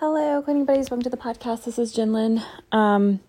Hello, 0.00 0.40
cleaning 0.40 0.64
buddies. 0.64 0.88
Welcome 0.90 1.02
to 1.02 1.10
the 1.10 1.18
podcast. 1.18 1.64
This 1.64 1.78
is 1.78 1.94
Jinlin. 1.94 2.42
Um, 2.72 3.20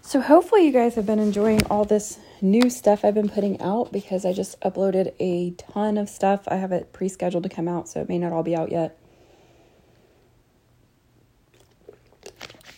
so 0.00 0.20
hopefully 0.20 0.64
you 0.64 0.70
guys 0.70 0.94
have 0.94 1.04
been 1.04 1.18
enjoying 1.18 1.66
all 1.66 1.84
this 1.84 2.20
new 2.40 2.70
stuff 2.70 3.04
I've 3.04 3.14
been 3.14 3.28
putting 3.28 3.60
out 3.60 3.90
because 3.90 4.24
I 4.24 4.32
just 4.32 4.60
uploaded 4.60 5.14
a 5.18 5.50
ton 5.50 5.98
of 5.98 6.08
stuff. 6.08 6.46
I 6.46 6.54
have 6.54 6.70
it 6.70 6.92
pre-scheduled 6.92 7.42
to 7.42 7.48
come 7.48 7.66
out, 7.66 7.88
so 7.88 8.00
it 8.00 8.08
may 8.08 8.18
not 8.18 8.32
all 8.32 8.44
be 8.44 8.54
out 8.54 8.70
yet. 8.70 8.96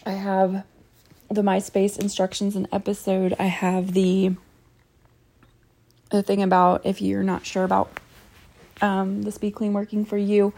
I 0.07 0.13
have 0.13 0.65
the 1.31 1.43
MySpace 1.43 1.99
instructions 1.99 2.57
and 2.57 2.67
episode. 2.73 3.35
I 3.39 3.45
have 3.45 3.93
the 3.93 4.37
the 6.11 6.23
thing 6.23 6.43
about 6.43 6.87
if 6.87 7.03
you're 7.03 7.23
not 7.23 7.45
sure 7.45 7.65
about 7.65 8.01
um, 8.81 9.25
the 9.25 9.33
speed 9.33 9.51
clean 9.51 9.75
working 9.75 10.07
for 10.07 10.17
you. 10.17 10.55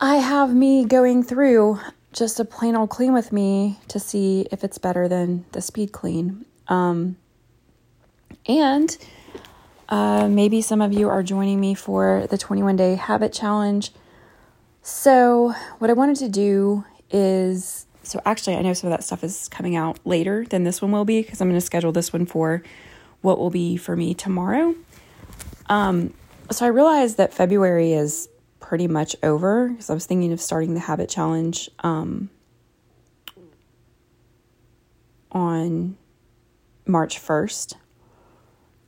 I 0.00 0.16
have 0.16 0.54
me 0.54 0.84
going 0.84 1.22
through 1.22 1.80
just 2.12 2.40
a 2.40 2.44
plain 2.44 2.76
old 2.76 2.90
clean 2.90 3.12
with 3.12 3.32
me 3.32 3.78
to 3.88 3.98
see 3.98 4.46
if 4.50 4.64
it's 4.64 4.78
better 4.78 5.08
than 5.08 5.44
the 5.52 5.62
speed 5.62 5.92
clean. 5.92 6.44
Um, 6.68 7.16
and 8.46 8.96
uh, 9.88 10.28
maybe 10.28 10.62
some 10.62 10.80
of 10.80 10.92
you 10.92 11.08
are 11.08 11.22
joining 11.22 11.60
me 11.60 11.74
for 11.74 12.26
the 12.30 12.38
21 12.38 12.76
day 12.76 12.94
habit 12.96 13.32
challenge. 13.32 13.92
So, 14.82 15.54
what 15.78 15.90
I 15.90 15.92
wanted 15.92 16.16
to 16.16 16.28
do 16.28 16.84
is 17.10 17.86
so 18.02 18.20
actually, 18.24 18.56
I 18.56 18.62
know 18.62 18.72
some 18.72 18.90
of 18.90 18.98
that 18.98 19.04
stuff 19.04 19.22
is 19.22 19.48
coming 19.48 19.76
out 19.76 19.98
later 20.04 20.44
than 20.44 20.64
this 20.64 20.82
one 20.82 20.90
will 20.90 21.04
be 21.04 21.22
because 21.22 21.40
I'm 21.40 21.48
going 21.48 21.60
to 21.60 21.64
schedule 21.64 21.92
this 21.92 22.12
one 22.12 22.26
for 22.26 22.62
what 23.20 23.38
will 23.38 23.50
be 23.50 23.76
for 23.76 23.94
me 23.96 24.12
tomorrow. 24.12 24.74
Um, 25.68 26.12
so 26.50 26.66
I 26.66 26.68
realized 26.68 27.16
that 27.18 27.32
February 27.32 27.92
is 27.92 28.28
pretty 28.62 28.88
much 28.88 29.14
over 29.22 29.68
because 29.68 29.90
I 29.90 29.94
was 29.94 30.06
thinking 30.06 30.32
of 30.32 30.40
starting 30.40 30.72
the 30.72 30.80
habit 30.80 31.10
challenge 31.10 31.68
um, 31.80 32.30
on 35.30 35.98
March 36.86 37.20
1st. 37.20 37.74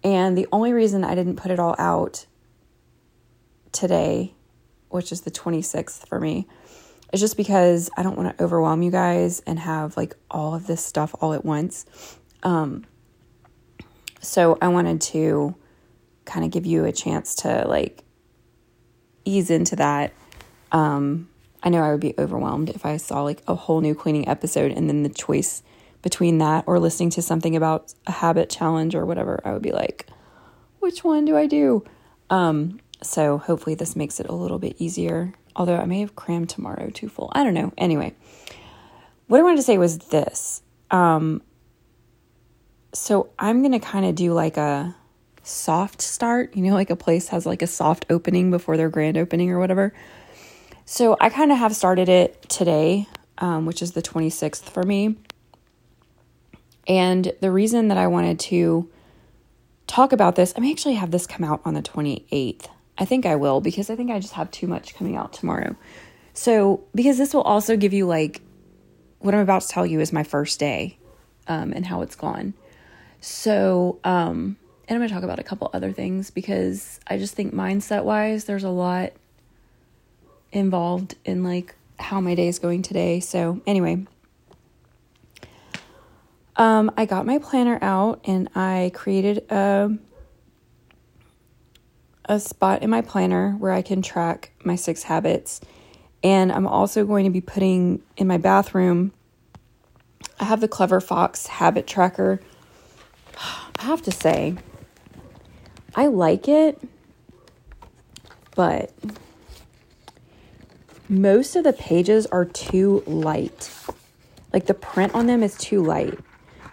And 0.03 0.39
the 0.39 0.47
only 0.53 0.73
reason 0.73 1.05
I 1.05 1.15
didn't 1.15 1.37
put 1.37 1.51
it 1.51 1.59
all 1.59 1.75
out 1.79 2.27
today, 3.73 4.35
which 4.89 5.11
is 5.13 5.23
the 5.23 5.31
26th 5.31 6.07
for 6.07 6.21
me, 6.21 6.47
is 7.13 7.21
just 7.21 7.37
because 7.37 7.91
I 7.97 8.03
don't 8.03 8.17
want 8.17 8.37
to 8.37 8.45
overwhelm 8.45 8.83
you 8.83 8.91
guys 8.91 9.41
and 9.41 9.59
have 9.59 9.97
like 9.97 10.15
all 10.31 10.55
of 10.55 10.67
this 10.67 10.85
stuff 10.85 11.15
all 11.21 11.33
at 11.33 11.45
once. 11.45 11.87
Um, 12.43 12.85
so 14.21 14.57
I 14.63 14.69
wanted 14.69 15.01
to 15.03 15.55
kind 16.25 16.45
of 16.45 16.51
give 16.51 16.65
you 16.65 16.85
a 16.85 16.93
chance 16.93 17.35
to 17.37 17.67
like 17.67 18.04
ease 19.25 19.51
into 19.51 19.77
that. 19.77 20.13
Um, 20.73 21.29
I 21.63 21.71
know 21.71 21.83
I 21.83 21.91
would 21.93 22.01
be 22.01 22.15
overwhelmed 22.19 22.71
if 22.71 22.85
I 22.85 22.97
saw 22.99 23.23
like 23.23 23.43
a 23.49 23.55
whole 23.55 23.81
new 23.81 23.95
cleaning 23.95 24.29
episode 24.29 24.73
and 24.73 24.89
then 24.89 25.03
the 25.03 25.09
choice 25.09 25.63
between 26.03 26.39
that 26.39 26.65
or 26.67 26.79
listening 26.79 27.11
to 27.11 27.23
something 27.23 27.57
about 27.57 27.95
a 28.07 28.13
habit 28.13 28.51
challenge 28.51 28.95
or 28.95 29.07
whatever. 29.07 29.41
I 29.45 29.53
would 29.53 29.63
be 29.63 29.73
like, 29.73 30.07
which 30.81 31.03
one 31.03 31.25
do 31.25 31.37
I 31.37 31.47
do? 31.47 31.83
Um, 32.29 32.81
so 33.03 33.39
hopefully 33.39 33.75
this 33.75 33.97
makes 33.97 34.21
it 34.21 34.27
a 34.29 34.35
little 34.35 34.59
bit 34.59 34.77
easier. 34.79 35.33
Although 35.57 35.77
I 35.77 35.87
may 35.87 36.01
have 36.01 36.17
crammed 36.17 36.51
tomorrow 36.51 36.91
too 36.91 37.09
full. 37.09 37.31
I 37.33 37.45
don't 37.45 37.55
know. 37.55 37.73
Anyway, 37.79 38.15
what 39.29 39.41
I 39.41 39.43
wanted 39.43 39.57
to 39.57 39.63
say 39.63 39.79
was 39.79 39.99
this. 39.99 40.63
Um, 40.91 41.43
so 42.93 43.31
I'm 43.39 43.61
going 43.63 43.73
to 43.73 43.79
kind 43.79 44.05
of 44.05 44.15
do 44.15 44.33
like 44.33 44.57
a 44.57 44.95
soft 45.45 46.01
start, 46.03 46.57
you 46.57 46.63
know, 46.63 46.75
like 46.75 46.91
a 46.91 46.97
place 46.97 47.29
has 47.29 47.47
like 47.47 47.63
a 47.63 47.67
soft 47.67 48.07
opening 48.11 48.51
before 48.51 48.77
their 48.77 48.89
grand 48.89 49.17
opening 49.17 49.51
or 49.51 49.59
whatever. 49.59 49.93
So 50.87 51.17
I 51.21 51.31
kind 51.31 51.53
of 51.53 51.59
have 51.59 51.77
started 51.77 52.09
it 52.09 52.49
today, 52.49 53.07
um, 53.39 53.67
which 53.67 53.83
is 53.83 53.93
the 53.93 54.03
26th 54.03 54.65
for 54.65 54.83
me. 54.83 55.17
And 56.87 57.33
the 57.41 57.51
reason 57.51 57.89
that 57.89 57.99
I 57.99 58.07
wanted 58.07 58.39
to 58.41 58.91
talk 59.87 60.13
about 60.13 60.37
this, 60.37 60.53
I 60.57 60.61
may 60.61 60.71
actually 60.71 60.95
have 60.95 61.11
this 61.11 61.27
come 61.27 61.45
out 61.45 61.61
on 61.65 61.75
the 61.75 61.83
28th. 61.83 62.67
I 62.99 63.05
think 63.05 63.27
I 63.27 63.37
will 63.37 63.61
because 63.61 63.91
I 63.91 63.97
think 63.97 64.11
I 64.11 64.21
just 64.21 64.35
have 64.35 64.51
too 64.51 64.67
much 64.67 64.95
coming 64.95 65.17
out 65.17 65.33
tomorrow. 65.33 65.77
So, 66.33 66.85
because 66.95 67.17
this 67.17 67.33
will 67.33 67.43
also 67.43 67.77
give 67.77 67.93
you 67.93 68.07
like 68.07 68.41
what 69.21 69.35
I'm 69.35 69.41
about 69.41 69.63
to 69.63 69.69
tell 69.69 69.87
you 69.87 70.01
is 70.01 70.13
my 70.13 70.23
first 70.23 70.61
day 70.61 70.99
um, 71.49 71.73
and 71.73 71.87
how 71.87 72.03
it's 72.03 72.17
gone. 72.17 72.55
So, 73.21 73.99
um, 74.05 74.57
and 74.87 74.97
I'm 74.97 75.01
going 75.01 75.09
to 75.09 75.15
talk 75.15 75.23
about 75.23 75.39
a 75.39 75.43
couple 75.45 75.71
other 75.73 75.93
things 75.93 76.31
because 76.31 77.01
I 77.07 77.17
just 77.17 77.35
think 77.35 77.55
mindset 77.55 78.05
wise, 78.05 78.45
there's 78.45 78.65
a 78.65 78.71
lot 78.71 79.13
involved 80.53 81.15
in 81.25 81.43
like 81.43 81.75
how 81.99 82.21
my 82.21 82.35
day 82.35 82.49
is 82.49 82.59
going 82.59 82.83
today. 82.83 83.21
So, 83.21 83.63
anyway, 83.67 84.05
um, 86.57 86.91
I 86.97 87.07
got 87.07 87.25
my 87.25 87.39
planner 87.39 87.79
out 87.81 88.21
and 88.25 88.49
I 88.55 88.93
created 88.95 89.51
a 89.51 89.97
a 92.27 92.41
spot 92.41 92.83
in 92.83 92.91
my 92.91 93.03
planner 93.03 93.53
where 93.53 93.73
I 93.73 93.83
can 93.83 94.03
track 94.03 94.53
my 94.65 94.77
six 94.77 95.03
habits. 95.03 95.61
And 96.23 96.51
I'm 96.51 96.67
also 96.67 97.05
going 97.05 97.25
to 97.25 97.31
be 97.31 97.43
putting 97.43 98.03
in 98.17 98.27
my 98.27 98.39
bathroom. 98.39 99.13
I 100.41 100.45
have 100.45 100.61
the 100.61 100.69
Clever 100.69 101.01
Fox 101.01 101.47
habit 101.47 101.87
tracker. 101.87 102.41
I 103.79 103.83
have 103.83 104.01
to 104.03 104.11
say, 104.11 104.57
I 105.95 106.07
like 106.07 106.49
it, 106.49 106.81
but 108.55 108.93
most 111.09 111.55
of 111.55 111.65
the 111.65 111.73
pages 111.73 112.27
are 112.27 112.45
too 112.45 113.03
light. 113.07 113.71
Like 114.53 114.67
the 114.67 114.75
print 114.75 115.15
on 115.15 115.27
them 115.27 115.43
is 115.43 115.57
too 115.57 115.83
light. 115.83 116.19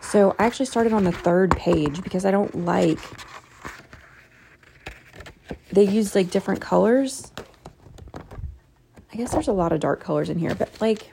So 0.01 0.35
I 0.39 0.45
actually 0.45 0.65
started 0.65 0.93
on 0.93 1.03
the 1.03 1.11
third 1.11 1.55
page 1.55 2.01
because 2.01 2.25
I 2.25 2.31
don't 2.31 2.65
like 2.65 2.99
they 5.71 5.83
use 5.83 6.15
like 6.15 6.29
different 6.31 6.59
colors. 6.59 7.31
I 9.13 9.15
guess 9.15 9.31
there's 9.31 9.47
a 9.47 9.53
lot 9.53 9.71
of 9.71 9.79
dark 9.79 9.99
colors 10.01 10.29
in 10.29 10.37
here, 10.37 10.55
but 10.55 10.69
like 10.81 11.11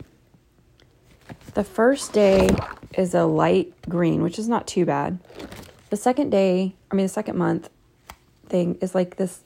the 1.54 1.64
first 1.64 2.12
day 2.12 2.48
is 2.96 3.14
a 3.14 3.24
light 3.24 3.72
green, 3.88 4.22
which 4.22 4.38
is 4.38 4.48
not 4.48 4.66
too 4.66 4.84
bad. 4.84 5.18
The 5.90 5.96
second 5.96 6.30
day, 6.30 6.74
I 6.90 6.94
mean 6.94 7.04
the 7.04 7.10
second 7.10 7.36
month 7.36 7.70
thing 8.48 8.78
is 8.80 8.94
like 8.94 9.16
this 9.16 9.40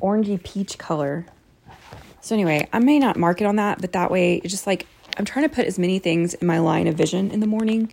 orangey 0.00 0.42
peach 0.42 0.78
color. 0.78 1.26
So 2.20 2.34
anyway, 2.34 2.68
I 2.72 2.78
may 2.78 2.98
not 2.98 3.16
mark 3.16 3.40
it 3.40 3.44
on 3.44 3.56
that, 3.56 3.80
but 3.80 3.92
that 3.92 4.10
way 4.10 4.36
it's 4.36 4.52
just 4.52 4.66
like 4.66 4.86
I'm 5.16 5.24
trying 5.24 5.48
to 5.48 5.54
put 5.54 5.66
as 5.66 5.78
many 5.78 5.98
things 5.98 6.34
in 6.34 6.46
my 6.46 6.58
line 6.58 6.86
of 6.86 6.94
vision 6.94 7.30
in 7.30 7.40
the 7.40 7.46
morning 7.46 7.92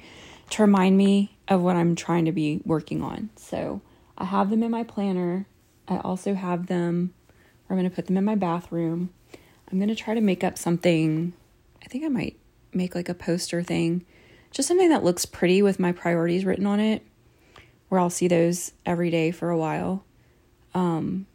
to 0.51 0.61
remind 0.61 0.97
me 0.97 1.37
of 1.47 1.61
what 1.61 1.75
I'm 1.75 1.95
trying 1.95 2.25
to 2.25 2.31
be 2.31 2.61
working 2.65 3.01
on. 3.01 3.29
So 3.35 3.81
I 4.17 4.25
have 4.25 4.49
them 4.49 4.63
in 4.63 4.71
my 4.71 4.83
planner. 4.83 5.45
I 5.87 5.97
also 5.97 6.33
have 6.33 6.67
them, 6.67 7.13
I'm 7.69 7.77
going 7.77 7.89
to 7.89 7.95
put 7.95 8.07
them 8.07 8.17
in 8.17 8.25
my 8.25 8.35
bathroom. 8.35 9.09
I'm 9.71 9.77
going 9.77 9.89
to 9.89 9.95
try 9.95 10.13
to 10.13 10.21
make 10.21 10.43
up 10.43 10.57
something. 10.57 11.33
I 11.83 11.87
think 11.87 12.05
I 12.05 12.09
might 12.09 12.37
make 12.73 12.95
like 12.95 13.09
a 13.09 13.13
poster 13.13 13.63
thing, 13.63 14.05
just 14.51 14.67
something 14.67 14.89
that 14.89 15.03
looks 15.03 15.25
pretty 15.25 15.61
with 15.61 15.79
my 15.79 15.91
priorities 15.91 16.45
written 16.45 16.65
on 16.65 16.79
it 16.79 17.03
where 17.89 17.99
I'll 17.99 18.09
see 18.09 18.27
those 18.27 18.71
every 18.85 19.09
day 19.09 19.31
for 19.31 19.49
a 19.49 19.57
while. 19.57 20.03
Um, 20.73 21.25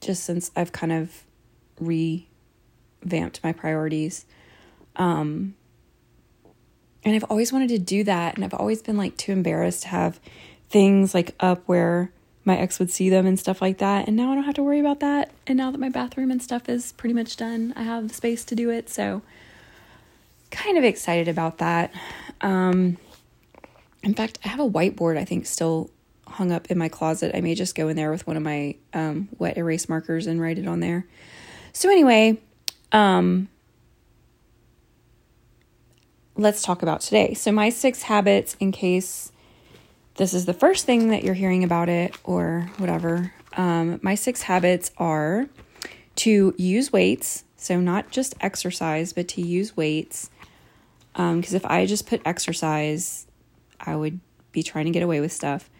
just 0.00 0.24
since 0.24 0.50
I've 0.56 0.72
kind 0.72 0.92
of 0.92 1.24
revamped 1.80 3.42
my 3.42 3.52
priorities. 3.52 4.24
Um, 4.96 5.54
and 7.04 7.14
I've 7.14 7.24
always 7.24 7.52
wanted 7.52 7.68
to 7.68 7.78
do 7.78 8.04
that. 8.04 8.34
And 8.34 8.44
I've 8.44 8.54
always 8.54 8.82
been 8.82 8.96
like 8.96 9.16
too 9.16 9.32
embarrassed 9.32 9.82
to 9.82 9.88
have 9.88 10.20
things 10.68 11.14
like 11.14 11.34
up 11.40 11.62
where 11.66 12.12
my 12.44 12.56
ex 12.56 12.78
would 12.78 12.90
see 12.90 13.10
them 13.10 13.26
and 13.26 13.38
stuff 13.38 13.60
like 13.60 13.78
that. 13.78 14.08
And 14.08 14.16
now 14.16 14.32
I 14.32 14.34
don't 14.34 14.44
have 14.44 14.54
to 14.54 14.62
worry 14.62 14.80
about 14.80 15.00
that. 15.00 15.30
And 15.46 15.56
now 15.56 15.70
that 15.70 15.78
my 15.78 15.90
bathroom 15.90 16.30
and 16.30 16.42
stuff 16.42 16.68
is 16.68 16.92
pretty 16.92 17.14
much 17.14 17.36
done, 17.36 17.72
I 17.76 17.82
have 17.82 18.08
the 18.08 18.14
space 18.14 18.44
to 18.46 18.54
do 18.54 18.70
it. 18.70 18.88
So, 18.88 19.22
kind 20.50 20.78
of 20.78 20.84
excited 20.84 21.28
about 21.28 21.58
that. 21.58 21.92
Um, 22.40 22.96
in 24.02 24.14
fact, 24.14 24.38
I 24.44 24.48
have 24.48 24.60
a 24.60 24.68
whiteboard 24.68 25.18
I 25.18 25.24
think 25.24 25.46
still 25.46 25.90
hung 26.26 26.52
up 26.52 26.70
in 26.70 26.78
my 26.78 26.88
closet. 26.88 27.34
I 27.34 27.40
may 27.40 27.54
just 27.54 27.74
go 27.74 27.88
in 27.88 27.96
there 27.96 28.10
with 28.10 28.26
one 28.26 28.36
of 28.36 28.42
my 28.42 28.76
um, 28.92 29.28
wet 29.38 29.56
erase 29.56 29.88
markers 29.88 30.26
and 30.26 30.40
write 30.40 30.58
it 30.58 30.68
on 30.68 30.80
there. 30.80 31.06
So 31.72 31.90
anyway, 31.90 32.38
um, 32.92 33.48
let's 36.36 36.62
talk 36.62 36.82
about 36.82 37.00
today. 37.00 37.34
So 37.34 37.50
my 37.50 37.70
six 37.70 38.02
habits, 38.02 38.56
in 38.60 38.72
case 38.72 39.32
this 40.18 40.34
is 40.34 40.46
the 40.46 40.52
first 40.52 40.84
thing 40.84 41.08
that 41.10 41.22
you're 41.22 41.34
hearing 41.34 41.62
about 41.62 41.88
it 41.88 42.14
or 42.24 42.68
whatever. 42.78 43.32
Um, 43.56 44.00
my 44.02 44.16
six 44.16 44.42
habits 44.42 44.90
are 44.98 45.48
to 46.16 46.54
use 46.58 46.92
weights, 46.92 47.44
so 47.56 47.78
not 47.78 48.10
just 48.10 48.34
exercise, 48.40 49.12
but 49.12 49.28
to 49.28 49.40
use 49.40 49.76
weights. 49.76 50.28
Because 51.12 51.52
um, 51.52 51.56
if 51.56 51.64
I 51.64 51.86
just 51.86 52.08
put 52.08 52.20
exercise, 52.24 53.27
I 53.80 53.96
would 53.96 54.20
be 54.52 54.62
trying 54.62 54.86
to 54.86 54.90
get 54.90 55.02
away 55.02 55.20
with 55.20 55.32
stuff. 55.32 55.70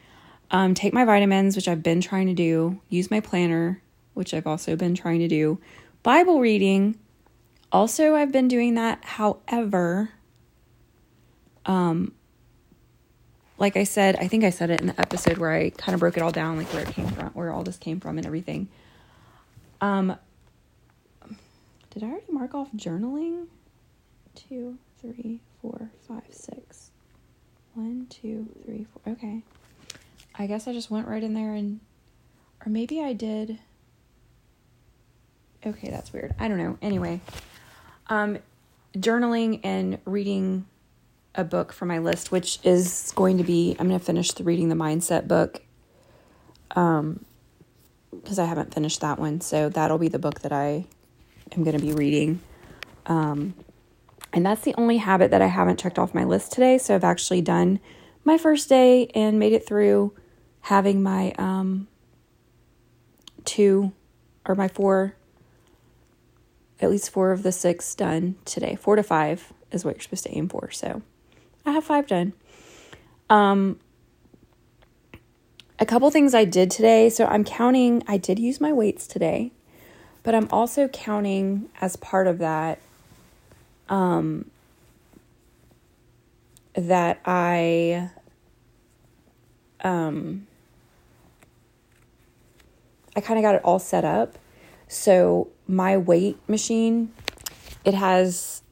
Um, 0.51 0.75
take 0.75 0.93
my 0.93 1.05
vitamins, 1.05 1.57
which 1.57 1.69
I've 1.69 1.83
been 1.83 2.01
trying 2.01 2.27
to 2.27 2.35
do. 2.35 2.81
Use 2.89 3.11
my 3.11 3.21
planner, 3.21 3.83
which 4.15 4.33
I've 4.33 4.47
also 4.47 4.77
been 4.77 4.95
trying 4.95 5.21
to 5.21 5.29
do. 5.29 5.61
Bible 6.03 6.41
reading, 6.41 6.99
also, 7.71 8.15
I've 8.15 8.33
been 8.33 8.49
doing 8.49 8.75
that. 8.75 9.05
However, 9.05 10.11
um, 11.67 12.13
like 13.59 13.77
I 13.77 13.85
said, 13.85 14.17
I 14.17 14.29
think 14.29 14.45
I 14.45 14.51
said 14.51 14.71
it 14.71 14.81
in 14.81 14.87
the 14.87 15.01
episode 15.01 15.37
where 15.39 15.53
I 15.53 15.71
kind 15.71 15.95
of 15.95 16.01
broke 16.01 16.17
it 16.17 16.23
all 16.23 16.33
down, 16.33 16.57
like 16.57 16.73
where 16.73 16.83
it 16.83 16.95
came 16.95 17.09
from, 17.09 17.27
where 17.29 17.53
all 17.53 17.63
this 17.63 17.77
came 17.77 18.01
from, 18.01 18.17
and 18.17 18.27
everything. 18.27 18.69
Um, 19.81 20.17
did 21.91 22.03
I 22.03 22.07
already 22.07 22.33
mark 22.33 22.55
off 22.55 22.71
journaling? 22.75 23.49
Two, 24.35 24.79
three, 25.01 25.41
four, 25.61 25.91
five, 26.07 26.23
six. 26.31 26.68
One, 27.79 28.09
two, 28.11 28.49
three, 28.65 28.89
four. 28.93 29.13
Okay. 29.13 29.45
I 30.35 30.49
guess 30.49 30.67
I 30.67 30.73
just 30.73 30.91
went 30.91 31.07
right 31.07 31.23
in 31.23 31.33
there 31.33 31.55
and, 31.55 31.79
or 32.67 32.71
maybe 32.71 33.01
I 33.01 33.13
did. 33.13 33.61
Okay, 35.65 35.89
that's 35.89 36.13
weird. 36.13 36.35
I 36.41 36.49
don't 36.49 36.59
know. 36.59 36.77
Anyway, 36.83 37.21
um, 38.09 38.39
journaling 38.97 39.61
and 39.63 40.01
reading 40.07 40.67
a 41.37 41.45
book 41.45 41.73
for 41.73 41.87
my 41.87 41.99
list, 41.99 42.33
which 42.33 42.59
is 42.65 43.13
going 43.15 43.39
to 43.39 43.45
be 43.45 43.77
I'm 43.79 43.87
going 43.87 44.01
to 44.01 44.05
finish 44.05 44.33
the 44.33 44.43
reading 44.43 44.71
the 44.71 44.75
mindset 44.75 45.29
book. 45.29 45.63
Um, 46.75 47.25
because 48.11 48.41
I 48.41 48.47
haven't 48.47 48.75
finished 48.75 49.03
that 49.03 49.21
one, 49.21 49.41
so 49.41 49.69
that'll 49.69 49.99
be 49.99 50.09
the 50.09 50.19
book 50.19 50.41
that 50.41 50.53
I 50.53 50.85
am 51.53 51.63
going 51.63 51.79
to 51.79 51.85
be 51.85 51.93
reading. 51.93 52.41
Um, 53.07 53.55
and 54.39 54.47
that's 54.47 54.61
the 54.61 54.75
only 54.79 54.99
habit 54.99 55.33
that 55.33 55.43
I 55.43 55.49
haven't 55.49 55.81
checked 55.81 55.99
off 55.99 56.15
my 56.15 56.23
list 56.23 56.53
today. 56.53 56.79
So 56.79 56.95
I've 56.95 57.03
actually 57.03 57.41
done 57.43 57.81
my 58.23 58.39
first 58.39 58.69
day 58.69 59.09
and 59.09 59.37
made 59.37 59.53
it 59.53 59.67
through 59.67 60.15
having 60.61 61.03
my 61.03 61.33
um, 61.39 61.89
two 63.45 63.91
or 64.47 64.55
my 64.55 64.69
four, 64.69 65.17
at 66.79 66.89
least 66.89 67.11
four 67.11 67.33
of 67.33 67.43
the 67.43 67.51
six 67.51 67.97
done 67.97 68.37
today. 68.45 68.77
Four 68.81 68.95
to 68.95 69.03
five 69.03 69.53
is 69.73 69.85
what 69.85 69.97
you're 69.97 70.03
supposed 70.03 70.23
to 70.23 70.39
aim 70.39 70.49
for. 70.49 70.71
So 70.71 71.03
I 71.67 71.73
have 71.73 71.83
five 71.83 72.07
done. 72.07 72.33
Um, 73.29 73.81
a 75.81 75.85
couple 75.85 76.09
things 76.13 76.33
I 76.33 76.45
did 76.45 76.71
today. 76.71 77.11
So 77.11 77.27
I'm 77.27 77.43
counting, 77.43 78.05
I 78.07 78.19
did 78.19 78.39
use 78.39 78.61
my 78.61 78.73
weights 78.73 79.09
today, 79.09 79.51
but 80.23 80.37
I'm 80.37 80.47
also 80.53 80.87
counting 80.87 81.71
as 81.81 81.97
part 81.97 82.29
of 82.29 82.39
that 82.39 82.79
um, 83.89 84.51
that 86.75 87.21
I 87.25 88.11
um, 89.83 90.47
I 93.17 93.21
kind 93.21 93.39
of 93.39 93.43
got 93.43 93.55
it 93.55 93.63
all 93.65 93.79
set 93.79 94.05
up. 94.05 94.39
So 94.87 95.49
my 95.67 95.97
weight 95.97 96.39
machine, 96.49 97.13
it 97.85 97.95
has 97.95 98.63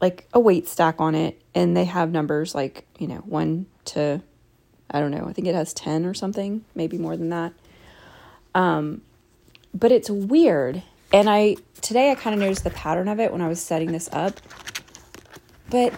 like 0.00 0.28
a 0.32 0.40
weight 0.40 0.68
stack 0.68 0.96
on 1.00 1.14
it, 1.14 1.40
and 1.54 1.76
they 1.76 1.84
have 1.84 2.10
numbers 2.10 2.54
like 2.54 2.86
you 2.98 3.08
know 3.08 3.18
one 3.18 3.66
to 3.86 4.22
I 4.90 5.00
don't 5.00 5.10
know. 5.10 5.26
I 5.28 5.32
think 5.32 5.46
it 5.46 5.54
has 5.54 5.72
ten 5.74 6.04
or 6.04 6.14
something, 6.14 6.64
maybe 6.74 6.98
more 6.98 7.16
than 7.16 7.30
that. 7.30 7.52
Um, 8.54 9.02
but 9.74 9.92
it's 9.92 10.10
weird, 10.10 10.82
and 11.12 11.28
I 11.28 11.56
today 11.80 12.10
I 12.10 12.14
kind 12.14 12.34
of 12.34 12.40
noticed 12.40 12.64
the 12.64 12.70
pattern 12.70 13.08
of 13.08 13.20
it 13.20 13.32
when 13.32 13.40
I 13.40 13.48
was 13.48 13.60
setting 13.60 13.92
this 13.92 14.08
up. 14.12 14.40
But 15.70 15.94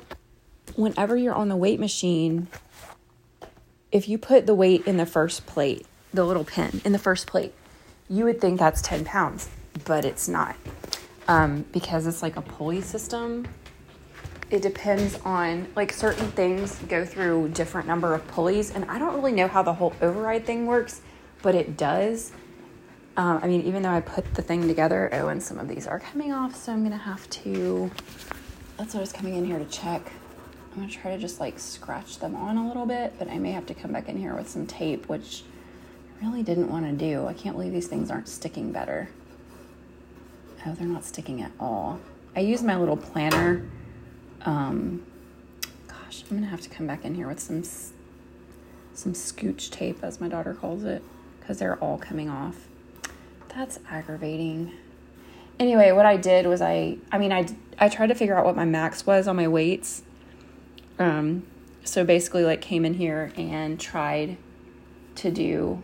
whenever 0.75 1.17
you're 1.17 1.35
on 1.35 1.49
the 1.49 1.57
weight 1.57 1.81
machine, 1.81 2.49
if 3.93 4.09
you 4.09 4.19
put 4.19 4.47
the 4.47 4.55
weight 4.55 4.87
in 4.87 4.97
the 4.97 5.07
first 5.07 5.47
plate, 5.47 5.87
the 6.12 6.25
little 6.25 6.45
pin 6.45 6.81
in 6.85 6.93
the 6.93 6.99
first 6.99 7.27
plate, 7.27 7.55
you 8.09 8.25
would 8.25 8.41
think 8.41 8.59
that's 8.59 8.83
10 8.83 9.05
pounds, 9.05 9.49
but 9.85 10.05
it's 10.05 10.29
not 10.29 10.57
um, 11.29 11.65
because 11.71 12.07
it's 12.09 12.23
like 12.23 12.37
a 12.37 12.43
pulley 12.43 12.81
system. 12.81 13.47
It 14.51 14.62
depends 14.62 15.17
on 15.25 15.69
like 15.77 15.93
certain 15.93 16.27
things 16.33 16.77
go 16.89 17.05
through 17.05 17.51
different 17.51 17.87
number 17.87 18.15
of 18.15 18.27
pulleys, 18.29 18.73
and 18.73 18.85
I 18.87 18.99
don't 18.99 19.15
really 19.15 19.33
know 19.33 19.47
how 19.47 19.62
the 19.62 19.75
whole 19.75 19.95
override 20.03 20.45
thing 20.45 20.67
works, 20.67 21.03
but 21.41 21.55
it 21.55 21.77
does. 21.77 22.33
Um, 23.17 23.41
I 23.43 23.49
mean, 23.49 23.62
even 23.62 23.83
though 23.83 23.91
I 23.91 24.01
put 24.01 24.35
the 24.35 24.43
thing 24.43 24.67
together, 24.69 25.11
oh, 25.12 25.29
and 25.29 25.43
some 25.43 25.59
of 25.59 25.69
these 25.69 25.87
are 25.87 25.99
coming 25.99 26.33
off, 26.33 26.55
so 26.55 26.73
I'm 26.73 26.83
gonna 26.83 26.97
have 26.97 27.29
to. 27.31 27.91
That's 28.79 28.95
what 28.95 29.01
I 29.01 29.03
was 29.03 29.12
coming 29.12 29.35
in 29.35 29.45
here 29.45 29.59
to 29.59 29.65
check. 29.67 30.12
I'm 30.73 30.81
gonna 30.83 30.93
try 30.93 31.11
to 31.11 31.19
just 31.19 31.41
like 31.41 31.59
scratch 31.59 32.19
them 32.19 32.37
on 32.37 32.57
a 32.57 32.67
little 32.67 32.87
bit, 32.87 33.15
but 33.19 33.29
I 33.29 33.39
may 33.39 33.51
have 33.53 33.67
to 33.67 33.75
come 33.75 33.93
back 33.93 34.09
in 34.09 34.17
here 34.17 34.35
with 34.35 34.49
some 34.49 34.67
tape, 34.67 35.09
which 35.09 35.43
I 36.21 36.25
really 36.25 36.43
didn't 36.43 36.71
want 36.71 36.87
to 36.87 36.93
do. 36.93 37.27
I 37.27 37.35
can't 37.35 37.57
believe 37.57 37.73
these 37.73 37.89
things 37.89 38.11
aren't 38.11 38.29
sticking 38.29 38.71
better. 38.71 39.09
Oh, 40.65 40.73
they're 40.75 40.87
not 40.87 41.05
sticking 41.05 41.43
at 41.43 41.51
all. 41.59 41.99
I 42.37 42.41
use 42.41 42.62
my 42.62 42.77
little 42.77 42.97
planner. 42.97 43.69
Um, 44.43 45.05
gosh, 45.89 46.23
I'm 46.31 46.37
gonna 46.37 46.47
have 46.47 46.61
to 46.61 46.71
come 46.71 46.87
back 46.87 47.05
in 47.05 47.15
here 47.17 47.27
with 47.27 47.41
some 47.41 47.65
some 48.95 49.12
scooch 49.15 49.71
tape, 49.71 49.99
as 50.03 50.21
my 50.21 50.29
daughter 50.29 50.55
calls 50.55 50.85
it, 50.85 51.03
because 51.41 51.59
they're 51.59 51.77
all 51.77 51.99
coming 51.99 52.31
off. 52.31 52.69
That's 53.55 53.79
aggravating. 53.88 54.73
Anyway, 55.58 55.93
what 55.93 56.06
I 56.06 56.17
did 56.17 56.47
was 56.47 56.62
I, 56.62 56.99
I 57.12 57.19
mean, 57.19 57.32
I 57.32 57.47
I 57.79 57.88
tried 57.88 58.08
to 58.08 58.14
figure 58.14 58.37
out 58.38 58.44
what 58.44 58.56
my 58.56 58.64
max 58.64 59.06
was 59.06 59.26
on 59.26 59.37
my 59.37 59.49
weights. 59.49 60.02
Um, 60.99 61.47
so 61.82 62.05
basically, 62.05 62.44
like, 62.44 62.61
came 62.61 62.85
in 62.85 62.94
here 62.94 63.32
and 63.37 63.81
tried 63.81 64.37
to 65.17 65.31
do 65.31 65.82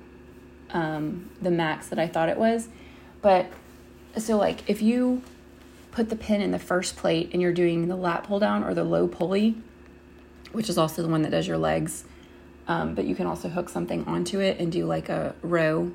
um, 0.70 1.30
the 1.40 1.50
max 1.50 1.88
that 1.88 1.98
I 1.98 2.06
thought 2.06 2.28
it 2.28 2.36
was. 2.36 2.68
But 3.22 3.46
so, 4.18 4.36
like, 4.36 4.68
if 4.68 4.82
you 4.82 5.22
put 5.90 6.10
the 6.10 6.16
pin 6.16 6.42
in 6.42 6.50
the 6.50 6.58
first 6.58 6.96
plate 6.96 7.30
and 7.32 7.40
you're 7.40 7.52
doing 7.52 7.88
the 7.88 7.96
lat 7.96 8.24
pull 8.24 8.38
down 8.38 8.62
or 8.62 8.74
the 8.74 8.84
low 8.84 9.08
pulley, 9.08 9.56
which 10.52 10.68
is 10.68 10.76
also 10.76 11.02
the 11.02 11.08
one 11.08 11.22
that 11.22 11.30
does 11.30 11.48
your 11.48 11.58
legs, 11.58 12.04
um, 12.68 12.94
but 12.94 13.06
you 13.06 13.14
can 13.14 13.26
also 13.26 13.48
hook 13.48 13.70
something 13.70 14.04
onto 14.04 14.40
it 14.40 14.58
and 14.58 14.70
do 14.70 14.84
like 14.84 15.08
a 15.08 15.34
row 15.42 15.92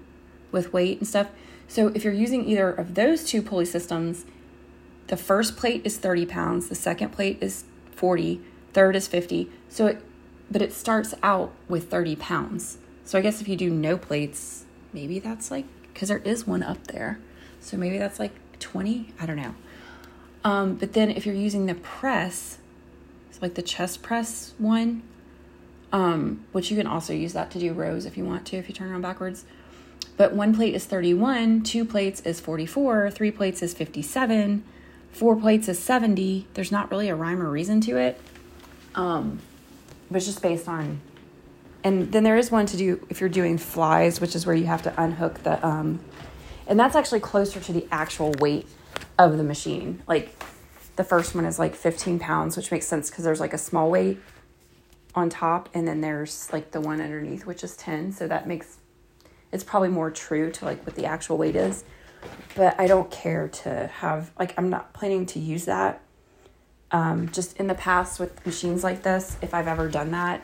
with 0.52 0.74
weight 0.74 0.98
and 0.98 1.08
stuff. 1.08 1.28
So, 1.72 1.88
if 1.96 2.04
you're 2.04 2.12
using 2.12 2.46
either 2.50 2.70
of 2.70 2.96
those 2.96 3.24
two 3.24 3.42
pulley 3.42 3.64
systems, 3.64 4.26
the 5.08 5.16
first 5.16 5.56
plate 5.56 5.82
is 5.86 5.98
30 5.98 6.26
pounds, 6.26 6.68
the 6.68 6.76
second 6.76 7.14
plate 7.14 7.38
is 7.40 7.64
40, 7.96 8.42
third 8.74 8.94
is 8.94 9.08
50. 9.08 9.50
So, 9.70 9.88
it, 9.88 10.04
but 10.52 10.62
it 10.62 10.74
starts 10.74 11.14
out 11.24 11.54
with 11.70 11.90
30 11.90 12.18
pounds. 12.18 12.78
So, 13.06 13.18
I 13.18 13.22
guess 13.22 13.40
if 13.40 13.48
you 13.48 13.56
do 13.56 13.70
no 13.70 13.98
plates, 13.98 14.66
maybe 14.92 15.20
that's 15.20 15.50
like, 15.50 15.64
because 15.94 16.10
there 16.10 16.18
is 16.26 16.46
one 16.46 16.62
up 16.62 16.88
there. 16.88 17.20
So 17.62 17.78
maybe 17.78 17.98
that's 17.98 18.20
like 18.20 18.34
20. 18.60 19.14
I 19.18 19.26
don't 19.26 19.38
know. 19.38 19.56
Um, 20.44 20.76
but 20.76 20.92
then 20.92 21.10
if 21.10 21.26
you're 21.26 21.34
using 21.34 21.68
the 21.68 21.76
press, 21.76 22.58
it's 23.30 23.42
like 23.42 23.54
the 23.54 23.62
chest 23.62 24.04
press 24.04 24.56
one, 24.58 25.04
um, 25.94 26.44
which 26.52 26.70
you 26.70 26.76
can 26.76 26.88
also 26.88 27.14
use 27.14 27.32
that 27.32 27.50
to 27.52 27.60
do 27.60 27.72
rows 27.72 28.06
if 28.06 28.18
you 28.18 28.26
want 28.26 28.46
to, 28.48 28.58
if 28.58 28.68
you 28.68 28.76
turn 28.76 28.92
around 28.92 29.04
backwards. 29.04 29.46
But 30.18 30.34
one 30.34 30.54
plate 30.56 30.76
is 30.76 30.86
31, 30.86 31.64
two 31.64 31.86
plates 31.86 32.22
is 32.22 32.40
44, 32.40 33.12
three 33.12 33.32
plates 33.32 33.62
is 33.62 33.74
57, 33.74 34.64
four 35.12 35.36
plates 35.36 35.68
is 35.68 35.80
70. 35.80 36.48
There's 36.54 36.72
not 36.72 36.92
really 36.92 37.10
a 37.10 37.16
rhyme 37.16 37.42
or 37.42 37.50
reason 37.50 37.82
to 37.82 37.98
it. 37.98 38.20
Um, 38.94 39.40
but 40.10 40.18
it's 40.18 40.26
just 40.26 40.42
based 40.42 40.68
on 40.68 41.02
and 41.84 42.12
then 42.12 42.24
there 42.24 42.38
is 42.38 42.52
one 42.52 42.66
to 42.68 42.78
do 42.78 43.06
if 43.10 43.20
you're 43.20 43.30
doing 43.30 43.58
flies, 43.58 44.22
which 44.22 44.36
is 44.36 44.46
where 44.46 44.56
you 44.56 44.66
have 44.66 44.84
to 44.84 45.02
unhook 45.02 45.44
the 45.44 45.66
um, 45.66 46.00
and 46.68 46.80
that's 46.80 46.96
actually 46.96 47.20
closer 47.20 47.60
to 47.60 47.74
the 47.74 47.88
actual 47.92 48.32
weight 48.40 48.68
of 49.18 49.38
the 49.38 49.44
machine. 49.44 50.02
Like 50.08 50.36
the 50.96 51.04
first 51.04 51.34
one 51.34 51.46
is 51.46 51.58
like 51.58 51.76
15 51.76 52.20
pounds, 52.20 52.56
which 52.56 52.72
makes 52.72 52.88
sense 52.88 53.10
because 53.10 53.24
there's 53.24 53.40
like 53.40 53.54
a 53.54 53.58
small 53.58 53.90
weight 53.90 54.20
on 55.16 55.30
top, 55.30 55.70
and 55.74 55.88
then 55.88 56.02
there's 56.02 56.52
like 56.54 56.72
the 56.72 56.82
one 56.82 57.02
underneath, 57.02 57.46
which 57.46 57.64
is 57.64 57.76
10. 57.78 58.12
So 58.12 58.28
that 58.28 58.48
makes 58.48 58.78
it's 59.52 59.64
probably 59.64 59.90
more 59.90 60.12
true 60.12 60.52
to 60.52 60.66
like 60.66 60.86
what 60.86 60.96
the 60.96 61.06
actual 61.06 61.38
weight 61.38 61.56
is. 61.56 61.84
But 62.56 62.80
I 62.80 62.88
don't 62.88 63.10
care 63.10 63.48
to 63.48 63.88
have 63.88 64.32
like 64.38 64.54
I'm 64.58 64.70
not 64.70 64.94
planning 64.94 65.26
to 65.28 65.40
use 65.40 65.66
that. 65.66 66.02
Um, 66.92 67.30
just 67.30 67.58
in 67.58 67.68
the 67.68 67.76
past 67.76 68.20
with 68.20 68.46
machines 68.46 68.84
like 68.84 69.04
this, 69.04 69.38
if 69.42 69.54
I've 69.54 69.68
ever 69.68 69.88
done 69.88 70.12
that, 70.12 70.44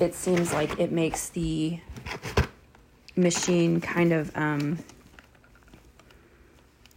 it 0.00 0.14
seems 0.14 0.52
like 0.52 0.78
it 0.80 0.90
makes 0.90 1.28
the 1.28 1.80
machine 3.14 3.80
kind 3.80 4.12
of 4.12 4.30
um 4.36 4.78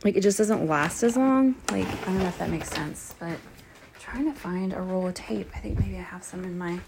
like 0.04 0.16
it 0.16 0.22
just 0.22 0.38
doesn't 0.38 0.68
last 0.68 1.04
as 1.04 1.16
long. 1.18 1.56
Like 1.72 1.88
I 1.88 2.06
don't 2.06 2.20
know 2.20 2.26
if 2.28 2.38
that 2.40 2.50
makes 2.50 2.70
sense, 2.70 3.16
but 3.20 3.30
I'm 3.30 3.40
trying 4.00 4.34
to 4.34 4.38
find 4.38 4.74
a 4.74 4.82
roll 4.82 5.08
of 5.08 5.14
tape. 5.14 5.50
I 5.56 5.60
think 5.60 5.80
maybe 5.80 5.98
I 5.98 6.02
have 6.02 6.24
some 6.24 6.44
in 6.44 6.58
my 6.58 6.80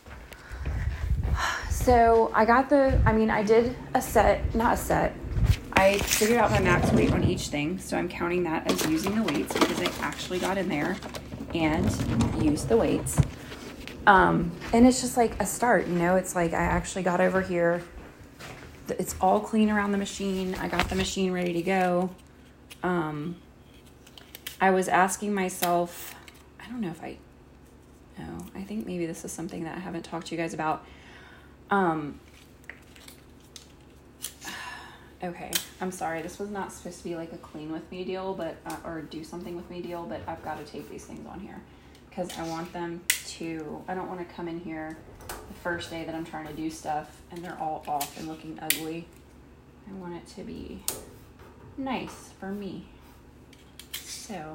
so 1.69 2.31
I 2.33 2.45
got 2.45 2.69
the 2.69 3.01
I 3.05 3.13
mean 3.13 3.29
I 3.29 3.43
did 3.43 3.75
a 3.93 4.01
set, 4.01 4.53
not 4.55 4.73
a 4.73 4.77
set. 4.77 5.15
I 5.73 5.97
figured 5.97 6.37
out 6.37 6.51
my 6.51 6.59
max 6.59 6.91
weight 6.91 7.11
on 7.11 7.23
each 7.23 7.47
thing, 7.47 7.79
so 7.79 7.97
I'm 7.97 8.07
counting 8.07 8.43
that 8.43 8.71
as 8.71 8.85
using 8.87 9.15
the 9.15 9.23
weights 9.23 9.53
because 9.53 9.81
I 9.81 9.91
actually 10.05 10.39
got 10.39 10.57
in 10.57 10.69
there 10.69 10.95
and 11.55 11.89
used 12.43 12.67
the 12.67 12.77
weights. 12.77 13.19
Um, 14.05 14.51
and 14.73 14.85
it's 14.85 15.01
just 15.01 15.17
like 15.17 15.41
a 15.41 15.45
start, 15.45 15.87
you 15.87 15.95
know, 15.95 16.15
it's 16.15 16.35
like 16.35 16.53
I 16.53 16.63
actually 16.63 17.03
got 17.03 17.19
over 17.19 17.41
here 17.41 17.81
it's 18.99 19.15
all 19.21 19.39
clean 19.39 19.69
around 19.69 19.91
the 19.91 19.97
machine. 19.97 20.55
I 20.55 20.67
got 20.67 20.89
the 20.89 20.95
machine 20.95 21.31
ready 21.31 21.53
to 21.53 21.61
go. 21.61 22.09
Um, 22.83 23.35
I 24.59 24.71
was 24.71 24.87
asking 24.87 25.33
myself, 25.33 26.15
I 26.59 26.67
don't 26.67 26.81
know 26.81 26.89
if 26.89 27.03
I 27.03 27.17
know. 28.17 28.45
I 28.55 28.63
think 28.63 28.85
maybe 28.85 29.05
this 29.05 29.25
is 29.25 29.31
something 29.31 29.63
that 29.63 29.75
I 29.77 29.79
haven't 29.79 30.03
talked 30.03 30.27
to 30.27 30.35
you 30.35 30.41
guys 30.41 30.53
about. 30.53 30.85
Um, 31.71 32.19
okay, 35.23 35.51
I'm 35.79 35.91
sorry. 35.91 36.21
This 36.21 36.37
was 36.37 36.49
not 36.49 36.71
supposed 36.73 36.97
to 36.99 37.03
be 37.05 37.15
like 37.15 37.31
a 37.31 37.37
clean 37.37 37.71
with 37.71 37.89
me 37.91 38.03
deal, 38.03 38.33
but 38.33 38.57
uh, 38.65 38.75
or 38.83 39.01
do 39.01 39.23
something 39.23 39.55
with 39.55 39.69
me 39.69 39.81
deal, 39.81 40.05
but 40.05 40.21
I've 40.27 40.43
got 40.43 40.63
to 40.63 40.69
tape 40.69 40.89
these 40.89 41.05
things 41.05 41.25
on 41.27 41.39
here 41.39 41.61
because 42.09 42.37
I 42.37 42.43
want 42.43 42.71
them 42.73 43.01
to. 43.27 43.81
I 43.87 43.95
don't 43.95 44.09
want 44.09 44.19
to 44.19 44.35
come 44.35 44.47
in 44.49 44.59
here 44.59 44.97
the 45.27 45.53
first 45.63 45.89
day 45.89 46.03
that 46.03 46.13
I'm 46.13 46.25
trying 46.25 46.47
to 46.47 46.53
do 46.53 46.69
stuff 46.69 47.21
and 47.31 47.43
they're 47.43 47.57
all 47.59 47.83
off 47.87 48.17
and 48.19 48.27
looking 48.27 48.59
ugly. 48.61 49.07
I 49.89 49.93
want 49.93 50.15
it 50.15 50.27
to 50.35 50.43
be 50.43 50.83
nice 51.77 52.31
for 52.39 52.51
me. 52.51 52.85
So 53.93 54.53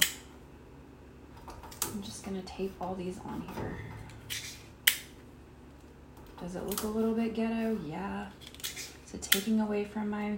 I'm 1.83 2.03
just 2.03 2.25
gonna 2.25 2.43
tape 2.43 2.75
all 2.81 2.95
these 2.95 3.19
on 3.25 3.43
here. 3.57 3.79
Does 6.41 6.57
it 6.57 6.67
look 6.67 6.83
a 6.83 6.87
little 6.87 7.15
bit 7.15 7.35
ghetto? 7.35 7.79
Yeah. 7.87 8.27
It 9.15 9.23
taking 9.23 9.61
away 9.61 9.85
from 9.85 10.11
my 10.11 10.37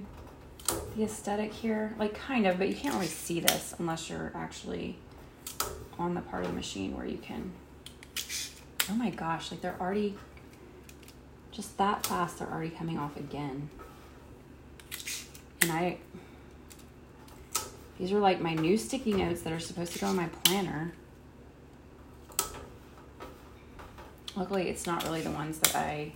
the 0.95 1.02
aesthetic 1.02 1.52
here? 1.52 1.97
Like 1.99 2.14
kind 2.14 2.47
of, 2.47 2.59
but 2.59 2.69
you 2.69 2.76
can't 2.76 2.95
really 2.95 3.07
see 3.07 3.40
this 3.40 3.75
unless 3.78 4.09
you're 4.09 4.31
actually 4.37 4.99
on 5.99 6.14
the 6.14 6.21
part 6.21 6.45
of 6.45 6.50
the 6.50 6.57
machine 6.57 6.97
where 6.97 7.07
you 7.07 7.19
can 7.19 7.52
oh 8.90 8.95
my 8.95 9.11
gosh, 9.11 9.50
like 9.50 9.61
they're 9.61 9.76
already 9.81 10.17
just 11.50 11.76
that 11.78 12.07
fast 12.07 12.38
they're 12.38 12.49
already 12.49 12.71
coming 12.71 12.99
off 12.99 13.17
again. 13.17 13.69
And 15.61 15.73
I 15.73 15.99
these 17.99 18.12
are 18.12 18.21
like 18.21 18.40
my 18.40 18.55
new 18.55 18.78
sticky 18.78 19.14
notes 19.14 19.43
that 19.43 19.52
are 19.52 19.59
supposed 19.59 19.93
to 19.95 19.99
go 19.99 20.09
in 20.09 20.17
my 20.17 20.28
planner. 20.45 20.93
Luckily, 24.38 24.68
it's 24.68 24.87
not 24.87 25.02
really 25.02 25.21
the 25.21 25.33
ones 25.33 25.59
that 25.59 25.75
I, 25.75 26.12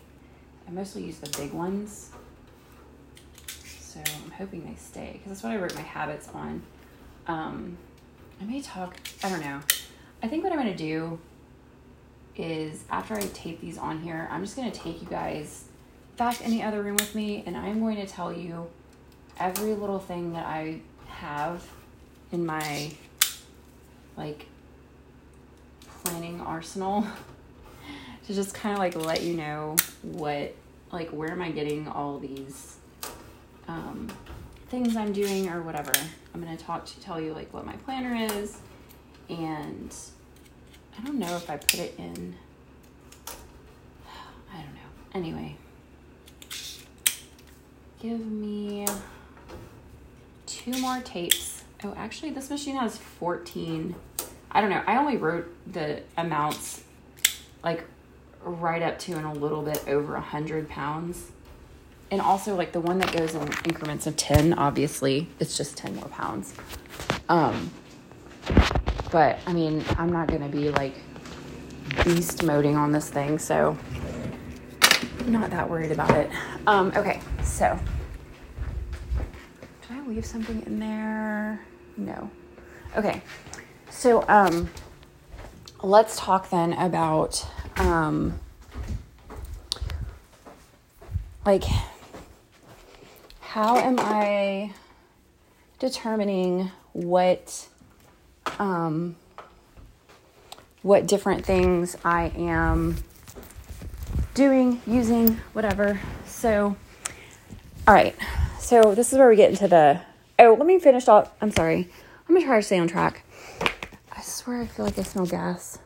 I 0.69 0.71
mostly 0.71 1.02
use 1.02 1.19
the 1.19 1.29
big 1.37 1.52
ones. 1.52 2.12
So 3.81 3.99
I'm 3.99 4.31
hoping 4.31 4.64
they 4.64 4.76
stay 4.76 5.14
because 5.14 5.29
that's 5.29 5.43
what 5.43 5.50
I 5.52 5.57
wrote 5.57 5.75
my 5.75 5.81
habits 5.81 6.29
on. 6.29 6.62
Um, 7.26 7.76
I 8.41 8.45
may 8.45 8.62
talk, 8.62 8.97
I 9.25 9.29
don't 9.29 9.41
know. 9.41 9.61
I 10.23 10.29
think 10.29 10.45
what 10.45 10.52
I'm 10.52 10.59
going 10.61 10.71
to 10.71 10.79
do 10.79 11.19
is 12.37 12.85
after 12.91 13.14
I 13.14 13.23
tape 13.35 13.61
these 13.61 13.76
on 13.76 14.00
here, 14.00 14.29
I'm 14.31 14.45
just 14.45 14.55
going 14.55 14.71
to 14.71 14.79
take 14.79 15.02
you 15.02 15.09
guys 15.09 15.64
back 16.17 16.43
in 16.43 16.52
the 16.52 16.62
other 16.62 16.81
room 16.81 16.95
with 16.95 17.17
me 17.17 17.43
and 17.45 17.57
I'm 17.57 17.81
going 17.81 17.97
to 17.97 18.07
tell 18.07 18.33
you 18.33 18.69
every 19.41 19.75
little 19.75 19.99
thing 19.99 20.33
that 20.35 20.47
I 20.47 20.79
have 21.09 21.69
in 22.31 22.47
my 22.47 22.93
like 24.17 24.47
planning 26.05 26.41
arsenal 26.41 27.05
to 28.26 28.35
just 28.35 28.55
kind 28.55 28.73
of 28.73 28.79
like 28.79 28.95
let 28.95 29.23
you 29.23 29.35
know 29.35 29.76
what 30.02 30.55
like 30.93 31.09
where 31.11 31.31
am 31.31 31.43
I 31.43 31.50
getting 31.50 31.88
all 31.88 32.19
these 32.19 32.76
um, 33.69 34.09
things 34.69 34.97
I'm 34.97 35.12
doing 35.12 35.49
or 35.49 35.62
whatever. 35.62 35.93
I'm 36.35 36.43
gonna 36.43 36.57
talk 36.57 36.87
to 36.87 37.00
tell 37.00 37.21
you 37.21 37.33
like 37.33 37.52
what 37.52 37.67
my 37.67 37.76
planner 37.76 38.14
is, 38.14 38.59
and 39.29 39.95
I 40.99 41.02
don't 41.05 41.19
know 41.19 41.37
if 41.37 41.49
I 41.50 41.57
put 41.57 41.79
it 41.79 41.95
in. 41.99 42.35
I 43.29 44.57
don't 44.57 44.75
know. 44.75 44.81
Anyway, 45.14 45.57
give 48.00 48.21
me 48.26 48.87
two 50.47 50.73
more 50.81 51.00
tapes. 51.00 51.64
Oh, 51.85 51.95
actually, 51.97 52.31
this 52.31 52.49
machine 52.49 52.76
has 52.76 52.97
14. 52.97 53.95
I 54.52 54.61
don't 54.61 54.71
know. 54.71 54.83
I 54.87 54.99
only 54.99 55.17
wrote 55.17 55.52
the 55.71 56.02
amounts 56.17 56.85
like 57.64 57.85
right 58.45 58.83
up 58.83 58.99
to 59.01 59.13
and 59.13 59.27
a 59.27 59.33
little 59.33 59.63
bit 59.63 59.83
over 59.87 60.15
a 60.17 60.21
hundred 60.21 60.69
pounds. 60.69 61.31
And 62.11 62.21
also 62.21 62.55
like 62.55 62.73
the 62.73 62.81
one 62.81 62.99
that 62.99 63.13
goes 63.13 63.35
in 63.35 63.43
increments 63.65 64.07
of 64.07 64.17
10, 64.17 64.55
obviously 64.55 65.29
it's 65.41 65.57
just 65.57 65.77
10 65.79 65.97
more 65.97 66.09
pounds. 66.09 66.55
Um, 67.29 67.71
but 69.11 69.39
I 69.47 69.53
mean, 69.53 69.85
I'm 69.97 70.13
not 70.13 70.29
going 70.29 70.43
to 70.43 70.49
be 70.49 70.71
like 70.71 70.95
beast 72.05 72.43
moding 72.43 72.77
on 72.77 72.93
this 72.93 73.09
thing. 73.09 73.39
So 73.39 73.77
not 75.27 75.51
that 75.51 75.69
worried 75.69 75.93
about 75.93 76.11
it. 76.11 76.31
Um, 76.67 76.93
okay. 76.97 77.21
So 77.43 77.79
did 79.83 79.97
I 79.97 80.07
leave 80.07 80.27
something 80.27 80.63
in 80.67 80.79
there? 80.79 81.61
No. 81.97 82.31
Okay. 82.97 83.23
So, 83.91 84.25
um, 84.29 84.71
let's 85.83 86.19
talk 86.19 86.51
then 86.51 86.73
about 86.75 87.47
um, 87.76 88.38
like 91.45 91.64
how 93.41 93.76
am 93.76 93.99
I 93.99 94.73
determining 95.79 96.71
what 96.93 97.69
um, 98.59 99.17
what 100.83 101.07
different 101.07 101.45
things 101.45 101.97
I 102.05 102.33
am 102.37 102.97
doing, 104.35 104.81
using, 104.87 105.41
whatever. 105.52 106.00
So, 106.26 106.76
all 107.87 107.95
right. 107.95 108.17
So 108.59 108.95
this 108.95 109.12
is 109.12 109.19
where 109.19 109.29
we 109.29 109.37
get 109.37 109.50
into 109.50 109.69
the. 109.69 110.00
Oh, 110.38 110.57
let 110.59 110.67
me 110.67 110.79
finish 110.79 111.09
off. 111.09 111.31
I'm 111.41 111.50
sorry. 111.50 111.88
I'm 112.29 112.35
gonna 112.35 112.47
try 112.47 112.57
to 112.57 112.62
stay 112.62 112.79
on 112.79 112.88
track. 112.88 113.25
I 114.11 114.23
swear 114.23 114.62
I 114.62 114.67
feel 114.67 114.87
like 114.87 114.99
I 114.99 115.02
smell 115.02 115.26
gas. 115.26 115.79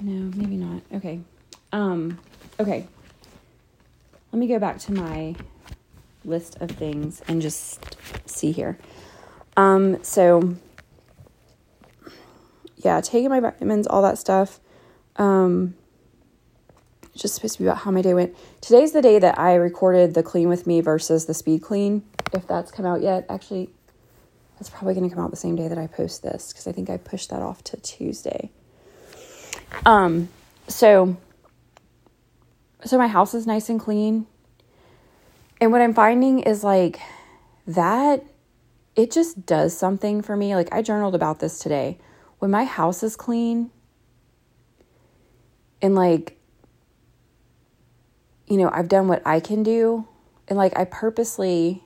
No, 0.00 0.30
maybe 0.36 0.56
not. 0.56 0.82
Okay. 0.94 1.20
Um, 1.72 2.18
okay. 2.60 2.86
Let 4.32 4.38
me 4.38 4.46
go 4.46 4.58
back 4.58 4.78
to 4.80 4.92
my 4.92 5.34
list 6.24 6.56
of 6.60 6.70
things 6.70 7.22
and 7.28 7.42
just 7.42 7.96
see 8.28 8.52
here. 8.52 8.78
Um, 9.56 10.02
so 10.04 10.56
yeah, 12.76 13.00
taking 13.00 13.28
my 13.28 13.40
vitamins, 13.40 13.86
all 13.86 14.02
that 14.02 14.18
stuff. 14.18 14.60
Um, 15.16 15.74
it's 17.12 17.22
just 17.22 17.34
supposed 17.34 17.54
to 17.54 17.62
be 17.62 17.66
about 17.66 17.78
how 17.78 17.90
my 17.90 18.02
day 18.02 18.14
went. 18.14 18.36
Today's 18.60 18.92
the 18.92 19.02
day 19.02 19.18
that 19.18 19.38
I 19.38 19.54
recorded 19.54 20.14
the 20.14 20.22
clean 20.22 20.48
with 20.48 20.66
me 20.66 20.80
versus 20.80 21.26
the 21.26 21.34
speed 21.34 21.62
clean. 21.62 22.04
If 22.32 22.46
that's 22.46 22.70
come 22.70 22.86
out 22.86 23.00
yet, 23.00 23.26
actually, 23.28 23.70
that's 24.54 24.70
probably 24.70 24.94
going 24.94 25.08
to 25.08 25.14
come 25.14 25.24
out 25.24 25.30
the 25.30 25.36
same 25.36 25.56
day 25.56 25.66
that 25.66 25.78
I 25.78 25.88
post 25.88 26.22
this 26.22 26.52
because 26.52 26.68
I 26.68 26.72
think 26.72 26.88
I 26.88 26.96
pushed 26.96 27.30
that 27.30 27.42
off 27.42 27.64
to 27.64 27.76
Tuesday. 27.78 28.50
Um, 29.84 30.28
so 30.68 31.16
so 32.84 32.98
my 32.98 33.08
house 33.08 33.34
is 33.34 33.46
nice 33.46 33.68
and 33.68 33.80
clean. 33.80 34.26
And 35.60 35.72
what 35.72 35.80
I'm 35.80 35.94
finding 35.94 36.40
is 36.40 36.62
like 36.62 37.00
that 37.66 38.24
it 38.94 39.10
just 39.10 39.46
does 39.46 39.76
something 39.76 40.22
for 40.22 40.36
me. 40.36 40.54
Like 40.54 40.68
I 40.72 40.82
journaled 40.82 41.14
about 41.14 41.40
this 41.40 41.58
today. 41.58 41.98
When 42.38 42.50
my 42.50 42.64
house 42.64 43.02
is 43.02 43.16
clean 43.16 43.70
and 45.82 45.94
like 45.94 46.36
you 48.46 48.56
know, 48.56 48.70
I've 48.72 48.88
done 48.88 49.08
what 49.08 49.20
I 49.26 49.40
can 49.40 49.62
do 49.62 50.06
and 50.46 50.56
like 50.56 50.76
I 50.78 50.84
purposely 50.84 51.84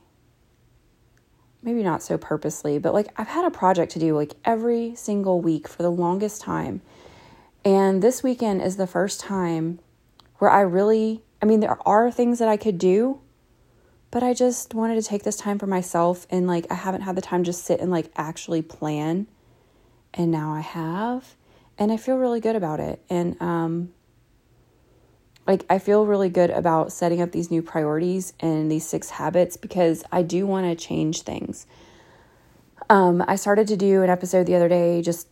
maybe 1.63 1.83
not 1.83 2.03
so 2.03 2.19
purposely, 2.19 2.79
but 2.79 2.93
like 2.93 3.09
I've 3.17 3.29
had 3.29 3.45
a 3.45 3.51
project 3.51 3.93
to 3.93 3.99
do 3.99 4.15
like 4.17 4.35
every 4.45 4.95
single 4.95 5.41
week 5.41 5.69
for 5.69 5.83
the 5.83 5.91
longest 5.91 6.43
time. 6.43 6.83
And 7.65 8.03
this 8.03 8.23
weekend 8.23 8.63
is 8.63 8.77
the 8.77 8.87
first 8.87 9.21
time 9.21 9.79
where 10.39 10.51
I 10.51 10.63
really, 10.63 11.23
I 11.41 11.47
mean, 11.47 11.61
there 11.61 11.79
are 11.87 12.11
things 12.11 12.39
that 12.39 12.49
I 12.49 12.57
could 12.57 12.79
do, 12.79 13.21
but 14.11 14.23
I 14.23 14.35
just 14.35 14.75
wanted 14.75 14.97
to 14.97 15.03
take 15.03 15.23
this 15.23 15.37
time 15.37 15.59
for 15.59 15.67
myself. 15.67 16.27
And 16.31 16.47
like, 16.47 16.67
I 16.71 16.75
haven't 16.75 17.03
had 17.03 17.17
the 17.17 17.23
time 17.23 17.45
to 17.45 17.53
sit 17.53 17.81
and 17.81 17.91
like 17.91 18.11
actually 18.17 18.63
plan. 18.63 19.29
And 20.13 20.31
now 20.31 20.53
I 20.53 20.61
have. 20.61 21.37
And 21.79 21.93
I 21.93 21.97
feel 21.97 22.17
really 22.17 22.41
good 22.41 22.57
about 22.57 22.81
it. 22.81 23.03
And, 23.09 23.41
um, 23.41 23.93
like, 25.47 25.65
I 25.69 25.79
feel 25.81 26.07
really 26.07 26.29
good 26.29 26.51
about 26.51 26.93
setting 26.93 27.21
up 27.21 27.33
these 27.33 27.51
new 27.51 27.63
priorities 27.63 28.33
and 28.39 28.71
these 28.71 28.87
six 28.87 29.11
habits 29.11 29.57
because 29.57 30.05
I 30.13 30.23
do 30.23 30.47
want 30.47 30.67
to 30.67 30.85
change 30.87 31.23
things. 31.23 31.67
Um, 32.89 33.25
I 33.27 33.37
started 33.37 33.67
to 33.69 33.77
do 33.77 34.03
an 34.03 34.11
episode 34.11 34.47
the 34.47 34.55
other 34.55 34.69
day 34.69 35.03
just 35.03 35.27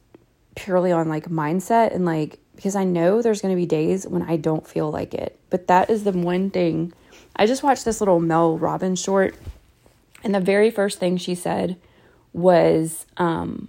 purely 0.55 0.93
on 0.93 1.09
like 1.09 1.29
mindset 1.29 1.95
and 1.95 2.05
like 2.05 2.39
because 2.57 2.77
I 2.77 2.85
know 2.85 3.23
there's 3.23 3.41
going 3.41 3.55
to 3.55 3.61
be 3.61 3.67
days 3.67 4.07
when 4.07 4.23
I 4.23 4.37
don't 4.37 4.67
feel 4.67 4.91
like 4.91 5.15
it. 5.15 5.39
But 5.49 5.69
that 5.69 5.89
is 5.89 6.05
the 6.05 6.13
one 6.13 6.51
thing. 6.51 6.93
I 7.35 7.47
just 7.47 7.63
watched 7.63 7.87
this 7.87 8.01
little 8.01 8.21
Mel 8.21 8.59
Robbins 8.59 9.01
short 9.01 9.35
and 10.23 10.35
the 10.35 10.41
very 10.41 10.71
first 10.71 10.99
thing 10.99 11.17
she 11.17 11.35
said 11.35 11.77
was 12.33 13.07
um 13.17 13.69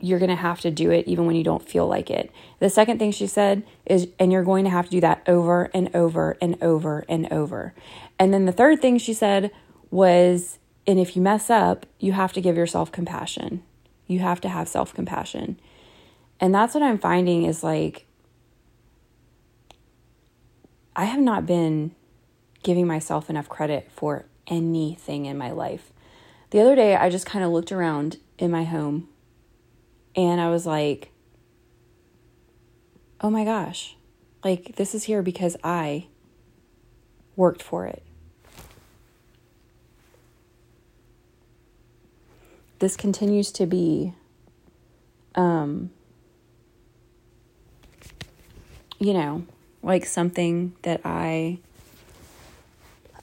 you're 0.00 0.18
going 0.18 0.30
to 0.30 0.36
have 0.36 0.60
to 0.60 0.70
do 0.70 0.90
it 0.90 1.06
even 1.06 1.26
when 1.26 1.36
you 1.36 1.44
don't 1.44 1.68
feel 1.68 1.86
like 1.86 2.10
it. 2.10 2.32
The 2.58 2.70
second 2.70 2.98
thing 2.98 3.12
she 3.12 3.26
said 3.26 3.62
is, 3.84 4.08
and 4.18 4.32
you're 4.32 4.44
going 4.44 4.64
to 4.64 4.70
have 4.70 4.86
to 4.86 4.90
do 4.90 5.00
that 5.02 5.22
over 5.26 5.70
and 5.74 5.94
over 5.94 6.36
and 6.40 6.60
over 6.62 7.04
and 7.08 7.30
over. 7.32 7.74
And 8.18 8.32
then 8.32 8.46
the 8.46 8.52
third 8.52 8.80
thing 8.80 8.98
she 8.98 9.12
said 9.12 9.50
was, 9.90 10.58
and 10.86 10.98
if 10.98 11.16
you 11.16 11.22
mess 11.22 11.50
up, 11.50 11.86
you 11.98 12.12
have 12.12 12.32
to 12.32 12.40
give 12.40 12.56
yourself 12.56 12.90
compassion. 12.90 13.62
You 14.10 14.18
have 14.18 14.40
to 14.40 14.48
have 14.48 14.66
self 14.66 14.92
compassion. 14.92 15.60
And 16.40 16.52
that's 16.52 16.74
what 16.74 16.82
I'm 16.82 16.98
finding 16.98 17.44
is 17.44 17.62
like, 17.62 18.06
I 20.96 21.04
have 21.04 21.20
not 21.20 21.46
been 21.46 21.94
giving 22.64 22.88
myself 22.88 23.30
enough 23.30 23.48
credit 23.48 23.88
for 23.92 24.24
anything 24.48 25.26
in 25.26 25.38
my 25.38 25.52
life. 25.52 25.92
The 26.50 26.58
other 26.58 26.74
day, 26.74 26.96
I 26.96 27.08
just 27.08 27.24
kind 27.24 27.44
of 27.44 27.52
looked 27.52 27.70
around 27.70 28.16
in 28.36 28.50
my 28.50 28.64
home 28.64 29.08
and 30.16 30.40
I 30.40 30.50
was 30.50 30.66
like, 30.66 31.12
oh 33.20 33.30
my 33.30 33.44
gosh, 33.44 33.94
like 34.42 34.74
this 34.74 34.92
is 34.92 35.04
here 35.04 35.22
because 35.22 35.56
I 35.62 36.08
worked 37.36 37.62
for 37.62 37.86
it. 37.86 38.02
This 42.80 42.96
continues 42.96 43.52
to 43.52 43.66
be, 43.66 44.14
um, 45.36 45.90
you 48.98 49.12
know, 49.12 49.46
like 49.82 50.04
something 50.04 50.74
that 50.82 51.02
I, 51.04 51.58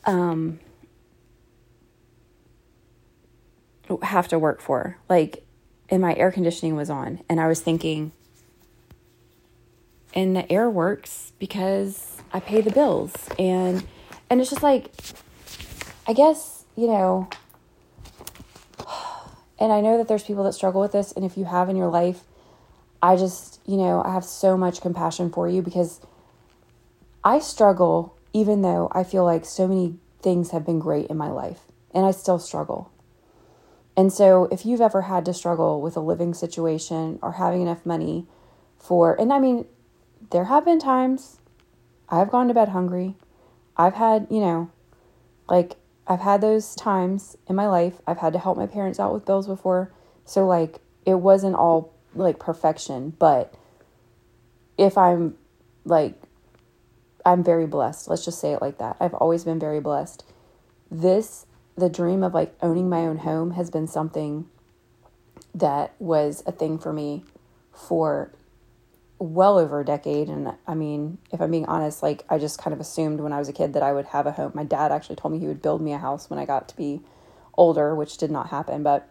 um, 0.06 0.60
have 4.02 4.28
to 4.30 4.40
work 4.40 4.62
for. 4.62 4.98
Like, 5.10 5.44
and 5.90 6.02
my 6.02 6.14
air 6.16 6.32
conditioning 6.32 6.76
was 6.76 6.90
on, 6.90 7.22
and 7.30 7.40
I 7.40 7.48
was 7.48 7.62
thinking, 7.62 8.12
and 10.14 10.36
the 10.36 10.52
air 10.52 10.70
works 10.70 11.32
because 11.40 12.18
I 12.34 12.40
pay 12.40 12.62
the 12.62 12.72
bills, 12.72 13.14
and 13.40 13.86
and 14.30 14.42
it's 14.42 14.50
just 14.50 14.64
like, 14.64 14.92
I 16.08 16.14
guess 16.14 16.66
you 16.76 16.88
know, 16.88 17.30
and 19.60 19.72
I 19.72 19.82
know 19.82 19.98
that 19.98 20.08
there's 20.08 20.24
people 20.24 20.44
that 20.44 20.54
struggle 20.54 20.82
with 20.82 20.92
this, 20.92 21.12
and 21.12 21.26
if 21.26 21.38
you 21.38 21.46
have 21.46 21.70
in 21.70 21.76
your 21.76 21.90
life, 21.90 22.24
I 23.02 23.16
just 23.16 23.60
you 23.66 23.78
know 23.78 24.02
I 24.04 24.14
have 24.14 24.26
so 24.26 24.58
much 24.58 24.82
compassion 24.82 25.32
for 25.32 25.48
you 25.48 25.62
because 25.62 26.02
I 27.24 27.40
struggle 27.40 28.16
even 28.34 28.62
though 28.62 28.90
I 28.92 29.04
feel 29.04 29.24
like 29.24 29.46
so 29.46 29.68
many 29.68 29.96
things 30.22 30.52
have 30.52 30.66
been 30.66 30.80
great 30.80 31.08
in 31.08 31.18
my 31.18 31.30
life, 31.30 31.62
and 31.94 32.06
I 32.06 32.12
still 32.12 32.40
struggle. 32.40 32.92
And 33.96 34.14
so, 34.14 34.48
if 34.52 34.64
you've 34.64 34.82
ever 34.82 35.04
had 35.04 35.26
to 35.26 35.34
struggle 35.34 35.82
with 35.82 35.98
a 35.98 36.00
living 36.00 36.36
situation 36.36 37.18
or 37.24 37.34
having 37.34 37.64
enough 37.64 37.84
money 37.84 38.28
for, 38.78 39.20
and 39.20 39.34
I 39.34 39.40
mean, 39.40 39.66
there 40.30 40.46
have 40.46 40.66
been 40.66 40.80
times 40.80 41.38
I've 42.08 42.30
gone 42.30 42.48
to 42.48 42.54
bed 42.54 42.70
hungry. 42.70 43.16
I've 43.76 43.96
had, 43.96 44.28
you 44.30 44.40
know, 44.40 44.70
like, 45.50 45.78
I've 46.08 46.22
had 46.22 46.42
those 46.42 46.76
times 46.76 47.38
in 47.48 47.56
my 47.56 47.68
life. 47.68 48.02
I've 48.08 48.20
had 48.20 48.34
to 48.34 48.40
help 48.40 48.58
my 48.58 48.68
parents 48.68 49.00
out 49.00 49.14
with 49.14 49.26
bills 49.26 49.48
before. 49.48 49.92
So, 50.26 50.46
like, 50.46 50.80
it 51.06 51.16
wasn't 51.16 51.56
all 51.56 51.94
like 52.16 52.40
perfection, 52.40 53.14
but 53.20 53.54
if 54.78 54.98
I'm 54.98 55.36
like, 55.86 56.16
I'm 57.26 57.44
very 57.44 57.68
blessed. 57.68 58.08
Let's 58.08 58.24
just 58.24 58.40
say 58.40 58.54
it 58.54 58.62
like 58.62 58.78
that. 58.78 58.98
I've 59.00 59.14
always 59.14 59.44
been 59.44 59.60
very 59.60 59.80
blessed. 59.80 60.24
This 60.90 61.46
the 61.78 61.90
dream 61.90 62.24
of 62.24 62.34
like 62.34 62.56
owning 62.62 62.90
my 62.90 63.02
own 63.02 63.18
home 63.18 63.52
has 63.52 63.70
been 63.70 63.88
something 63.88 64.48
that 65.54 65.94
was 66.00 66.42
a 66.46 66.52
thing 66.52 66.80
for 66.80 66.92
me 66.92 67.24
for 67.72 68.32
well 69.20 69.58
over 69.58 69.80
a 69.80 69.86
decade 69.86 70.30
and 70.30 70.54
i 70.68 70.76
mean 70.76 71.18
if 71.32 71.42
i'm 71.42 71.50
being 71.50 71.66
honest 71.66 72.04
like 72.04 72.24
i 72.30 72.38
just 72.38 72.60
kind 72.60 72.74
of 72.74 72.80
assumed 72.80 73.20
when 73.20 73.34
i 73.34 73.40
was 73.40 73.50
a 73.50 73.54
kid 73.54 73.74
that 73.74 73.82
i 73.82 73.92
would 73.92 74.06
have 74.06 74.28
a 74.28 74.32
home 74.32 74.52
my 74.54 74.64
dad 74.64 74.92
actually 74.92 75.16
told 75.16 75.34
me 75.34 75.40
he 75.40 75.48
would 75.48 75.62
build 75.62 75.82
me 75.82 75.92
a 75.92 75.98
house 75.98 76.30
when 76.30 76.38
i 76.38 76.46
got 76.46 76.70
to 76.70 76.75
be 76.75 77.01
older 77.56 77.96
which 77.96 78.18
did 78.18 78.30
not 78.30 78.50
happen 78.50 78.84
but 78.84 79.10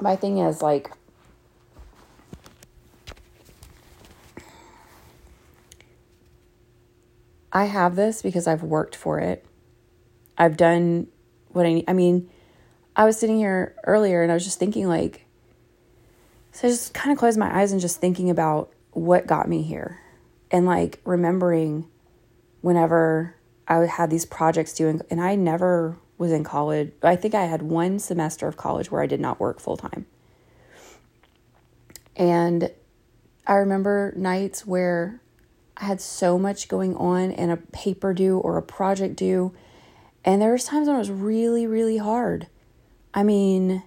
my 0.00 0.14
thing 0.14 0.38
is 0.38 0.62
like 0.62 0.92
I 7.52 7.64
have 7.64 7.96
this 7.96 8.22
because 8.22 8.46
I've 8.46 8.62
worked 8.62 8.94
for 8.94 9.18
it. 9.18 9.44
I've 10.38 10.56
done 10.56 11.08
what 11.48 11.66
I 11.66 11.72
need. 11.74 11.84
I 11.88 11.92
mean, 11.92 12.30
I 12.94 13.04
was 13.04 13.18
sitting 13.18 13.38
here 13.38 13.74
earlier 13.84 14.22
and 14.22 14.30
I 14.30 14.34
was 14.34 14.44
just 14.44 14.58
thinking, 14.58 14.86
like, 14.86 15.26
so 16.52 16.68
I 16.68 16.70
just 16.70 16.94
kind 16.94 17.12
of 17.12 17.18
closed 17.18 17.38
my 17.38 17.54
eyes 17.56 17.72
and 17.72 17.80
just 17.80 18.00
thinking 18.00 18.30
about 18.30 18.72
what 18.92 19.26
got 19.26 19.48
me 19.48 19.62
here 19.62 20.00
and 20.50 20.66
like 20.66 21.00
remembering 21.04 21.86
whenever 22.60 23.36
I 23.68 23.86
had 23.86 24.10
these 24.10 24.24
projects 24.24 24.72
doing, 24.72 25.00
and 25.10 25.20
I 25.20 25.36
never 25.36 25.96
was 26.18 26.32
in 26.32 26.44
college. 26.44 26.92
I 27.02 27.16
think 27.16 27.34
I 27.34 27.44
had 27.44 27.62
one 27.62 27.98
semester 27.98 28.48
of 28.48 28.56
college 28.56 28.90
where 28.90 29.00
I 29.00 29.06
did 29.06 29.20
not 29.20 29.38
work 29.38 29.60
full 29.60 29.76
time. 29.76 30.06
And 32.16 32.70
I 33.46 33.54
remember 33.54 34.12
nights 34.16 34.66
where 34.66 35.20
I 35.76 35.84
had 35.84 36.00
so 36.00 36.38
much 36.38 36.68
going 36.68 36.96
on 36.96 37.30
and 37.30 37.50
a 37.50 37.56
paper 37.56 38.12
due 38.12 38.38
or 38.38 38.58
a 38.58 38.62
project 38.62 39.16
due. 39.16 39.54
And 40.24 40.42
there 40.42 40.52
was 40.52 40.64
times 40.64 40.88
when 40.88 40.96
it 40.96 40.98
was 40.98 41.10
really, 41.10 41.66
really 41.66 41.96
hard. 41.96 42.48
I 43.14 43.22
mean, 43.22 43.82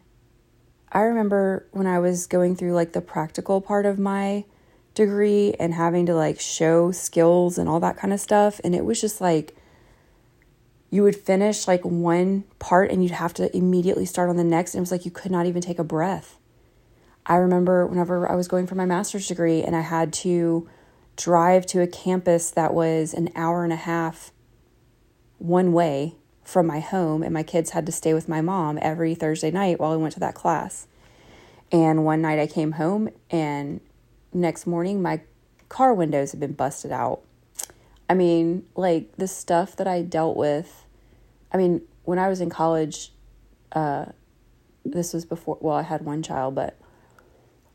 I 0.93 1.01
remember 1.01 1.67
when 1.71 1.88
I 1.88 1.97
was 1.97 2.27
going 2.27 2.56
through 2.56 2.73
like 2.73 2.93
the 2.93 3.01
practical 3.01 3.60
part 3.62 3.88
of 3.88 3.97
my 3.97 4.45
degree 4.93 5.56
and 5.60 5.73
having 5.73 6.06
to 6.06 6.13
like 6.13 6.39
show 6.39 6.91
skills 6.91 7.58
and 7.58 7.67
all 7.67 7.79
that 7.79 7.97
kind 7.97 8.13
of 8.13 8.19
stuff. 8.19 8.62
And 8.63 8.75
it 8.75 8.86
was 8.86 9.01
just 9.01 9.19
like, 9.19 9.56
you 10.91 11.01
would 11.01 11.15
finish 11.15 11.67
like 11.67 11.84
one 11.84 12.43
part 12.60 12.91
and 12.91 13.01
you'd 13.01 13.13
have 13.13 13.34
to 13.34 13.56
immediately 13.58 14.06
start 14.06 14.29
on 14.29 14.38
the 14.38 14.43
next. 14.43 14.75
And 14.75 14.79
it 14.79 14.82
was 14.82 14.91
like 14.91 15.03
you 15.03 15.10
could 15.10 15.32
not 15.32 15.47
even 15.47 15.63
take 15.63 15.79
a 15.79 15.84
breath. 15.84 16.38
I 17.25 17.38
remember 17.38 17.88
whenever 17.88 18.29
I 18.29 18.36
was 18.36 18.47
going 18.47 18.67
for 18.67 18.75
my 18.75 18.86
master's 18.86 19.27
degree 19.27 19.63
and 19.63 19.75
I 19.75 19.82
had 19.82 20.13
to 20.13 20.69
drive 21.15 21.65
to 21.67 21.82
a 21.82 21.88
campus 21.88 22.51
that 22.51 22.73
was 22.73 23.15
an 23.15 23.29
hour 23.36 23.63
and 23.63 23.73
a 23.73 23.77
half 23.77 24.32
one 25.39 25.73
way 25.73 26.15
from 26.43 26.67
my 26.67 26.79
home, 26.79 27.23
and 27.23 27.34
my 27.34 27.43
kids 27.43 27.71
had 27.71 27.86
to 27.86 27.91
stay 27.91 28.13
with 28.13 28.27
my 28.27 28.41
mom 28.41 28.77
every 28.82 29.15
Thursday 29.15 29.51
night 29.51 29.79
while 29.79 29.91
I 29.91 29.95
went 29.95 30.13
to 30.13 30.19
that 30.19 30.36
class. 30.36 30.88
And 31.71 32.06
one 32.06 32.21
night 32.21 32.39
I 32.39 32.47
came 32.47 32.73
home, 32.73 33.10
and 33.29 33.79
next 34.34 34.67
morning 34.67 35.01
my 35.01 35.21
car 35.69 35.93
windows 35.93 36.32
had 36.32 36.39
been 36.39 36.53
busted 36.53 36.91
out. 36.91 37.21
I 38.10 38.13
mean, 38.13 38.65
like 38.75 39.15
the 39.17 39.27
stuff 39.27 39.75
that 39.77 39.88
I 39.88 40.01
dealt 40.01 40.38
with. 40.38 40.86
I 41.51 41.58
mean, 41.58 41.82
when 42.03 42.19
I 42.19 42.29
was 42.29 42.41
in 42.41 42.49
college, 42.49 43.12
uh, 43.71 44.06
this 44.86 45.13
was 45.13 45.25
before, 45.25 45.58
well, 45.62 45.77
I 45.77 45.84
had 45.84 46.03
one 46.03 46.21
child, 46.21 46.56
but 46.56 46.77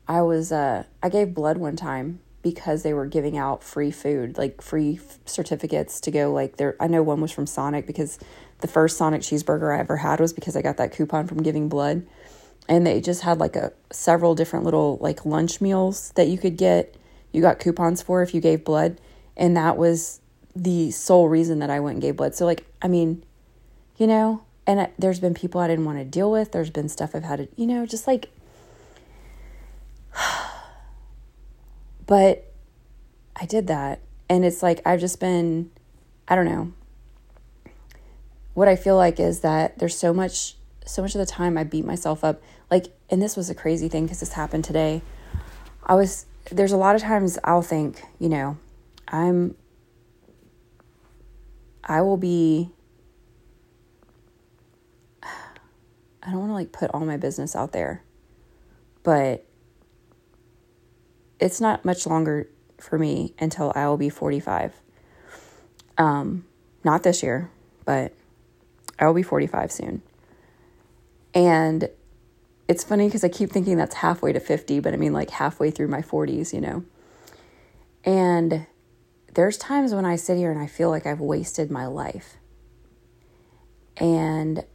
I 0.07 0.21
was, 0.21 0.51
uh, 0.51 0.83
I 1.01 1.09
gave 1.09 1.33
blood 1.33 1.57
one 1.57 1.75
time 1.75 2.19
because 2.41 2.83
they 2.83 2.93
were 2.93 3.05
giving 3.05 3.37
out 3.37 3.63
free 3.63 3.91
food, 3.91 4.37
like 4.37 4.61
free 4.61 4.99
certificates 5.25 5.99
to 6.01 6.11
go. 6.11 6.31
Like 6.31 6.57
there, 6.57 6.75
I 6.79 6.87
know 6.87 7.03
one 7.03 7.21
was 7.21 7.31
from 7.31 7.47
Sonic 7.47 7.85
because 7.85 8.17
the 8.59 8.67
first 8.67 8.97
Sonic 8.97 9.21
cheeseburger 9.21 9.75
I 9.75 9.79
ever 9.79 9.97
had 9.97 10.19
was 10.19 10.33
because 10.33 10.55
I 10.55 10.61
got 10.61 10.77
that 10.77 10.91
coupon 10.91 11.27
from 11.27 11.43
giving 11.43 11.69
blood, 11.69 12.05
and 12.67 12.85
they 12.85 13.01
just 13.01 13.21
had 13.21 13.39
like 13.39 13.55
a 13.55 13.73
several 13.91 14.35
different 14.35 14.65
little 14.65 14.97
like 15.01 15.25
lunch 15.25 15.61
meals 15.61 16.11
that 16.15 16.27
you 16.27 16.37
could 16.37 16.57
get. 16.57 16.95
You 17.31 17.41
got 17.41 17.59
coupons 17.59 18.01
for 18.01 18.21
if 18.23 18.33
you 18.33 18.41
gave 18.41 18.63
blood, 18.63 18.99
and 19.37 19.55
that 19.57 19.77
was 19.77 20.21
the 20.55 20.91
sole 20.91 21.29
reason 21.29 21.59
that 21.59 21.69
I 21.69 21.79
went 21.79 21.95
and 21.95 22.01
gave 22.01 22.17
blood. 22.17 22.35
So 22.35 22.45
like, 22.45 22.65
I 22.81 22.87
mean, 22.87 23.23
you 23.97 24.07
know, 24.07 24.43
and 24.65 24.89
there's 24.97 25.19
been 25.19 25.33
people 25.33 25.61
I 25.61 25.67
didn't 25.67 25.85
want 25.85 25.99
to 25.99 26.05
deal 26.05 26.31
with. 26.31 26.51
There's 26.51 26.69
been 26.69 26.89
stuff 26.89 27.15
I've 27.15 27.23
had 27.23 27.39
to, 27.39 27.47
you 27.55 27.67
know, 27.67 27.85
just 27.85 28.07
like 28.07 28.29
But 32.09 32.51
I 33.35 33.45
did 33.45 33.67
that. 33.67 33.99
And 34.29 34.43
it's 34.43 34.63
like 34.63 34.81
I've 34.83 34.99
just 34.99 35.19
been, 35.19 35.69
I 36.27 36.35
don't 36.35 36.45
know. 36.45 36.73
What 38.55 38.67
I 38.67 38.75
feel 38.75 38.95
like 38.95 39.19
is 39.19 39.41
that 39.41 39.77
there's 39.77 39.95
so 39.95 40.11
much, 40.11 40.55
so 40.87 41.03
much 41.03 41.13
of 41.13 41.19
the 41.19 41.27
time 41.27 41.55
I 41.55 41.63
beat 41.63 41.85
myself 41.85 42.23
up. 42.23 42.41
Like, 42.71 42.87
and 43.11 43.21
this 43.21 43.37
was 43.37 43.51
a 43.51 43.55
crazy 43.55 43.89
thing 43.89 44.05
because 44.05 44.21
this 44.21 44.33
happened 44.33 44.63
today. 44.63 45.03
I 45.83 45.93
was, 45.93 46.25
there's 46.51 46.71
a 46.71 46.77
lot 46.77 46.95
of 46.95 47.03
times 47.03 47.37
I'll 47.43 47.61
think, 47.61 48.01
you 48.17 48.29
know, 48.29 48.57
I'm, 49.07 49.53
I 51.83 52.01
will 52.01 52.17
be, 52.17 52.71
I 55.23 56.31
don't 56.31 56.39
want 56.39 56.49
to 56.49 56.55
like 56.55 56.71
put 56.71 56.89
all 56.91 57.01
my 57.01 57.17
business 57.17 57.55
out 57.55 57.71
there, 57.71 58.01
but 59.03 59.45
it's 61.39 61.61
not 61.61 61.85
much 61.85 62.05
longer 62.05 62.49
for 62.77 62.97
me 62.97 63.33
until 63.39 63.71
I 63.75 63.87
will 63.87 63.97
be 63.97 64.09
45. 64.09 64.73
Um, 65.97 66.45
not 66.83 67.03
this 67.03 67.23
year, 67.23 67.49
but 67.85 68.13
I 68.97 69.07
will 69.07 69.13
be 69.13 69.23
45 69.23 69.71
soon. 69.71 70.01
And 71.33 71.89
it's 72.67 72.83
funny 72.83 73.07
because 73.07 73.23
I 73.23 73.29
keep 73.29 73.51
thinking 73.51 73.77
that's 73.77 73.95
halfway 73.95 74.33
to 74.33 74.39
50, 74.39 74.79
but 74.79 74.93
I 74.93 74.97
mean 74.97 75.13
like 75.13 75.29
halfway 75.31 75.71
through 75.71 75.87
my 75.87 76.01
40s, 76.01 76.53
you 76.53 76.61
know. 76.61 76.83
And 78.05 78.65
there's 79.33 79.57
times 79.57 79.93
when 79.93 80.05
I 80.05 80.15
sit 80.15 80.37
here 80.37 80.51
and 80.51 80.59
I 80.59 80.67
feel 80.67 80.89
like 80.89 81.05
I've 81.05 81.19
wasted 81.19 81.69
my 81.69 81.85
life. 81.87 82.37
And 83.97 84.65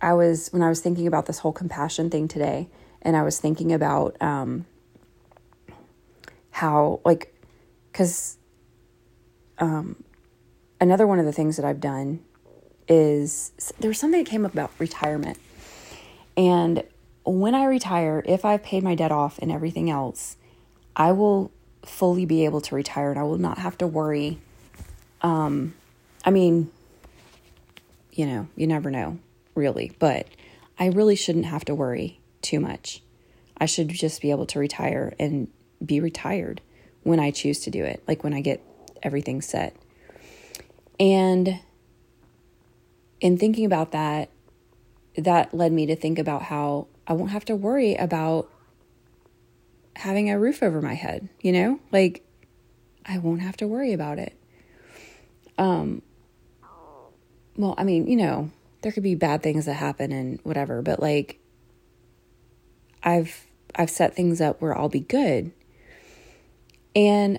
I 0.00 0.14
was, 0.14 0.48
when 0.52 0.62
I 0.62 0.68
was 0.68 0.80
thinking 0.80 1.06
about 1.06 1.26
this 1.26 1.40
whole 1.40 1.52
compassion 1.52 2.10
thing 2.10 2.28
today, 2.28 2.68
and 3.02 3.16
I 3.16 3.22
was 3.22 3.38
thinking 3.38 3.72
about 3.72 4.20
um, 4.20 4.66
how, 6.50 7.00
like, 7.04 7.34
because 7.92 8.38
um, 9.58 10.02
another 10.80 11.06
one 11.06 11.18
of 11.18 11.24
the 11.24 11.32
things 11.32 11.56
that 11.56 11.64
I've 11.64 11.80
done 11.80 12.20
is 12.88 13.52
there 13.78 13.88
was 13.88 13.98
something 13.98 14.22
that 14.22 14.30
came 14.30 14.44
up 14.44 14.52
about 14.52 14.70
retirement. 14.78 15.38
And 16.36 16.82
when 17.24 17.54
I 17.54 17.64
retire, 17.64 18.22
if 18.24 18.44
I've 18.44 18.62
paid 18.62 18.82
my 18.82 18.94
debt 18.94 19.12
off 19.12 19.38
and 19.40 19.52
everything 19.52 19.90
else, 19.90 20.36
I 20.96 21.12
will 21.12 21.50
fully 21.84 22.26
be 22.26 22.44
able 22.44 22.60
to 22.62 22.74
retire 22.74 23.10
and 23.10 23.18
I 23.18 23.22
will 23.22 23.38
not 23.38 23.58
have 23.58 23.78
to 23.78 23.86
worry. 23.86 24.38
Um, 25.22 25.74
I 26.24 26.30
mean, 26.30 26.70
you 28.12 28.26
know, 28.26 28.48
you 28.56 28.66
never 28.66 28.90
know, 28.90 29.18
really, 29.54 29.92
but 29.98 30.26
I 30.78 30.86
really 30.86 31.16
shouldn't 31.16 31.46
have 31.46 31.64
to 31.66 31.74
worry 31.74 32.18
too 32.42 32.60
much. 32.60 33.02
I 33.56 33.66
should 33.66 33.88
just 33.88 34.22
be 34.22 34.30
able 34.30 34.46
to 34.46 34.58
retire 34.58 35.14
and 35.18 35.48
be 35.84 36.00
retired 36.00 36.60
when 37.02 37.20
I 37.20 37.30
choose 37.30 37.60
to 37.60 37.70
do 37.70 37.84
it, 37.84 38.02
like 38.06 38.22
when 38.22 38.34
I 38.34 38.40
get 38.40 38.62
everything 39.02 39.40
set. 39.40 39.76
And 41.00 41.60
in 43.20 43.38
thinking 43.38 43.64
about 43.64 43.92
that, 43.92 44.30
that 45.16 45.52
led 45.52 45.72
me 45.72 45.86
to 45.86 45.96
think 45.96 46.18
about 46.18 46.42
how 46.42 46.86
I 47.06 47.12
won't 47.12 47.30
have 47.30 47.44
to 47.46 47.56
worry 47.56 47.94
about 47.96 48.50
having 49.96 50.30
a 50.30 50.38
roof 50.38 50.62
over 50.62 50.80
my 50.80 50.94
head, 50.94 51.28
you 51.40 51.52
know? 51.52 51.80
Like 51.90 52.24
I 53.04 53.18
won't 53.18 53.40
have 53.40 53.56
to 53.58 53.66
worry 53.66 53.92
about 53.92 54.18
it. 54.18 54.38
Um 55.56 56.02
well, 57.56 57.74
I 57.76 57.82
mean, 57.82 58.06
you 58.06 58.16
know, 58.16 58.52
there 58.82 58.92
could 58.92 59.02
be 59.02 59.16
bad 59.16 59.42
things 59.42 59.66
that 59.66 59.74
happen 59.74 60.12
and 60.12 60.38
whatever, 60.44 60.80
but 60.82 61.00
like 61.00 61.40
I've 63.02 63.46
I've 63.74 63.90
set 63.90 64.14
things 64.14 64.40
up 64.40 64.60
where 64.60 64.76
I'll 64.76 64.88
be 64.88 65.00
good. 65.00 65.52
And 66.96 67.38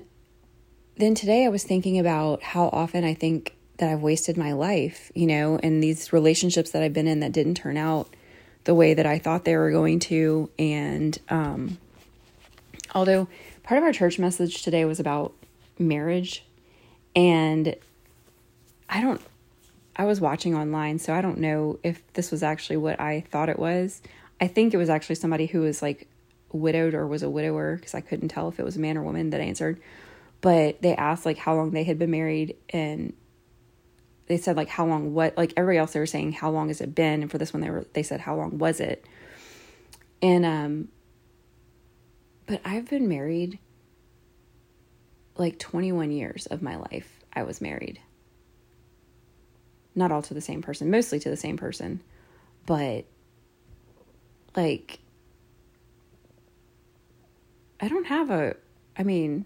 then 0.97 1.15
today 1.15 1.45
I 1.45 1.49
was 1.49 1.63
thinking 1.63 1.99
about 1.99 2.43
how 2.43 2.69
often 2.71 3.03
I 3.03 3.13
think 3.13 3.55
that 3.77 3.89
I've 3.89 4.01
wasted 4.01 4.37
my 4.37 4.53
life, 4.53 5.11
you 5.15 5.25
know, 5.25 5.59
and 5.61 5.81
these 5.81 6.13
relationships 6.13 6.71
that 6.71 6.83
I've 6.83 6.93
been 6.93 7.07
in 7.07 7.21
that 7.21 7.31
didn't 7.31 7.55
turn 7.55 7.77
out 7.77 8.13
the 8.65 8.75
way 8.75 8.93
that 8.93 9.05
I 9.05 9.19
thought 9.19 9.45
they 9.45 9.57
were 9.57 9.71
going 9.71 9.99
to. 9.99 10.49
And 10.59 11.17
um, 11.29 11.77
although 12.93 13.27
part 13.63 13.77
of 13.77 13.83
our 13.83 13.93
church 13.93 14.19
message 14.19 14.61
today 14.61 14.85
was 14.85 14.99
about 14.99 15.33
marriage, 15.77 16.45
and 17.15 17.75
I 18.89 19.01
don't, 19.01 19.21
I 19.95 20.05
was 20.05 20.19
watching 20.21 20.55
online, 20.55 20.99
so 20.99 21.13
I 21.13 21.21
don't 21.21 21.39
know 21.39 21.79
if 21.83 22.01
this 22.13 22.31
was 22.31 22.43
actually 22.43 22.77
what 22.77 22.99
I 22.99 23.21
thought 23.31 23.49
it 23.49 23.59
was. 23.59 24.01
I 24.41 24.47
think 24.47 24.73
it 24.73 24.77
was 24.77 24.89
actually 24.89 25.15
somebody 25.15 25.45
who 25.45 25.61
was 25.61 25.81
like 25.81 26.07
widowed 26.51 26.93
or 26.93 27.05
was 27.07 27.23
a 27.23 27.29
widower 27.29 27.75
because 27.75 27.93
I 27.93 28.01
couldn't 28.01 28.29
tell 28.29 28.47
if 28.49 28.59
it 28.59 28.65
was 28.65 28.77
a 28.77 28.79
man 28.79 28.97
or 28.97 29.03
woman 29.03 29.31
that 29.31 29.41
answered. 29.41 29.81
But 30.41 30.81
they 30.81 30.95
asked 30.95 31.25
like 31.25 31.37
how 31.37 31.55
long 31.55 31.71
they 31.71 31.83
had 31.83 31.99
been 31.99 32.11
married 32.11 32.55
and 32.69 33.13
they 34.27 34.37
said 34.37 34.55
like 34.55 34.69
how 34.69 34.85
long 34.85 35.13
what 35.13 35.35
like 35.37 35.53
everybody 35.57 35.79
else 35.79 35.93
they 35.93 35.99
were 35.99 36.05
saying 36.05 36.33
how 36.33 36.49
long 36.49 36.69
has 36.69 36.81
it 36.81 36.95
been? 36.95 37.21
And 37.21 37.31
for 37.31 37.37
this 37.37 37.53
one 37.53 37.61
they 37.61 37.69
were 37.69 37.85
they 37.93 38.03
said 38.03 38.21
how 38.21 38.35
long 38.35 38.57
was 38.57 38.79
it? 38.79 39.05
And 40.21 40.45
um 40.45 40.87
but 42.45 42.61
i've 42.65 42.89
been 42.89 43.07
married 43.07 43.59
like 45.37 45.57
21 45.59 46.11
years 46.11 46.47
of 46.47 46.61
my 46.61 46.75
life 46.75 47.19
i 47.33 47.43
was 47.43 47.59
married. 47.59 47.99
Not 49.95 50.11
all 50.11 50.21
to 50.21 50.33
the 50.33 50.41
same 50.41 50.61
person 50.61 50.89
mostly 50.89 51.19
to 51.19 51.29
the 51.29 51.37
same 51.37 51.57
person 51.57 52.01
but 52.65 53.05
like 54.55 54.99
i 57.79 57.87
don't 57.87 58.07
have 58.07 58.29
a 58.29 58.55
i 58.97 59.03
mean 59.03 59.45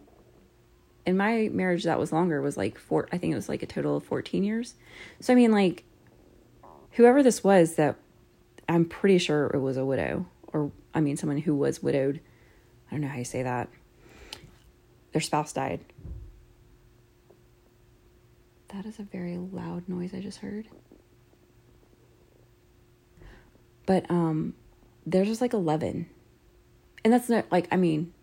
in 1.05 1.17
my 1.17 1.49
marriage 1.51 1.83
that 1.83 1.99
was 1.99 2.11
longer 2.11 2.41
was 2.41 2.57
like 2.57 2.77
four 2.77 3.07
i 3.11 3.17
think 3.17 3.33
it 3.33 3.35
was 3.35 3.49
like 3.49 3.63
a 3.63 3.67
total 3.67 3.97
of 3.97 4.03
14 4.03 4.43
years. 4.43 4.75
So 5.19 5.33
i 5.33 5.35
mean 5.35 5.51
like 5.51 5.83
whoever 6.91 7.23
this 7.23 7.43
was 7.43 7.75
that 7.75 7.95
i'm 8.69 8.85
pretty 8.85 9.17
sure 9.17 9.47
it 9.47 9.59
was 9.59 9.77
a 9.77 9.85
widow 9.85 10.25
or 10.47 10.71
i 10.93 11.01
mean 11.01 11.17
someone 11.17 11.39
who 11.39 11.55
was 11.55 11.83
widowed. 11.83 12.19
I 12.89 12.95
don't 12.95 13.01
know 13.01 13.07
how 13.07 13.17
you 13.17 13.25
say 13.25 13.41
that. 13.43 13.69
Their 15.13 15.21
spouse 15.21 15.51
died. 15.51 15.79
That 18.69 18.85
is 18.85 18.99
a 18.99 19.03
very 19.03 19.37
loud 19.37 19.87
noise 19.89 20.13
i 20.13 20.19
just 20.19 20.39
heard. 20.39 20.67
But 23.85 24.09
um 24.09 24.53
there's 25.05 25.27
just 25.27 25.41
like 25.41 25.53
11 25.53 26.07
and 27.03 27.13
that's 27.13 27.29
not 27.29 27.45
like 27.51 27.67
i 27.71 27.75
mean 27.75 28.13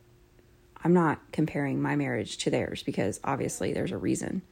I'm 0.83 0.93
not 0.93 1.21
comparing 1.33 1.81
my 1.81 1.97
marriage 1.97 2.39
to 2.39 2.51
theirs 2.51 2.83
because 2.83 3.21
obviously 3.23 3.73
there's 3.73 3.93
a 3.93 3.99
reason 3.99 4.43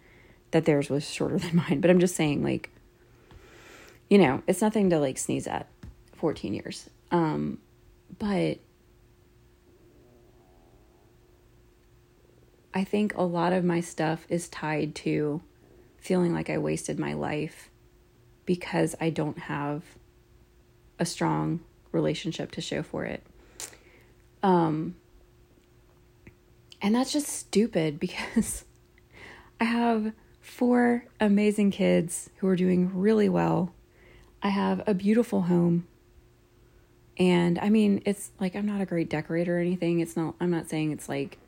that 0.51 0.65
theirs 0.65 0.91
was 0.91 1.09
shorter 1.09 1.39
than 1.39 1.57
mine. 1.69 1.81
But 1.81 1.91
I'm 1.91 2.01
just 2.01 2.17
saying, 2.17 2.43
like, 2.43 2.71
you 4.09 4.19
know, 4.19 4.43
it's 4.47 4.61
nothing 4.61 4.91
to 4.91 4.99
like 4.99 5.19
sneeze 5.19 5.47
at 5.47 5.69
14 6.15 6.55
years. 6.55 6.91
Um, 7.11 7.59
but 8.19 8.59
I 12.75 12.85
think 12.85 13.15
a 13.15 13.23
lot 13.23 13.53
of 13.53 13.65
my 13.65 13.81
stuff 13.81 14.27
is 14.29 14.49
tied 14.49 14.95
to 14.97 15.43
feeling 15.97 16.35
like 16.35 16.51
I 16.51 16.59
wasted 16.59 16.99
my 16.99 17.15
life 17.15 17.71
because 18.45 18.95
I 19.01 19.11
don't 19.11 19.39
have 19.39 19.83
a 20.99 21.07
strong 21.07 21.61
relationship 21.93 22.51
to 22.53 22.61
show 22.61 22.83
for 22.83 23.05
it. 23.05 23.23
Um, 24.43 24.97
and 26.81 26.95
that's 26.95 27.13
just 27.13 27.29
stupid 27.29 27.99
because 28.01 28.65
I 29.61 29.65
have 29.65 30.13
four 30.41 31.05
amazing 31.21 31.71
kids 31.71 32.31
who 32.37 32.49
are 32.49 32.57
doing 32.57 32.91
really 32.95 33.29
well. 33.29 33.75
I 34.43 34.49
have 34.49 34.83
a 34.87 34.95
beautiful 34.95 35.43
home. 35.43 35.87
And 37.19 37.59
I 37.59 37.69
mean, 37.69 38.03
it's 38.07 38.31
like 38.39 38.55
I'm 38.55 38.67
not 38.67 38.81
a 38.81 38.87
great 38.87 39.11
decorator 39.11 39.57
or 39.57 39.61
anything. 39.61 39.99
It's 40.01 40.17
not, 40.17 40.37
I'm 40.41 40.51
not 40.51 40.69
saying 40.69 40.93
it's 40.93 41.09
like, 41.09 41.39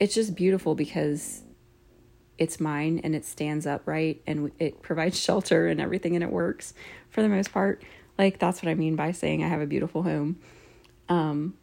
it's 0.00 0.14
just 0.14 0.34
beautiful 0.34 0.74
because 0.74 1.42
it's 2.38 2.60
mine 2.60 3.00
and 3.02 3.14
it 3.14 3.24
stands 3.24 3.66
upright 3.66 4.22
and 4.26 4.50
it 4.58 4.82
provides 4.82 5.18
shelter 5.20 5.68
and 5.68 5.80
everything 5.80 6.14
and 6.14 6.24
it 6.24 6.30
works 6.30 6.74
for 7.10 7.22
the 7.22 7.28
most 7.28 7.52
part. 7.52 7.82
Like, 8.18 8.38
that's 8.38 8.62
what 8.62 8.70
I 8.70 8.74
mean 8.74 8.96
by 8.96 9.12
saying 9.12 9.44
I 9.44 9.48
have 9.48 9.60
a 9.60 9.66
beautiful 9.66 10.02
home. 10.02 10.38
Um, 11.08 11.54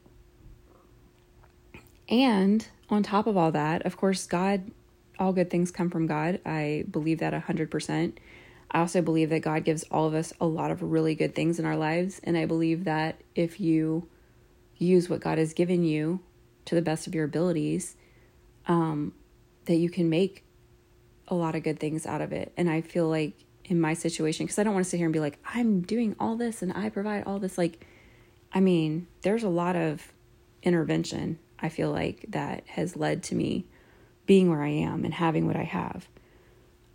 and 2.09 2.65
on 2.89 3.03
top 3.03 3.27
of 3.27 3.35
all 3.35 3.51
that, 3.51 3.85
of 3.85 3.97
course, 3.97 4.25
God, 4.25 4.71
all 5.19 5.33
good 5.33 5.49
things 5.49 5.71
come 5.71 5.89
from 5.89 6.07
God. 6.07 6.39
I 6.45 6.85
believe 6.89 7.19
that 7.19 7.33
100%. 7.33 8.13
I 8.71 8.79
also 8.79 9.01
believe 9.01 9.29
that 9.29 9.41
God 9.41 9.63
gives 9.63 9.83
all 9.83 10.07
of 10.07 10.13
us 10.13 10.33
a 10.39 10.45
lot 10.45 10.71
of 10.71 10.81
really 10.81 11.15
good 11.15 11.35
things 11.35 11.59
in 11.59 11.65
our 11.65 11.77
lives. 11.77 12.19
And 12.23 12.37
I 12.37 12.45
believe 12.45 12.83
that 12.85 13.21
if 13.33 13.59
you 13.59 14.07
use 14.77 15.09
what 15.09 15.21
God 15.21 15.37
has 15.37 15.53
given 15.53 15.83
you 15.83 16.19
to 16.65 16.75
the 16.75 16.81
best 16.81 17.07
of 17.07 17.15
your 17.15 17.25
abilities, 17.25 17.95
um, 18.67 19.13
that 19.65 19.75
you 19.75 19.89
can 19.89 20.09
make 20.09 20.43
a 21.27 21.35
lot 21.35 21.55
of 21.55 21.63
good 21.63 21.79
things 21.79 22.05
out 22.05 22.21
of 22.21 22.31
it. 22.31 22.51
And 22.57 22.69
I 22.69 22.81
feel 22.81 23.07
like 23.07 23.33
in 23.65 23.81
my 23.81 23.93
situation, 23.93 24.45
because 24.45 24.59
I 24.59 24.63
don't 24.63 24.73
want 24.73 24.85
to 24.85 24.89
sit 24.89 24.97
here 24.97 25.07
and 25.07 25.13
be 25.13 25.19
like, 25.19 25.39
I'm 25.53 25.81
doing 25.81 26.15
all 26.19 26.35
this 26.35 26.61
and 26.61 26.71
I 26.73 26.89
provide 26.89 27.23
all 27.25 27.39
this. 27.39 27.57
Like, 27.57 27.85
I 28.53 28.59
mean, 28.59 29.07
there's 29.21 29.43
a 29.43 29.49
lot 29.49 29.75
of 29.75 30.13
intervention 30.63 31.39
I 31.59 31.69
feel 31.69 31.91
like 31.91 32.25
that 32.29 32.63
has 32.67 32.95
led 32.95 33.23
to 33.23 33.35
me 33.35 33.65
being 34.25 34.49
where 34.49 34.63
I 34.63 34.69
am 34.69 35.03
and 35.03 35.13
having 35.13 35.47
what 35.47 35.55
I 35.55 35.63
have. 35.63 36.07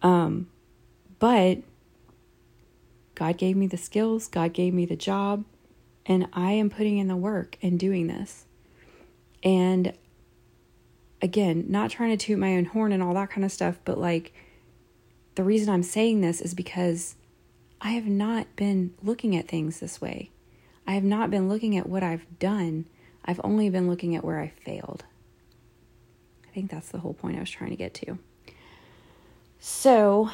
Um, 0.03 0.49
but 1.19 1.59
God 3.15 3.37
gave 3.37 3.57
me 3.57 3.67
the 3.67 3.77
skills, 3.77 4.29
God 4.29 4.53
gave 4.53 4.73
me 4.73 4.87
the 4.87 4.97
job, 4.97 5.45
and 6.07 6.29
I 6.33 6.53
am 6.53 6.71
putting 6.71 6.99
in 6.99 7.09
the 7.09 7.17
work 7.17 7.57
and 7.63 7.79
doing 7.79 8.07
this. 8.07 8.47
And 9.43 9.93
again, 11.23 11.67
not 11.69 11.91
trying 11.91 12.17
to 12.17 12.27
toot 12.27 12.39
my 12.39 12.57
own 12.57 12.67
horn 12.67 12.93
and 12.93 13.03
all 13.03 13.15
that 13.15 13.31
kind 13.31 13.45
of 13.45 13.53
stuff, 13.53 13.79
but 13.85 13.99
like 13.99 14.33
the 15.35 15.45
reason 15.45 15.73
I'm 15.73 15.83
saying 15.83 16.21
this 16.21 16.41
is 16.41 16.55
because 16.55 17.17
I 17.81 17.91
have 17.91 18.07
not 18.07 18.55
been 18.57 18.95
looking 19.03 19.37
at 19.37 19.49
things 19.49 19.81
this 19.81 20.01
way. 20.01 20.31
I 20.87 20.93
have 20.93 21.05
not 21.05 21.31
been 21.31 21.49
looking 21.49 21.77
at 21.77 21.89
what 21.89 22.03
I've 22.03 22.27
done 22.39 22.87
I've 23.25 23.41
only 23.45 23.71
been 23.71 23.89
looking 23.89 24.17
at 24.17 24.25
where 24.25 24.41
I 24.41 24.49
failed. 24.49 25.05
I 26.45 26.53
think 26.53 26.71
that's 26.71 26.89
the 26.89 26.99
whole 26.99 27.15
point 27.15 27.37
I 27.37 27.41
was 27.41 27.51
trying 27.51 27.71
to 27.71 27.77
get 27.77 27.95
to. 27.95 28.19
So, 29.59 30.31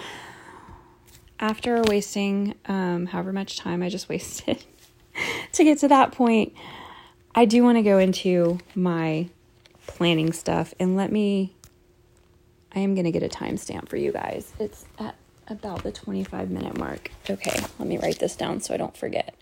after 1.39 1.83
wasting 1.83 2.55
um, 2.67 3.07
however 3.07 3.33
much 3.33 3.59
time 3.59 3.83
I 3.83 3.89
just 3.89 4.09
wasted 4.09 4.65
to 5.53 5.65
get 5.65 5.79
to 5.79 5.89
that 5.89 6.13
point, 6.13 6.55
I 7.35 7.45
do 7.45 7.63
want 7.63 7.77
to 7.77 7.83
go 7.83 7.99
into 7.99 8.59
my 8.75 9.29
planning 9.87 10.33
stuff 10.33 10.75
and 10.79 10.97
let 10.97 11.11
me. 11.11 11.56
I 12.77 12.81
am 12.81 12.95
going 12.95 13.07
to 13.07 13.11
get 13.11 13.23
a 13.23 13.29
timestamp 13.29 13.89
for 13.89 13.97
you 13.97 14.13
guys. 14.13 14.53
It's 14.61 14.85
at 14.99 15.17
about 15.49 15.83
the 15.83 15.91
25 15.91 16.51
minute 16.51 16.77
mark. 16.77 17.11
Okay, 17.29 17.59
let 17.79 17.89
me 17.89 17.97
write 17.97 18.19
this 18.19 18.37
down 18.37 18.61
so 18.61 18.75
I 18.75 18.77
don't 18.77 18.95
forget. 18.95 19.35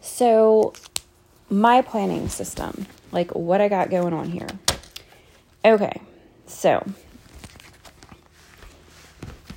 So, 0.00 0.72
my 1.50 1.82
planning 1.82 2.28
system, 2.28 2.86
like 3.10 3.32
what 3.32 3.60
I 3.60 3.68
got 3.68 3.90
going 3.90 4.12
on 4.12 4.30
here. 4.30 4.46
Okay, 5.64 6.00
so 6.46 6.86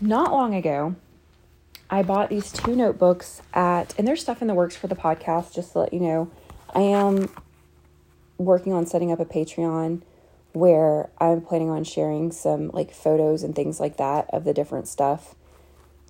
not 0.02 0.32
long 0.32 0.56
ago, 0.56 0.96
I 1.92 2.02
bought 2.02 2.30
these 2.30 2.52
two 2.52 2.76
notebooks 2.76 3.44
at, 3.54 3.94
and 4.00 4.08
there's 4.08 4.22
stuff 4.22 4.42
in 4.42 4.48
the 4.48 4.56
works 4.56 4.76
for 4.76 4.88
the 4.88 4.96
podcast, 4.96 5.54
just 5.54 5.74
to 5.74 5.80
let 5.80 5.94
you 5.94 6.00
know. 6.00 6.32
I 6.74 6.82
am 6.82 7.30
working 8.40 8.74
on 8.74 8.88
setting 8.88 9.12
up 9.12 9.20
a 9.20 9.26
Patreon 9.26 10.02
where 10.54 11.10
I'm 11.20 11.42
planning 11.42 11.70
on 11.70 11.84
sharing 11.84 12.32
some 12.32 12.70
like 12.70 12.94
photos 12.94 13.44
and 13.44 13.56
things 13.56 13.80
like 13.80 13.98
that 13.98 14.28
of 14.32 14.44
the 14.44 14.54
different 14.54 14.88
stuff 14.88 15.36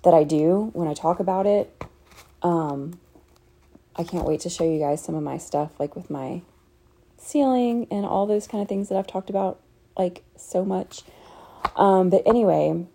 that 0.04 0.14
I 0.14 0.22
do 0.22 0.70
when 0.74 0.86
I 0.86 0.94
talk 0.94 1.18
about 1.18 1.46
it. 1.46 1.82
Um, 2.42 3.00
I 3.96 4.04
can't 4.04 4.26
wait 4.26 4.40
to 4.40 4.50
show 4.50 4.64
you 4.64 4.78
guys 4.78 5.02
some 5.02 5.14
of 5.14 5.22
my 5.22 5.38
stuff, 5.38 5.72
like 5.80 5.96
with 5.96 6.10
my 6.10 6.42
ceiling 7.16 7.86
and 7.90 8.04
all 8.04 8.26
those 8.26 8.46
kind 8.46 8.60
of 8.60 8.68
things 8.68 8.88
that 8.88 8.98
I've 8.98 9.06
talked 9.06 9.30
about 9.30 9.60
like 9.96 10.22
so 10.36 10.64
much. 10.64 11.02
Um, 11.76 12.10
but 12.10 12.22
anyway, 12.26 12.86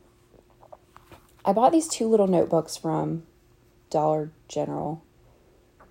I 1.43 1.53
bought 1.53 1.71
these 1.71 1.87
two 1.87 2.07
little 2.07 2.27
notebooks 2.27 2.77
from 2.77 3.23
Dollar 3.89 4.31
General. 4.47 5.03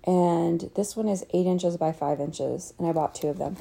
And 0.05 0.71
this 0.75 0.95
one 0.95 1.09
is 1.09 1.25
eight 1.33 1.45
inches 1.45 1.75
by 1.75 1.91
five 1.91 2.21
inches, 2.21 2.73
and 2.79 2.87
I 2.87 2.93
bought 2.93 3.13
two 3.13 3.27
of 3.27 3.37
them. 3.37 3.57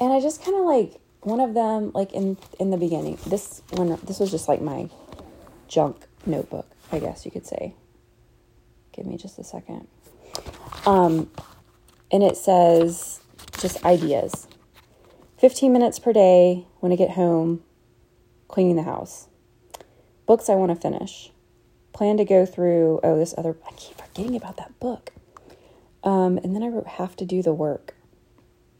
And 0.00 0.12
I 0.12 0.20
just 0.20 0.42
kind 0.42 0.56
of 0.56 0.64
like 0.64 1.01
one 1.22 1.40
of 1.40 1.54
them, 1.54 1.92
like 1.94 2.12
in 2.12 2.36
in 2.58 2.70
the 2.70 2.76
beginning. 2.76 3.18
This 3.26 3.62
one, 3.70 3.98
this 4.02 4.18
was 4.18 4.30
just 4.30 4.48
like 4.48 4.60
my 4.60 4.88
junk 5.68 5.96
notebook, 6.26 6.66
I 6.90 6.98
guess 6.98 7.24
you 7.24 7.30
could 7.30 7.46
say. 7.46 7.74
Give 8.92 9.06
me 9.06 9.16
just 9.16 9.38
a 9.38 9.44
second. 9.44 9.88
Um, 10.84 11.30
and 12.10 12.22
it 12.22 12.36
says 12.36 13.20
just 13.58 13.84
ideas. 13.84 14.46
15 15.38 15.72
minutes 15.72 15.98
per 15.98 16.12
day 16.12 16.66
when 16.80 16.92
I 16.92 16.96
get 16.96 17.10
home, 17.10 17.62
cleaning 18.48 18.76
the 18.76 18.82
house. 18.82 19.28
Books 20.26 20.48
I 20.48 20.54
want 20.54 20.70
to 20.70 20.76
finish. 20.76 21.32
Plan 21.92 22.16
to 22.16 22.24
go 22.24 22.46
through, 22.46 23.00
oh, 23.02 23.18
this 23.18 23.34
other, 23.36 23.56
I 23.66 23.72
keep 23.72 24.00
forgetting 24.00 24.36
about 24.36 24.56
that 24.58 24.78
book. 24.78 25.10
Um, 26.04 26.38
and 26.38 26.54
then 26.54 26.62
I 26.62 26.90
have 26.90 27.16
to 27.16 27.24
do 27.24 27.42
the 27.42 27.52
work. 27.52 27.94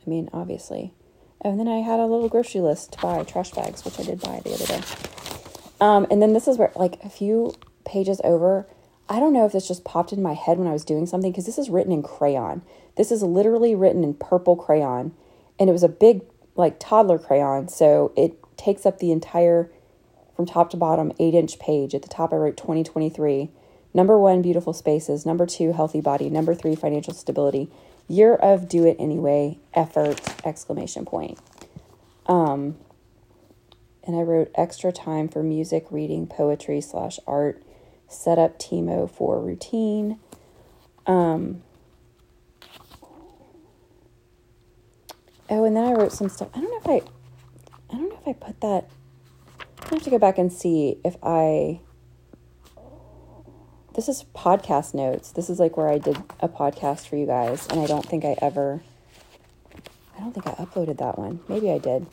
I 0.07 0.11
mean, 0.11 0.29
obviously. 0.33 0.95
And 1.43 1.59
then 1.59 1.67
I 1.67 1.79
had 1.79 1.99
a 1.99 2.07
little 2.07 2.29
grocery 2.29 2.61
list 2.61 2.93
to 2.93 2.99
buy 3.01 3.23
trash 3.25 3.51
bags, 3.51 3.85
which 3.85 3.99
I 3.99 4.05
did 4.05 4.21
buy 4.21 4.41
the 4.45 4.55
other 4.55 4.67
day. 4.67 4.81
Um, 5.81 6.07
and 6.09 6.23
then 6.23 6.33
this 6.33 6.47
is 6.47 6.57
where, 6.57 6.71
like, 6.77 7.03
a 7.03 7.11
few 7.11 7.55
pages 7.85 8.21
over, 8.23 8.69
I 9.09 9.19
don't 9.19 9.33
know 9.33 9.45
if 9.45 9.53
this 9.53 9.67
just 9.67 9.85
popped 9.85 10.13
in 10.13 10.23
my 10.23 10.35
head 10.35 10.59
when 10.59 10.69
I 10.69 10.73
was 10.73 10.85
doing 10.85 11.05
something 11.05 11.33
because 11.33 11.47
this 11.47 11.59
is 11.59 11.69
written 11.69 11.91
in 11.91 12.05
crayon. 12.05 12.63
This 12.97 13.11
is 13.11 13.25
literally 13.25 13.75
written 13.75 14.05
in 14.05 14.15
purple 14.15 14.55
crayon. 14.55 15.13
And 15.59 15.69
it 15.69 15.73
was 15.73 15.83
a 15.83 15.89
big, 15.89 16.23
like, 16.55 16.79
toddler 16.79 17.19
crayon. 17.19 17.67
So 17.67 18.13
it 18.17 18.39
takes 18.57 18.87
up 18.87 19.01
the 19.01 19.11
entire, 19.11 19.69
from 20.37 20.47
top 20.47 20.71
to 20.71 20.77
bottom, 20.77 21.11
eight 21.19 21.35
inch 21.35 21.59
page. 21.59 21.93
At 21.93 22.03
the 22.03 22.09
top, 22.09 22.33
I 22.33 22.37
wrote 22.37 22.57
2023. 22.57 23.51
Number 23.93 24.17
one, 24.17 24.43
beautiful 24.43 24.73
spaces. 24.73 25.27
Number 25.27 25.47
two, 25.47 25.73
healthy 25.73 26.01
body. 26.01 26.31
Number 26.31 26.55
three, 26.55 26.77
financial 26.77 27.13
stability 27.13 27.69
year 28.13 28.35
of 28.35 28.69
do 28.69 28.85
it 28.87 28.97
anyway 28.99 29.59
effort 29.75 30.21
exclamation 30.45 31.05
point. 31.05 31.39
Um 32.27 32.77
and 34.05 34.17
i 34.17 34.21
wrote 34.21 34.51
extra 34.55 34.93
time 34.93 35.29
for 35.29 35.43
music 35.43 35.87
reading 35.91 36.27
poetry 36.27 36.81
slash 36.81 37.19
art 37.27 37.63
set 38.09 38.39
up 38.39 38.59
timo 38.59 39.11
for 39.11 39.41
routine. 39.41 40.19
Um 41.07 41.63
oh 45.49 45.65
and 45.65 45.77
then 45.77 45.85
i 45.85 45.93
wrote 45.93 46.13
some 46.13 46.29
stuff. 46.29 46.49
I 46.55 46.61
don't 46.61 46.71
know 46.71 46.95
if 46.95 47.03
i 47.03 47.09
i 47.95 47.99
don't 47.99 48.09
know 48.11 48.19
if 48.21 48.29
i 48.29 48.33
put 48.33 48.61
that 48.61 48.89
i 49.91 49.95
have 49.95 50.03
to 50.03 50.11
go 50.11 50.19
back 50.19 50.39
and 50.39 50.53
see 50.53 50.99
if 51.05 51.17
i 51.23 51.81
this 53.95 54.09
is 54.09 54.25
podcast 54.35 54.95
notes. 54.95 55.33
This 55.33 55.51
is 55.51 55.61
like 55.61 55.77
where 55.77 55.89
I 55.89 55.99
did 55.99 56.17
a 56.41 56.49
podcast 56.49 57.09
for 57.09 57.17
you 57.17 57.27
guys, 57.27 57.67
and 57.69 57.81
I 57.81 57.87
don't 57.87 58.07
think 58.07 58.25
I 58.25 58.37
ever, 58.41 58.83
I 60.17 60.21
don't 60.21 60.33
think 60.33 60.47
I 60.47 60.53
uploaded 60.53 60.99
that 60.99 61.19
one. 61.19 61.41
Maybe 61.49 61.71
I 61.71 61.79
did. 61.79 62.07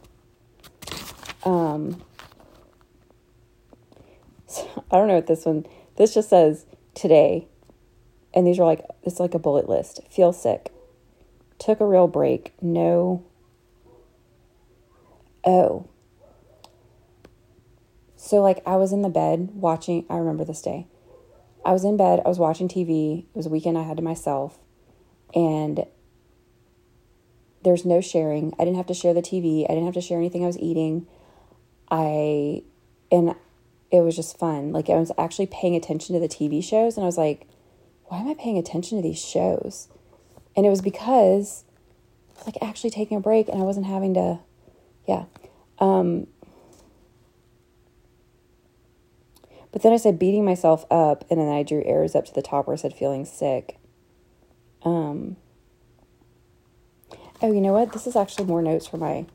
Um, 1.44 2.04
so 4.48 4.84
I 4.92 4.98
don't 4.98 5.08
know 5.08 5.16
what 5.16 5.28
this 5.28 5.46
one. 5.46 5.66
This 5.96 6.14
just 6.14 6.30
says 6.30 6.66
today, 6.94 7.48
and 8.34 8.46
these 8.46 8.60
are 8.60 8.66
like 8.66 8.86
it's 9.04 9.20
like 9.20 9.34
a 9.34 9.40
bullet 9.40 9.70
list. 9.70 10.02
Feel 10.10 10.34
sick. 10.34 10.74
Took 11.60 11.80
a 11.80 11.86
real 11.86 12.08
break. 12.08 12.54
No. 12.62 13.24
Oh. 15.46 15.88
So 18.18 18.42
like 18.42 18.62
I 18.66 18.76
was 18.76 18.92
in 18.92 19.02
the 19.02 19.10
bed 19.10 19.50
watching. 19.54 20.06
I 20.10 20.18
remember 20.18 20.44
this 20.44 20.62
day 20.62 20.88
I 21.66 21.72
was 21.72 21.84
in 21.84 21.98
bed, 21.98 22.22
I 22.26 22.30
was 22.30 22.40
watching 22.40 22.68
TV. 22.68 23.20
It 23.20 23.36
was 23.36 23.46
a 23.46 23.50
weekend 23.50 23.78
I 23.78 23.84
had 23.84 23.98
to 23.98 24.04
myself. 24.04 24.58
And 25.36 25.86
there's 27.64 27.86
no 27.86 28.02
sharing. 28.02 28.54
I 28.58 28.64
didn't 28.64 28.78
have 28.78 28.88
to 28.88 28.94
share 28.94 29.14
the 29.14 29.22
TV. 29.22 29.66
I 29.66 29.74
didn't 29.74 29.86
have 29.86 29.94
to 29.96 30.02
share 30.02 30.18
anything 30.18 30.44
I 30.44 30.48
was 30.48 30.58
eating. 30.58 31.08
I 31.92 32.64
and 33.12 33.36
it 33.92 34.02
was 34.02 34.16
just 34.16 34.38
fun. 34.38 34.72
Like 34.72 34.90
I 34.90 34.96
was 34.96 35.12
actually 35.18 35.48
paying 35.48 35.76
attention 35.76 36.14
to 36.14 36.20
the 36.20 36.28
TV 36.28 36.64
shows 36.64 36.96
and 36.96 37.04
I 37.04 37.08
was 37.08 37.18
like, 37.18 37.48
why 38.06 38.20
am 38.20 38.28
I 38.28 38.34
paying 38.34 38.58
attention 38.58 38.98
to 38.98 39.02
these 39.02 39.20
shows? 39.20 39.90
And 40.56 40.66
it 40.66 40.70
was 40.70 40.82
because 40.82 41.66
I 42.32 42.38
was 42.38 42.46
like 42.48 42.58
actually 42.62 42.92
taking 42.92 43.18
a 43.18 43.22
break 43.22 43.50
and 43.50 43.62
I 43.62 43.66
wasn't 43.66 43.88
having 43.88 44.14
to 44.14 44.40
yeah. 45.08 45.26
Um 45.80 46.28
But 49.72 49.84
then 49.84 49.94
I 49.94 49.98
said 49.98 50.18
beating 50.18 50.46
myself 50.46 50.86
up, 50.90 51.26
and 51.30 51.40
then 51.40 51.50
I 51.50 51.64
drew 51.64 51.84
arrows 51.86 52.16
up 52.16 52.26
to 52.26 52.34
the 52.34 52.42
top 52.42 52.68
where 52.68 52.74
I 52.74 52.78
said 52.78 52.94
feeling 52.94 53.26
sick. 53.26 53.78
Um. 54.84 55.38
Oh, 57.42 57.52
you 57.52 57.62
know 57.62 57.74
what? 57.74 57.94
This 57.94 58.08
is 58.08 58.16
actually 58.16 58.46
more 58.46 58.62
notes 58.62 58.88
for 58.88 58.98
my 58.98 59.26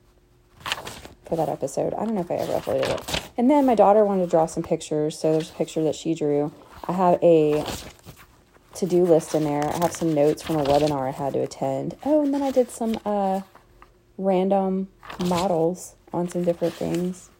for 1.24 1.36
that 1.36 1.48
episode. 1.48 1.94
I 1.94 2.04
don't 2.04 2.14
know 2.14 2.20
if 2.20 2.30
I 2.30 2.34
ever 2.34 2.52
uploaded 2.52 2.88
it. 2.88 3.30
And 3.36 3.50
then 3.50 3.66
my 3.66 3.74
daughter 3.74 4.04
wanted 4.04 4.24
to 4.24 4.30
draw 4.30 4.46
some 4.46 4.62
pictures, 4.62 5.18
so 5.18 5.32
there's 5.32 5.50
a 5.50 5.54
picture 5.54 5.82
that 5.84 5.94
she 5.94 6.14
drew. 6.14 6.52
I 6.86 6.92
have 6.92 7.18
a 7.22 7.64
to 8.74 8.86
do 8.86 9.04
list 9.04 9.34
in 9.34 9.44
there. 9.44 9.64
I 9.64 9.78
have 9.78 9.92
some 9.92 10.12
notes 10.12 10.42
from 10.42 10.56
a 10.56 10.64
webinar 10.64 11.08
I 11.08 11.12
had 11.12 11.32
to 11.34 11.40
attend. 11.40 11.96
Oh, 12.04 12.22
and 12.22 12.34
then 12.34 12.42
I 12.42 12.50
did 12.50 12.70
some 12.70 12.98
uh, 13.04 13.42
random 14.18 14.88
models 15.24 15.94
on 16.12 16.28
some 16.28 16.44
different 16.44 16.74
things. 16.74 17.30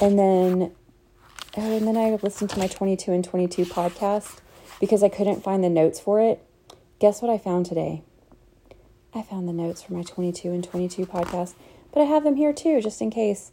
And 0.00 0.18
then, 0.18 0.72
oh, 1.56 1.76
and 1.76 1.86
then 1.86 1.96
I 1.96 2.18
listened 2.22 2.50
to 2.50 2.58
my 2.58 2.68
22 2.68 3.12
and 3.12 3.24
22 3.24 3.64
podcast 3.64 4.38
because 4.80 5.02
I 5.02 5.08
couldn't 5.08 5.42
find 5.42 5.64
the 5.64 5.68
notes 5.68 5.98
for 5.98 6.20
it. 6.20 6.40
Guess 7.00 7.20
what 7.20 7.30
I 7.30 7.38
found 7.38 7.66
today? 7.66 8.02
I 9.14 9.22
found 9.22 9.48
the 9.48 9.52
notes 9.52 9.82
for 9.82 9.94
my 9.94 10.02
22 10.02 10.50
and 10.50 10.62
22 10.62 11.06
podcast, 11.06 11.54
but 11.92 12.00
I 12.00 12.04
have 12.04 12.22
them 12.22 12.36
here 12.36 12.52
too, 12.52 12.80
just 12.80 13.00
in 13.00 13.10
case. 13.10 13.50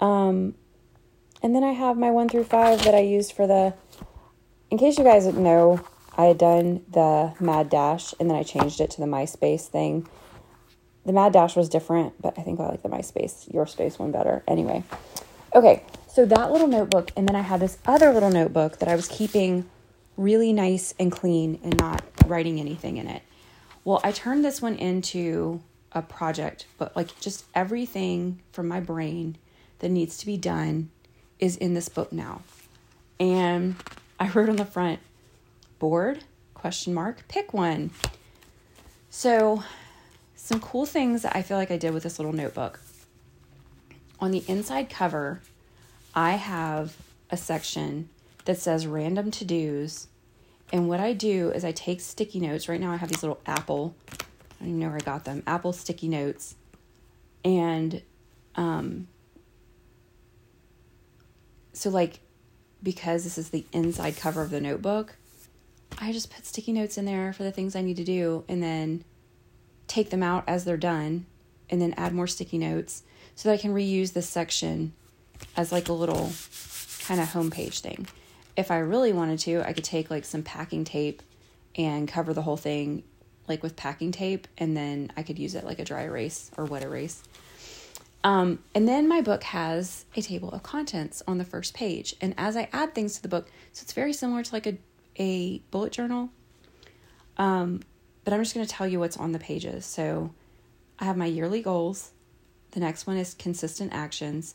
Um, 0.00 0.54
and 1.42 1.54
then 1.54 1.62
I 1.62 1.72
have 1.72 1.96
my 1.96 2.10
one 2.10 2.28
through 2.28 2.44
five 2.44 2.82
that 2.84 2.94
I 2.94 3.00
used 3.00 3.32
for 3.32 3.46
the, 3.46 3.74
in 4.70 4.78
case 4.78 4.98
you 4.98 5.04
guys 5.04 5.26
know, 5.26 5.84
I 6.16 6.24
had 6.24 6.38
done 6.38 6.82
the 6.90 7.34
Mad 7.38 7.70
Dash 7.70 8.14
and 8.18 8.28
then 8.28 8.36
I 8.36 8.42
changed 8.42 8.80
it 8.80 8.90
to 8.92 9.00
the 9.00 9.06
MySpace 9.06 9.66
thing. 9.66 10.08
The 11.04 11.12
Mad 11.12 11.32
Dash 11.32 11.54
was 11.54 11.68
different, 11.68 12.20
but 12.20 12.36
I 12.36 12.42
think 12.42 12.58
I 12.58 12.66
like 12.66 12.82
the 12.82 12.88
MySpace, 12.88 13.52
Your 13.52 13.66
Space 13.66 13.98
one 13.98 14.10
better. 14.10 14.42
Anyway, 14.48 14.82
Okay, 15.56 15.82
so 16.06 16.26
that 16.26 16.52
little 16.52 16.66
notebook, 16.66 17.12
and 17.16 17.26
then 17.26 17.34
I 17.34 17.40
had 17.40 17.60
this 17.60 17.78
other 17.86 18.12
little 18.12 18.28
notebook 18.28 18.78
that 18.78 18.90
I 18.90 18.94
was 18.94 19.08
keeping 19.08 19.64
really 20.18 20.52
nice 20.52 20.92
and 21.00 21.10
clean 21.10 21.58
and 21.64 21.74
not 21.78 22.02
writing 22.26 22.60
anything 22.60 22.98
in 22.98 23.08
it. 23.08 23.22
Well, 23.82 23.98
I 24.04 24.12
turned 24.12 24.44
this 24.44 24.60
one 24.60 24.74
into 24.74 25.62
a 25.92 26.02
project, 26.02 26.66
but 26.76 26.94
like 26.94 27.18
just 27.20 27.46
everything 27.54 28.42
from 28.52 28.68
my 28.68 28.80
brain 28.80 29.38
that 29.78 29.88
needs 29.88 30.18
to 30.18 30.26
be 30.26 30.36
done 30.36 30.90
is 31.38 31.56
in 31.56 31.72
this 31.72 31.88
book 31.88 32.12
now. 32.12 32.42
And 33.18 33.76
I 34.20 34.28
wrote 34.28 34.50
on 34.50 34.56
the 34.56 34.66
front, 34.66 35.00
board 35.78 36.24
question 36.52 36.92
mark, 36.92 37.26
pick 37.28 37.54
one. 37.54 37.92
So 39.08 39.64
some 40.34 40.60
cool 40.60 40.84
things 40.84 41.22
that 41.22 41.34
I 41.34 41.40
feel 41.40 41.56
like 41.56 41.70
I 41.70 41.78
did 41.78 41.94
with 41.94 42.02
this 42.02 42.18
little 42.18 42.34
notebook. 42.34 42.78
On 44.18 44.30
the 44.30 44.44
inside 44.48 44.88
cover, 44.88 45.40
I 46.14 46.32
have 46.32 46.96
a 47.30 47.36
section 47.36 48.08
that 48.46 48.58
says 48.58 48.86
random 48.86 49.30
to 49.32 49.44
dos. 49.44 50.08
And 50.72 50.88
what 50.88 51.00
I 51.00 51.12
do 51.12 51.50
is 51.50 51.64
I 51.64 51.72
take 51.72 52.00
sticky 52.00 52.40
notes. 52.40 52.68
Right 52.68 52.80
now, 52.80 52.92
I 52.92 52.96
have 52.96 53.10
these 53.10 53.22
little 53.22 53.40
Apple, 53.46 53.94
I 54.10 54.14
don't 54.60 54.68
even 54.68 54.78
know 54.80 54.88
where 54.88 54.96
I 54.96 55.00
got 55.00 55.24
them, 55.24 55.42
Apple 55.46 55.72
sticky 55.72 56.08
notes. 56.08 56.56
And 57.44 58.02
um, 58.56 59.08
so, 61.72 61.90
like, 61.90 62.20
because 62.82 63.24
this 63.24 63.38
is 63.38 63.50
the 63.50 63.64
inside 63.72 64.16
cover 64.16 64.42
of 64.42 64.50
the 64.50 64.60
notebook, 64.60 65.16
I 65.98 66.12
just 66.12 66.34
put 66.34 66.46
sticky 66.46 66.72
notes 66.72 66.98
in 66.98 67.04
there 67.04 67.32
for 67.32 67.42
the 67.42 67.52
things 67.52 67.76
I 67.76 67.82
need 67.82 67.96
to 67.96 68.04
do 68.04 68.44
and 68.48 68.62
then 68.62 69.04
take 69.86 70.10
them 70.10 70.22
out 70.22 70.44
as 70.46 70.64
they're 70.64 70.76
done 70.76 71.26
and 71.70 71.80
then 71.80 71.94
add 71.96 72.14
more 72.14 72.26
sticky 72.26 72.58
notes 72.58 73.02
so 73.36 73.48
that 73.48 73.54
I 73.54 73.58
can 73.58 73.72
reuse 73.72 74.12
this 74.12 74.28
section 74.28 74.92
as 75.56 75.70
like 75.70 75.88
a 75.88 75.92
little 75.92 76.32
kind 77.06 77.20
of 77.20 77.28
homepage 77.28 77.80
thing. 77.80 78.08
If 78.56 78.70
I 78.70 78.78
really 78.78 79.12
wanted 79.12 79.38
to, 79.40 79.62
I 79.62 79.72
could 79.72 79.84
take 79.84 80.10
like 80.10 80.24
some 80.24 80.42
packing 80.42 80.84
tape 80.84 81.22
and 81.76 82.08
cover 82.08 82.32
the 82.32 82.42
whole 82.42 82.56
thing 82.56 83.04
like 83.46 83.62
with 83.62 83.76
packing 83.76 84.10
tape 84.10 84.48
and 84.58 84.76
then 84.76 85.12
I 85.16 85.22
could 85.22 85.38
use 85.38 85.54
it 85.54 85.64
like 85.64 85.78
a 85.78 85.84
dry 85.84 86.02
erase 86.02 86.50
or 86.56 86.64
wet 86.64 86.82
erase. 86.82 87.22
Um, 88.24 88.58
and 88.74 88.88
then 88.88 89.06
my 89.06 89.20
book 89.20 89.44
has 89.44 90.04
a 90.16 90.22
table 90.22 90.50
of 90.50 90.62
contents 90.64 91.22
on 91.28 91.38
the 91.38 91.44
first 91.44 91.74
page. 91.74 92.16
And 92.20 92.34
as 92.36 92.56
I 92.56 92.68
add 92.72 92.92
things 92.92 93.14
to 93.16 93.22
the 93.22 93.28
book, 93.28 93.46
so 93.72 93.82
it's 93.82 93.92
very 93.92 94.12
similar 94.12 94.42
to 94.42 94.52
like 94.52 94.66
a, 94.66 94.78
a 95.16 95.58
bullet 95.70 95.92
journal. 95.92 96.30
Um, 97.36 97.82
but 98.24 98.32
I'm 98.32 98.42
just 98.42 98.54
going 98.54 98.66
to 98.66 98.72
tell 98.72 98.88
you 98.88 98.98
what's 98.98 99.16
on 99.16 99.30
the 99.30 99.38
pages. 99.38 99.84
So 99.84 100.32
I 100.98 101.04
have 101.04 101.16
my 101.16 101.26
yearly 101.26 101.62
goals. 101.62 102.10
The 102.76 102.80
next 102.80 103.06
one 103.06 103.16
is 103.16 103.32
consistent 103.32 103.94
actions. 103.94 104.54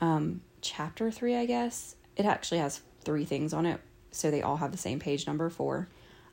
Um, 0.00 0.42
chapter 0.60 1.10
three, 1.10 1.34
I 1.34 1.44
guess. 1.44 1.96
It 2.14 2.24
actually 2.24 2.58
has 2.58 2.82
three 3.00 3.24
things 3.24 3.52
on 3.52 3.66
it, 3.66 3.80
so 4.12 4.30
they 4.30 4.40
all 4.40 4.58
have 4.58 4.70
the 4.70 4.78
same 4.78 5.00
page 5.00 5.26
number 5.26 5.50
four. 5.50 5.88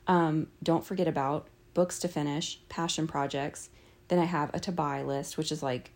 Um, 0.06 0.46
don't 0.62 0.86
forget 0.86 1.08
about 1.08 1.48
books 1.74 1.98
to 1.98 2.06
finish, 2.06 2.60
passion 2.68 3.08
projects. 3.08 3.70
Then 4.06 4.20
I 4.20 4.26
have 4.26 4.54
a 4.54 4.60
to 4.60 4.70
buy 4.70 5.02
list, 5.02 5.36
which 5.36 5.50
is 5.50 5.64
like 5.64 5.90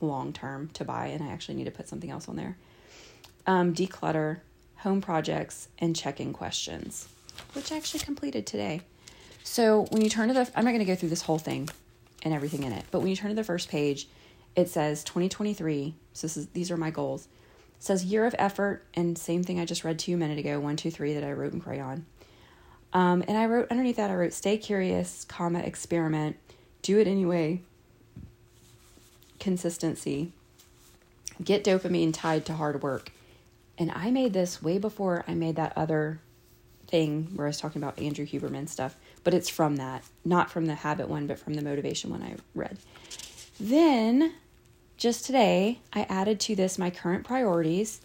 long 0.00 0.32
term 0.32 0.70
to 0.72 0.84
buy, 0.86 1.08
and 1.08 1.22
I 1.22 1.26
actually 1.26 1.56
need 1.56 1.64
to 1.64 1.70
put 1.70 1.86
something 1.86 2.10
else 2.10 2.30
on 2.30 2.36
there. 2.36 2.56
Um, 3.46 3.74
declutter, 3.74 4.40
home 4.76 5.02
projects, 5.02 5.68
and 5.78 5.94
check 5.94 6.18
in 6.18 6.32
questions 6.32 7.08
which 7.52 7.72
I 7.72 7.76
actually 7.76 8.00
completed 8.00 8.46
today. 8.46 8.80
So 9.42 9.86
when 9.90 10.00
you 10.02 10.08
turn 10.08 10.28
to 10.28 10.34
the, 10.34 10.50
I'm 10.54 10.64
not 10.64 10.70
going 10.70 10.78
to 10.78 10.84
go 10.86 10.94
through 10.94 11.10
this 11.10 11.22
whole 11.22 11.38
thing 11.38 11.68
and 12.24 12.34
everything 12.34 12.64
in 12.64 12.72
it, 12.72 12.84
but 12.90 13.00
when 13.00 13.08
you 13.08 13.16
turn 13.16 13.30
to 13.30 13.36
the 13.36 13.44
first 13.44 13.68
page, 13.68 14.08
it 14.56 14.68
says 14.68 15.04
2023. 15.04 15.94
So 16.12 16.26
this 16.26 16.36
is, 16.36 16.46
these 16.48 16.70
are 16.70 16.76
my 16.76 16.90
goals. 16.90 17.28
It 17.76 17.84
says 17.84 18.04
year 18.04 18.24
of 18.24 18.34
effort, 18.38 18.84
and 18.94 19.16
same 19.16 19.44
thing 19.44 19.60
I 19.60 19.64
just 19.64 19.84
read 19.84 19.98
to 20.00 20.10
you 20.10 20.16
a 20.16 20.20
minute 20.20 20.38
ago, 20.38 20.58
one, 20.58 20.76
two, 20.76 20.90
three 20.90 21.14
that 21.14 21.24
I 21.24 21.32
wrote 21.32 21.52
in 21.52 21.60
crayon. 21.60 22.06
Um, 22.92 23.24
and 23.26 23.36
I 23.36 23.46
wrote 23.46 23.68
underneath 23.70 23.96
that, 23.96 24.10
I 24.10 24.14
wrote 24.14 24.32
stay 24.32 24.56
curious, 24.56 25.24
comma, 25.24 25.58
experiment, 25.58 26.36
do 26.82 26.98
it 26.98 27.08
anyway, 27.08 27.60
consistency, 29.40 30.32
get 31.42 31.64
dopamine 31.64 32.14
tied 32.14 32.46
to 32.46 32.54
hard 32.54 32.82
work. 32.82 33.10
And 33.76 33.90
I 33.90 34.12
made 34.12 34.32
this 34.32 34.62
way 34.62 34.78
before 34.78 35.24
I 35.26 35.34
made 35.34 35.56
that 35.56 35.72
other 35.76 36.20
thing 36.86 37.32
where 37.34 37.48
I 37.48 37.50
was 37.50 37.58
talking 37.58 37.82
about 37.82 37.98
Andrew 37.98 38.24
Huberman 38.24 38.68
stuff, 38.68 38.96
but 39.24 39.34
it's 39.34 39.48
from 39.48 39.76
that, 39.76 40.04
not 40.24 40.50
from 40.50 40.66
the 40.66 40.74
habit 40.74 41.08
one, 41.08 41.26
but 41.26 41.38
from 41.38 41.54
the 41.54 41.62
motivation 41.62 42.10
one 42.10 42.22
I 42.22 42.36
read. 42.54 42.78
Then, 43.58 44.34
just 44.96 45.24
today, 45.24 45.80
I 45.92 46.02
added 46.02 46.38
to 46.40 46.54
this 46.54 46.78
my 46.78 46.90
current 46.90 47.24
priorities, 47.24 48.00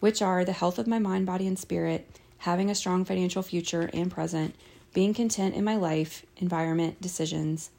which 0.00 0.22
are 0.22 0.44
the 0.44 0.52
health 0.52 0.78
of 0.78 0.86
my 0.86 0.98
mind, 0.98 1.26
body, 1.26 1.46
and 1.46 1.58
spirit, 1.58 2.08
having 2.38 2.70
a 2.70 2.74
strong 2.74 3.04
financial 3.04 3.42
future 3.42 3.90
and 3.92 4.10
present, 4.10 4.54
being 4.92 5.14
content 5.14 5.54
in 5.54 5.64
my 5.64 5.76
life, 5.76 6.24
environment, 6.36 7.00
decisions, 7.00 7.70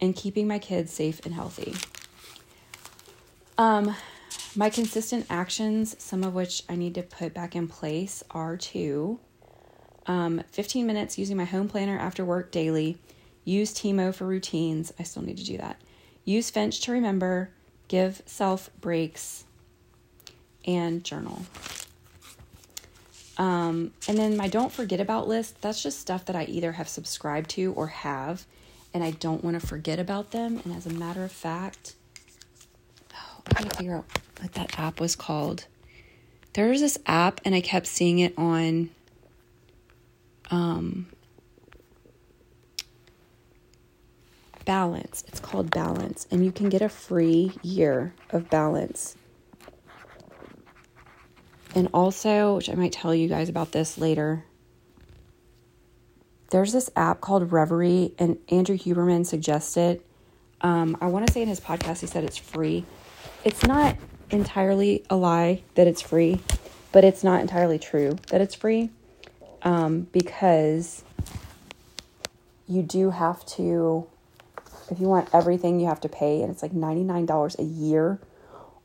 and 0.00 0.16
keeping 0.16 0.48
my 0.48 0.58
kids 0.58 0.92
safe 0.92 1.24
and 1.24 1.34
healthy. 1.34 1.74
Um, 3.58 3.94
my 4.56 4.70
consistent 4.70 5.26
actions, 5.28 5.94
some 6.02 6.24
of 6.24 6.34
which 6.34 6.62
I 6.68 6.76
need 6.76 6.94
to 6.94 7.02
put 7.02 7.34
back 7.34 7.54
in 7.54 7.68
place, 7.68 8.22
are 8.30 8.56
to 8.56 9.20
um, 10.10 10.42
15 10.50 10.88
minutes 10.88 11.18
using 11.18 11.36
my 11.36 11.44
home 11.44 11.68
planner 11.68 11.96
after 11.96 12.24
work 12.24 12.50
daily. 12.50 12.98
Use 13.44 13.72
Tiimo 13.72 14.12
for 14.12 14.26
routines. 14.26 14.92
I 14.98 15.04
still 15.04 15.22
need 15.22 15.38
to 15.38 15.44
do 15.44 15.56
that. 15.58 15.80
Use 16.24 16.50
Finch 16.50 16.80
to 16.80 16.92
remember. 16.92 17.50
Give 17.86 18.20
self 18.26 18.70
breaks. 18.80 19.44
And 20.66 21.04
journal. 21.04 21.42
Um, 23.38 23.92
and 24.08 24.18
then 24.18 24.36
my 24.36 24.48
don't 24.48 24.72
forget 24.72 24.98
about 24.98 25.28
list, 25.28 25.62
that's 25.62 25.80
just 25.80 26.00
stuff 26.00 26.24
that 26.24 26.34
I 26.34 26.44
either 26.44 26.72
have 26.72 26.88
subscribed 26.88 27.48
to 27.50 27.72
or 27.72 27.86
have, 27.86 28.44
and 28.92 29.02
I 29.02 29.12
don't 29.12 29.42
want 29.42 29.58
to 29.58 29.66
forget 29.66 29.98
about 29.98 30.32
them. 30.32 30.60
And 30.64 30.74
as 30.74 30.86
a 30.86 30.90
matter 30.90 31.24
of 31.24 31.32
fact, 31.32 31.94
oh, 33.14 33.42
I 33.46 33.62
gotta 33.62 33.76
figure 33.76 33.94
out 33.94 34.04
what 34.40 34.52
that 34.54 34.78
app 34.78 35.00
was 35.00 35.16
called. 35.16 35.66
There 36.52 36.68
was 36.68 36.80
this 36.80 36.98
app, 37.06 37.40
and 37.44 37.54
I 37.54 37.60
kept 37.60 37.86
seeing 37.86 38.18
it 38.18 38.34
on 38.36 38.90
um, 40.50 41.06
Balance. 44.64 45.24
It's 45.26 45.40
called 45.40 45.70
Balance, 45.70 46.26
and 46.30 46.44
you 46.44 46.52
can 46.52 46.68
get 46.68 46.82
a 46.82 46.88
free 46.88 47.52
year 47.62 48.14
of 48.30 48.50
Balance. 48.50 49.16
And 51.74 51.88
also, 51.94 52.56
which 52.56 52.68
I 52.68 52.74
might 52.74 52.92
tell 52.92 53.14
you 53.14 53.28
guys 53.28 53.48
about 53.48 53.72
this 53.72 53.96
later, 53.96 54.44
there's 56.50 56.72
this 56.72 56.90
app 56.96 57.20
called 57.20 57.50
Reveri, 57.50 58.12
and 58.18 58.38
Andrew 58.48 58.76
Huberman 58.76 59.24
suggested. 59.24 60.02
Um, 60.60 60.96
I 61.00 61.06
want 61.06 61.26
to 61.26 61.32
say 61.32 61.42
in 61.42 61.48
his 61.48 61.60
podcast, 61.60 62.00
he 62.00 62.06
said 62.06 62.24
it's 62.24 62.36
free. 62.36 62.84
It's 63.44 63.62
not 63.62 63.96
entirely 64.30 65.04
a 65.08 65.16
lie 65.16 65.62
that 65.76 65.86
it's 65.86 66.02
free, 66.02 66.40
but 66.92 67.04
it's 67.04 67.24
not 67.24 67.40
entirely 67.40 67.78
true 67.78 68.18
that 68.28 68.40
it's 68.40 68.54
free 68.54 68.90
um, 69.62 70.08
because 70.12 71.04
you 72.68 72.82
do 72.82 73.10
have 73.10 73.44
to, 73.46 74.06
if 74.90 75.00
you 75.00 75.08
want 75.08 75.28
everything, 75.32 75.80
you 75.80 75.86
have 75.86 76.00
to 76.02 76.08
pay, 76.08 76.42
and 76.42 76.50
it's 76.50 76.62
like 76.62 76.72
$99 76.72 77.58
a 77.58 77.62
year, 77.62 78.20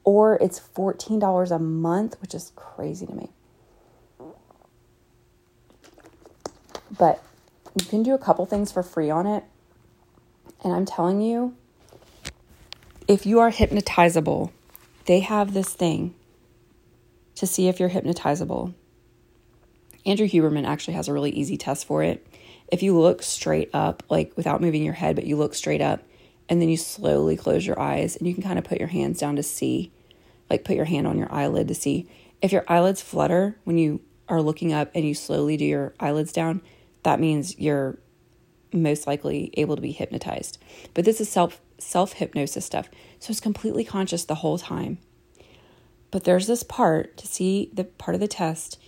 or 0.04 0.36
it's 0.42 0.60
$14 0.60 1.52
a 1.52 1.60
month, 1.60 2.20
which 2.22 2.34
is 2.34 2.52
crazy 2.56 3.06
to 3.06 3.14
me. 3.14 3.30
But 6.98 7.24
you 7.80 7.86
can 7.86 8.04
do 8.04 8.14
a 8.14 8.18
couple 8.18 8.46
things 8.46 8.72
for 8.72 8.84
free 8.84 9.10
on 9.10 9.28
it. 9.28 9.44
And 10.64 10.74
I'm 10.74 10.86
telling 10.86 11.22
you, 11.22 11.56
if 13.08 13.26
you 13.26 13.40
are 13.40 13.52
hypnotizable, 13.52 14.52
they 15.06 15.20
have 15.20 15.54
this 15.54 15.74
thing 15.74 16.16
to 17.36 17.46
see 17.46 17.68
if 17.68 17.80
you're 17.80 17.90
hypnotizable. 17.90 18.74
Andrew 20.06 20.28
Huberman 20.28 20.66
actually 20.66 20.94
has 20.94 21.08
a 21.08 21.14
really 21.14 21.32
easy 21.32 21.58
test 21.58 21.86
for 21.86 22.04
it. 22.04 22.26
If 22.68 22.84
you 22.84 22.98
look 22.98 23.24
straight 23.24 23.70
up, 23.74 24.04
like 24.10 24.36
without 24.36 24.62
moving 24.62 24.84
your 24.84 24.94
head, 24.94 25.16
but 25.16 25.26
you 25.26 25.36
look 25.36 25.54
straight 25.54 25.82
up, 25.82 26.04
and 26.48 26.62
then 26.62 26.70
you 26.70 26.78
slowly 26.78 27.36
close 27.36 27.66
your 27.66 27.80
eyes, 27.80 28.16
and 28.16 28.28
you 28.28 28.34
can 28.34 28.44
kind 28.44 28.60
of 28.60 28.66
put 28.66 28.80
your 28.80 28.88
hands 28.88 29.20
down 29.20 29.36
to 29.36 29.44
see, 29.44 29.92
like 30.50 30.64
put 30.64 30.76
your 30.76 30.86
hand 30.86 31.08
on 31.08 31.18
your 31.18 31.32
eyelid 31.32 31.68
to 31.68 31.76
see. 31.76 32.08
If 32.42 32.52
your 32.52 32.66
eyelids 32.68 33.02
flutter 33.02 33.58
when 33.64 33.78
you 33.78 34.02
are 34.28 34.42
looking 34.42 34.74
up 34.74 34.92
and 34.94 35.06
you 35.06 35.14
slowly 35.14 35.58
do 35.58 35.66
your 35.66 35.94
eyelids 36.00 36.32
down, 36.32 36.62
that 37.04 37.20
means 37.20 37.58
you're 37.60 37.98
most 38.72 39.08
likely 39.08 39.52
able 39.54 39.76
to 39.76 39.82
be 39.82 39.92
hypnotized. 39.92 40.58
But 40.94 41.06
this 41.06 41.22
is 41.22 41.30
self 41.30 41.62
self 41.78 42.14
hypnosis 42.14 42.66
stuff. 42.66 42.90
So 43.20 43.32
it's 43.32 43.40
completely 43.40 43.84
conscious 43.84 44.26
the 44.26 44.36
whole 44.36 44.58
time. 44.58 44.98
But 46.12 46.24
there's 46.24 46.48
this 46.48 46.64
part 46.64 47.18
to 47.18 47.28
see 47.28 47.70
the 47.74 47.84
part 47.84 48.16
of 48.16 48.22
the 48.22 48.28
test 48.28 48.80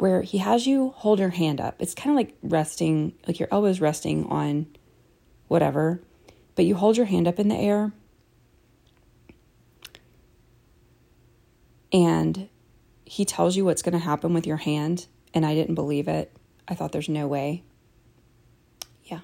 where 0.00 0.22
he 0.22 0.38
has 0.38 0.66
you 0.66 0.90
hold 0.96 1.18
your 1.18 1.28
hand 1.30 1.60
up. 1.60 1.76
It's 1.78 1.94
kind 1.94 2.10
of 2.10 2.16
like 2.16 2.36
resting, 2.42 3.12
like 3.26 3.38
your 3.38 3.48
elbows 3.52 3.80
resting 3.80 4.26
on 4.26 4.66
whatever, 5.48 6.00
but 6.54 6.64
you 6.64 6.74
hold 6.74 6.96
your 6.96 7.06
hand 7.06 7.28
up 7.28 7.38
in 7.38 7.48
the 7.48 7.56
air. 7.56 7.92
And 11.92 12.48
he 13.04 13.24
tells 13.24 13.56
you 13.56 13.64
what's 13.64 13.82
going 13.82 13.92
to 13.92 13.98
happen 13.98 14.32
with 14.32 14.46
your 14.46 14.58
hand. 14.58 15.06
And 15.34 15.44
I 15.44 15.54
didn't 15.54 15.74
believe 15.74 16.08
it. 16.08 16.32
I 16.68 16.74
thought 16.74 16.92
there's 16.92 17.08
no 17.08 17.26
way. 17.26 17.64
Yeah, 19.04 19.20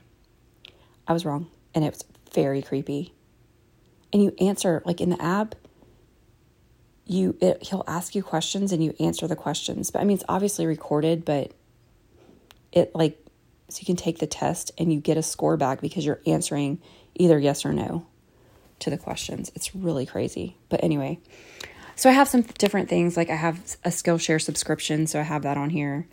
I 1.06 1.12
was 1.12 1.24
wrong. 1.24 1.48
And 1.74 1.84
it 1.84 1.92
was 1.92 2.04
very 2.34 2.62
creepy. 2.62 3.12
And 4.12 4.22
you 4.22 4.34
answer, 4.40 4.82
like 4.84 5.00
in 5.00 5.10
the 5.10 5.22
app, 5.22 5.54
you 7.06 7.36
it, 7.40 7.62
he'll 7.62 7.84
ask 7.86 8.14
you 8.14 8.22
questions 8.22 8.72
and 8.72 8.82
you 8.82 8.94
answer 8.98 9.26
the 9.26 9.36
questions 9.36 9.90
but 9.90 10.00
i 10.00 10.04
mean 10.04 10.16
it's 10.16 10.24
obviously 10.28 10.66
recorded 10.66 11.24
but 11.24 11.52
it 12.76 12.94
like 12.94 13.18
So 13.68 13.80
you 13.80 13.86
can 13.86 13.96
take 13.96 14.18
the 14.18 14.26
test 14.26 14.70
and 14.78 14.92
you 14.92 15.00
get 15.00 15.16
a 15.16 15.22
score 15.22 15.56
back 15.56 15.80
because 15.80 16.04
you're 16.04 16.20
answering 16.26 16.78
either 17.14 17.38
yes 17.38 17.64
or 17.64 17.72
no 17.72 18.06
to 18.80 18.90
the 18.90 18.98
questions. 18.98 19.50
It's 19.54 19.74
really 19.74 20.06
crazy. 20.06 20.56
But 20.68 20.84
anyway, 20.84 21.18
so 21.96 22.10
I 22.10 22.12
have 22.12 22.28
some 22.28 22.42
different 22.42 22.88
things. 22.88 23.16
Like 23.16 23.30
I 23.30 23.36
have 23.36 23.76
a 23.84 23.88
Skillshare 23.88 24.40
subscription, 24.40 25.06
so 25.06 25.18
I 25.18 25.22
have 25.22 25.42
that 25.42 25.56
on 25.56 25.70
here. 25.70 26.06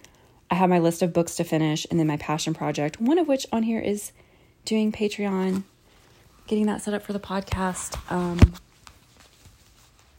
I 0.50 0.56
have 0.56 0.70
my 0.70 0.80
list 0.80 1.02
of 1.02 1.14
books 1.14 1.36
to 1.36 1.44
finish 1.44 1.86
and 1.91 2.00
then 2.00 2.08
my 2.08 2.18
passion 2.18 2.54
project, 2.54 3.02
one 3.02 3.18
of 3.18 3.28
which 3.28 3.46
on 3.52 3.64
here 3.64 3.80
is 3.80 4.12
doing 4.66 4.91
Patreon, 4.91 5.64
getting 6.48 6.66
that 6.68 6.82
set 6.82 6.94
up 6.94 7.04
for 7.04 7.14
the 7.14 7.20
podcast. 7.20 8.00
Um, 8.12 8.54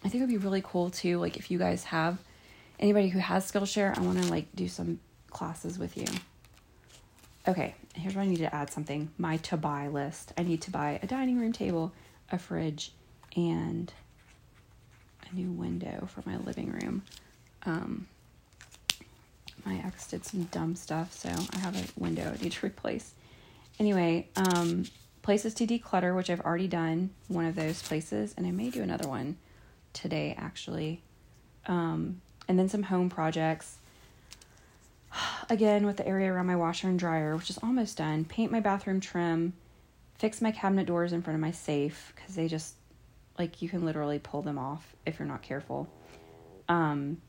I 0.04 0.08
think 0.08 0.20
it 0.22 0.26
would 0.26 0.32
be 0.32 0.36
really 0.36 0.62
cool 0.62 0.90
too. 0.90 1.18
Like 1.18 1.36
if 1.36 1.50
you 1.50 1.58
guys 1.58 1.84
have 1.84 2.18
anybody 2.78 3.08
who 3.08 3.18
has 3.18 3.50
Skillshare, 3.50 3.96
I 3.96 4.02
want 4.02 4.22
to 4.22 4.30
like 4.30 4.46
do 4.54 4.68
some 4.68 5.00
classes 5.30 5.78
with 5.78 5.96
you. 5.96 6.06
Okay, 7.48 7.74
here's 7.94 8.14
where 8.14 8.24
I 8.24 8.26
need 8.26 8.38
to 8.38 8.54
add 8.54 8.70
something. 8.70 9.10
My 9.18 9.38
to 9.38 9.56
buy 9.56 9.88
list. 9.88 10.32
I 10.36 10.42
need 10.42 10.62
to 10.62 10.70
buy 10.70 10.98
a 11.02 11.06
dining 11.06 11.38
room 11.38 11.52
table, 11.52 11.92
a 12.30 12.38
fridge, 12.38 12.92
and 13.36 13.92
a 15.30 15.34
new 15.34 15.50
window 15.50 16.06
for 16.06 16.22
my 16.28 16.36
living 16.36 16.70
room. 16.70 17.02
Um, 17.66 18.06
my 19.64 19.82
ex 19.84 20.06
did 20.08 20.24
some 20.24 20.44
dumb 20.44 20.76
stuff, 20.76 21.12
so 21.12 21.30
I 21.30 21.58
have 21.58 21.76
a 21.76 22.00
window 22.00 22.34
I 22.38 22.42
need 22.42 22.52
to 22.52 22.66
replace. 22.66 23.14
Anyway, 23.78 24.28
um, 24.36 24.84
places 25.22 25.54
to 25.54 25.66
declutter, 25.66 26.14
which 26.14 26.30
I've 26.30 26.42
already 26.42 26.68
done 26.68 27.10
one 27.28 27.46
of 27.46 27.54
those 27.54 27.82
places, 27.82 28.34
and 28.36 28.46
I 28.46 28.50
may 28.50 28.70
do 28.70 28.82
another 28.82 29.08
one 29.08 29.36
today 29.94 30.34
actually. 30.38 31.02
Um, 31.66 32.20
and 32.46 32.58
then 32.58 32.68
some 32.68 32.82
home 32.82 33.08
projects. 33.08 33.78
Again, 35.48 35.86
with 35.86 35.96
the 35.96 36.06
area 36.06 36.30
around 36.32 36.46
my 36.46 36.56
washer 36.56 36.88
and 36.88 36.98
dryer, 36.98 37.36
which 37.36 37.48
is 37.50 37.58
almost 37.62 37.96
done. 37.96 38.24
Paint 38.24 38.52
my 38.52 38.60
bathroom 38.60 39.00
trim, 39.00 39.54
fix 40.18 40.42
my 40.42 40.50
cabinet 40.50 40.86
doors 40.86 41.12
in 41.12 41.22
front 41.22 41.36
of 41.36 41.40
my 41.40 41.50
safe 41.50 42.12
because 42.14 42.34
they 42.34 42.48
just 42.48 42.74
like 43.38 43.62
you 43.62 43.68
can 43.68 43.84
literally 43.84 44.18
pull 44.18 44.42
them 44.42 44.58
off 44.58 44.94
if 45.06 45.18
you're 45.18 45.28
not 45.28 45.42
careful. 45.42 45.88
Um, 46.68 47.20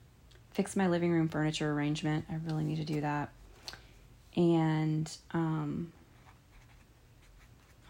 fix 0.52 0.76
my 0.76 0.88
living 0.88 1.12
room 1.12 1.30
furniture 1.30 1.72
arrangement. 1.72 2.26
I 2.30 2.36
really 2.46 2.64
need 2.64 2.78
to 2.78 2.86
do 2.86 3.02
that. 3.02 3.30
And 4.36 5.10
um, 5.32 5.92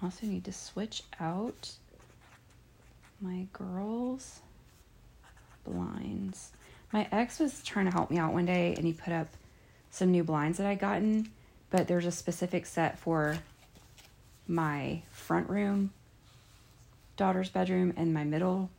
also 0.05 0.27
need 0.27 0.45
to 0.45 0.53
switch 0.53 1.03
out 1.19 1.71
my 3.21 3.47
girls' 3.53 4.41
blinds. 5.65 6.51
My 6.93 7.07
ex 7.11 7.39
was 7.39 7.63
trying 7.63 7.85
to 7.85 7.91
help 7.91 8.09
me 8.09 8.17
out 8.17 8.33
one 8.33 8.45
day 8.45 8.73
and 8.77 8.85
he 8.85 8.93
put 8.93 9.13
up 9.13 9.27
some 9.89 10.11
new 10.11 10.23
blinds 10.23 10.57
that 10.57 10.67
I'd 10.67 10.79
gotten, 10.79 11.31
but 11.69 11.87
there's 11.87 12.05
a 12.05 12.11
specific 12.11 12.65
set 12.65 12.99
for 12.99 13.37
my 14.47 15.01
front 15.09 15.49
room, 15.49 15.91
daughter's 17.17 17.49
bedroom, 17.49 17.93
and 17.97 18.13
my 18.13 18.23
middle 18.23 18.69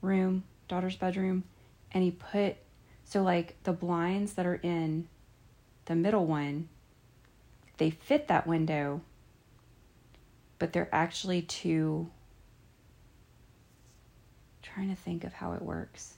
room, 0.00 0.44
daughter's 0.68 0.96
bedroom. 0.96 1.44
And 1.92 2.02
he 2.02 2.10
put, 2.10 2.56
so 3.04 3.22
like 3.22 3.56
the 3.64 3.72
blinds 3.72 4.34
that 4.34 4.46
are 4.46 4.60
in 4.62 5.08
the 5.84 5.94
middle 5.94 6.26
one, 6.26 6.68
they 7.76 7.90
fit 7.90 8.28
that 8.28 8.46
window, 8.46 9.00
but 10.58 10.72
they're 10.72 10.88
actually 10.92 11.42
too. 11.42 12.10
Trying 14.64 14.88
to 14.88 14.96
think 14.96 15.24
of 15.24 15.32
how 15.32 15.52
it 15.52 15.62
works. 15.62 16.14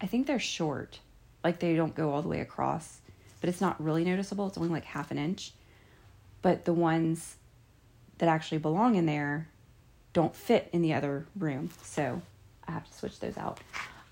I 0.00 0.06
think 0.06 0.26
they're 0.26 0.38
short, 0.38 0.98
like 1.42 1.60
they 1.60 1.74
don't 1.74 1.94
go 1.94 2.12
all 2.12 2.20
the 2.20 2.28
way 2.28 2.40
across, 2.40 3.00
but 3.40 3.48
it's 3.48 3.60
not 3.60 3.82
really 3.82 4.04
noticeable. 4.04 4.46
It's 4.48 4.58
only 4.58 4.68
like 4.68 4.84
half 4.84 5.10
an 5.10 5.16
inch. 5.18 5.52
But 6.42 6.64
the 6.64 6.74
ones 6.74 7.36
that 8.18 8.28
actually 8.28 8.58
belong 8.58 8.96
in 8.96 9.06
there 9.06 9.48
don't 10.12 10.34
fit 10.34 10.68
in 10.72 10.82
the 10.82 10.92
other 10.92 11.26
room. 11.38 11.70
So 11.82 12.20
I 12.66 12.72
have 12.72 12.86
to 12.86 12.92
switch 12.92 13.20
those 13.20 13.38
out. 13.38 13.60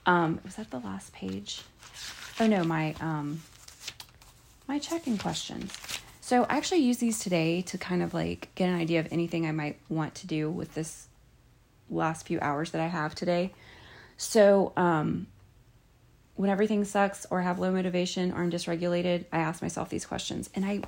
Um, 0.07 0.40
was 0.44 0.57
that 0.57 0.70
the 0.70 0.78
last 0.78 1.12
page? 1.12 1.62
Oh 2.40 2.46
no, 2.46 2.64
my 2.64 2.94
um, 3.00 3.42
my 4.68 4.78
check-in 4.78 5.18
questions. 5.18 5.72
So 6.20 6.44
I 6.44 6.57
actually 6.57 6.80
use 6.80 6.98
these 6.98 7.18
today 7.18 7.62
to 7.62 7.78
kind 7.78 8.02
of 8.02 8.14
like 8.14 8.48
get 8.55 8.68
an 8.68 8.76
idea 8.76 9.00
of 9.00 9.09
anything 9.11 9.46
I 9.46 9.52
might 9.52 9.78
want 9.88 10.14
to 10.16 10.26
do 10.26 10.50
with 10.50 10.74
this 10.74 11.09
last 11.91 12.26
few 12.26 12.39
hours 12.41 12.70
that 12.70 12.80
I 12.80 12.87
have 12.87 13.14
today. 13.14 13.53
So 14.16 14.72
um, 14.76 15.26
when 16.37 16.51
everything 16.51 16.85
sucks 16.85 17.26
or 17.30 17.43
have 17.43 17.59
low 17.59 17.72
motivation 17.72 18.32
or 18.32 18.43
I'm 18.43 18.51
dysregulated, 18.51 19.24
I 19.32 19.39
ask 19.39 19.62
myself 19.62 19.89
these 19.89 20.07
questions. 20.07 20.51
And 20.55 20.64
I 20.64 20.82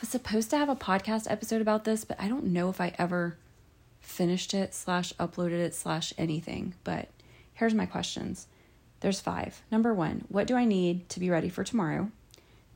was 0.00 0.08
supposed 0.08 0.50
to 0.50 0.58
have 0.58 0.68
a 0.68 0.76
podcast 0.76 1.30
episode 1.30 1.60
about 1.60 1.84
this, 1.84 2.04
but 2.04 2.20
I 2.20 2.28
don't 2.28 2.46
know 2.46 2.68
if 2.68 2.80
I 2.80 2.94
ever 2.98 3.36
finished 4.00 4.54
it 4.54 4.74
slash 4.74 5.12
uploaded 5.14 5.60
it 5.60 5.74
slash 5.74 6.12
anything. 6.18 6.74
But 6.84 7.08
here's 7.54 7.74
my 7.74 7.86
questions. 7.86 8.46
There's 9.00 9.20
five. 9.20 9.62
Number 9.70 9.92
one, 9.92 10.24
what 10.28 10.46
do 10.46 10.56
I 10.56 10.64
need 10.64 11.08
to 11.10 11.20
be 11.20 11.30
ready 11.30 11.48
for 11.48 11.64
tomorrow? 11.64 12.10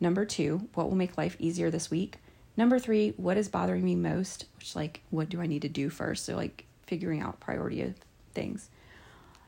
Number 0.01 0.25
two, 0.25 0.69
what 0.75 0.89
will 0.89 0.97
make 0.97 1.19
life 1.19 1.37
easier 1.39 1.71
this 1.71 1.91
week? 1.91 2.19
Number 2.57 2.79
three, 2.79 3.15
what 3.17 3.37
is 3.37 3.49
bothering 3.49 3.85
me 3.85 3.95
most? 3.95 4.47
Which, 4.57 4.75
like, 4.77 5.01
what 5.11 5.29
do 5.29 5.41
I 5.41 5.47
need 5.47 5.63
to 5.63 5.69
do 5.69 5.91
first? 5.91 6.25
So, 6.25 6.37
like, 6.37 6.65
figuring 6.89 7.21
out 7.21 7.39
priority 7.39 7.95
things. 8.33 8.71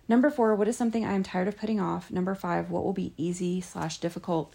Number 0.06 0.30
four, 0.30 0.54
what 0.54 0.68
is 0.68 0.76
something 0.76 1.04
I 1.04 1.14
am 1.14 1.22
tired 1.22 1.48
of 1.48 1.56
putting 1.56 1.80
off? 1.80 2.10
Number 2.10 2.34
five, 2.34 2.70
what 2.70 2.84
will 2.84 2.92
be 2.92 3.12
easy 3.16 3.60
slash 3.60 3.98
difficult 3.98 4.52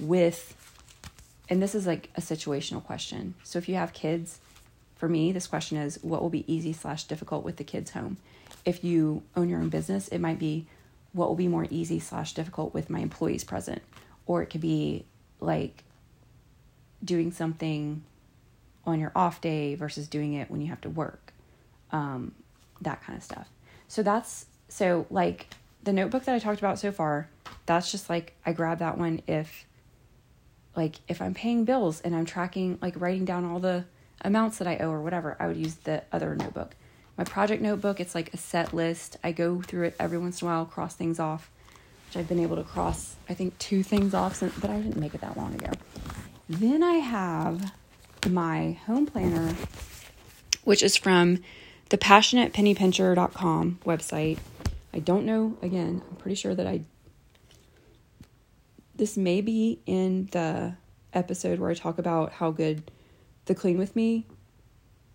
with, 0.00 0.56
and 1.48 1.62
this 1.62 1.74
is 1.74 1.86
like 1.86 2.10
a 2.16 2.20
situational 2.20 2.82
question. 2.82 3.34
So 3.44 3.58
if 3.58 3.68
you 3.68 3.74
have 3.74 3.92
kids, 3.92 4.38
for 4.96 5.08
me, 5.08 5.32
this 5.32 5.48
question 5.48 5.76
is 5.76 5.98
what 6.02 6.22
will 6.22 6.30
be 6.30 6.50
easy 6.52 6.72
slash 6.72 7.04
difficult 7.04 7.44
with 7.44 7.56
the 7.56 7.64
kids 7.64 7.90
home? 7.90 8.16
If 8.64 8.84
you 8.84 9.22
own 9.36 9.48
your 9.48 9.60
own 9.60 9.68
business, 9.68 10.08
it 10.08 10.20
might 10.20 10.38
be 10.38 10.66
what 11.12 11.28
will 11.28 11.36
be 11.36 11.48
more 11.48 11.66
easy 11.68 11.98
slash 11.98 12.34
difficult 12.34 12.72
with 12.72 12.88
my 12.88 13.00
employees 13.00 13.44
present. 13.44 13.82
Or 14.24 14.42
it 14.42 14.46
could 14.46 14.60
be 14.60 15.04
like 15.40 15.82
doing 17.04 17.32
something 17.32 18.04
on 18.86 19.00
your 19.00 19.12
off 19.14 19.40
day 19.40 19.74
versus 19.74 20.06
doing 20.08 20.34
it 20.34 20.50
when 20.50 20.60
you 20.60 20.68
have 20.68 20.80
to 20.82 20.90
work. 20.90 21.31
Um, 21.92 22.34
that 22.80 23.02
kind 23.02 23.16
of 23.16 23.22
stuff. 23.22 23.48
So 23.88 24.02
that's 24.02 24.46
so, 24.68 25.06
like 25.10 25.46
the 25.82 25.92
notebook 25.92 26.24
that 26.24 26.34
I 26.34 26.38
talked 26.38 26.58
about 26.58 26.78
so 26.78 26.90
far, 26.90 27.28
that's 27.66 27.92
just 27.92 28.08
like 28.08 28.34
I 28.46 28.52
grab 28.52 28.78
that 28.78 28.98
one 28.98 29.20
if, 29.26 29.66
like, 30.74 30.96
if 31.06 31.20
I'm 31.20 31.34
paying 31.34 31.64
bills 31.64 32.00
and 32.00 32.16
I'm 32.16 32.24
tracking, 32.24 32.78
like, 32.80 32.98
writing 32.98 33.26
down 33.26 33.44
all 33.44 33.60
the 33.60 33.84
amounts 34.22 34.58
that 34.58 34.66
I 34.66 34.78
owe 34.78 34.90
or 34.90 35.02
whatever, 35.02 35.36
I 35.38 35.46
would 35.46 35.58
use 35.58 35.74
the 35.74 36.02
other 36.10 36.34
notebook. 36.34 36.74
My 37.18 37.24
project 37.24 37.62
notebook, 37.62 38.00
it's 38.00 38.14
like 38.14 38.32
a 38.32 38.38
set 38.38 38.72
list. 38.72 39.18
I 39.22 39.32
go 39.32 39.60
through 39.60 39.88
it 39.88 39.96
every 40.00 40.16
once 40.16 40.40
in 40.40 40.48
a 40.48 40.50
while, 40.50 40.64
cross 40.64 40.94
things 40.94 41.20
off, 41.20 41.50
which 42.06 42.16
I've 42.16 42.28
been 42.28 42.40
able 42.40 42.56
to 42.56 42.62
cross, 42.62 43.16
I 43.28 43.34
think, 43.34 43.58
two 43.58 43.82
things 43.82 44.14
off, 44.14 44.36
since, 44.36 44.58
but 44.58 44.70
I 44.70 44.78
didn't 44.78 44.96
make 44.96 45.14
it 45.14 45.20
that 45.20 45.36
long 45.36 45.54
ago. 45.54 45.72
Then 46.48 46.82
I 46.82 46.94
have 46.94 47.72
my 48.30 48.78
home 48.86 49.04
planner, 49.04 49.54
which 50.64 50.82
is 50.82 50.96
from 50.96 51.42
the 51.92 51.98
passionatepennypincher.com 51.98 53.78
website. 53.84 54.38
I 54.94 54.98
don't 54.98 55.26
know, 55.26 55.58
again, 55.60 56.00
I'm 56.08 56.16
pretty 56.16 56.36
sure 56.36 56.54
that 56.54 56.66
I. 56.66 56.80
This 58.94 59.18
may 59.18 59.42
be 59.42 59.80
in 59.84 60.30
the 60.32 60.76
episode 61.12 61.58
where 61.58 61.70
I 61.70 61.74
talk 61.74 61.98
about 61.98 62.32
how 62.32 62.50
good 62.50 62.90
the 63.44 63.54
Clean 63.54 63.76
With 63.76 63.94
Me, 63.94 64.26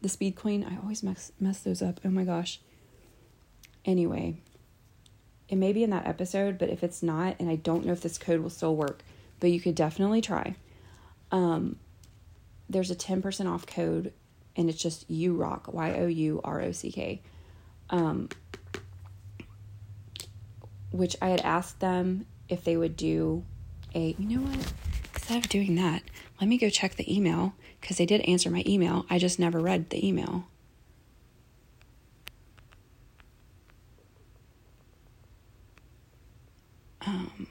the 0.01 0.09
Speed 0.09 0.35
Clean, 0.35 0.63
I 0.63 0.77
always 0.77 1.01
mess, 1.01 1.31
mess 1.39 1.61
those 1.61 1.81
up. 1.81 1.99
Oh 2.05 2.09
my 2.09 2.23
gosh. 2.23 2.59
Anyway, 3.83 4.35
it 5.49 5.55
may 5.55 5.73
be 5.73 5.83
in 5.83 5.89
that 5.89 6.05
episode, 6.05 6.59
but 6.59 6.69
if 6.69 6.83
it's 6.83 7.01
not, 7.01 7.37
and 7.39 7.49
I 7.49 7.55
don't 7.55 7.87
know 7.87 7.93
if 7.93 8.01
this 8.01 8.19
code 8.19 8.41
will 8.41 8.51
still 8.51 8.75
work, 8.75 9.01
but 9.39 9.49
you 9.49 9.59
could 9.59 9.73
definitely 9.73 10.21
try. 10.21 10.55
Um, 11.31 11.77
there's 12.69 12.91
a 12.91 12.95
10% 12.95 13.51
off 13.51 13.65
code, 13.65 14.13
and 14.57 14.69
it's 14.69 14.81
just 14.81 15.09
you 15.09 15.35
rock, 15.35 15.71
Y 15.71 15.93
O 15.93 16.07
U 16.07 16.41
R 16.43 16.61
O 16.61 16.71
C 16.71 16.91
K. 16.91 17.21
Um, 17.89 18.27
which 20.91 21.15
I 21.21 21.29
had 21.29 21.41
asked 21.41 21.79
them 21.79 22.25
if 22.49 22.63
they 22.63 22.75
would 22.75 22.97
do 22.97 23.45
a, 23.93 24.15
you 24.17 24.37
know 24.37 24.41
what? 24.41 24.73
Instead 25.13 25.43
of 25.43 25.49
doing 25.49 25.75
that, 25.75 26.01
let 26.41 26.47
me 26.47 26.57
go 26.57 26.69
check 26.69 26.95
the 26.95 27.13
email 27.13 27.53
because 27.79 27.97
they 27.97 28.05
did 28.05 28.21
answer 28.21 28.49
my 28.49 28.63
email. 28.65 29.05
I 29.09 29.19
just 29.19 29.39
never 29.39 29.59
read 29.59 29.89
the 29.89 30.05
email. 30.05 30.47
Um, 37.05 37.47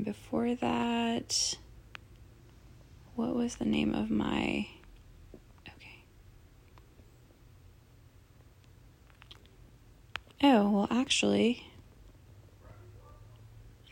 been 0.00 0.12
before 0.12 0.54
that. 0.56 1.56
What 3.14 3.34
was 3.34 3.56
the 3.56 3.64
name 3.64 3.94
of 3.94 4.10
my 4.10 4.66
Okay. 5.68 6.04
Oh, 10.42 10.70
well, 10.70 10.88
actually, 10.90 11.66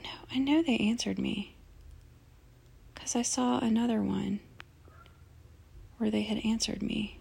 No, 0.02 0.10
I 0.32 0.38
know 0.38 0.62
they 0.62 0.76
answered 0.78 1.18
me 1.18 1.56
because 2.94 3.14
I 3.16 3.22
saw 3.22 3.58
another 3.58 4.02
one 4.02 4.40
where 5.98 6.10
they 6.10 6.22
had 6.22 6.38
answered 6.44 6.82
me. 6.82 7.17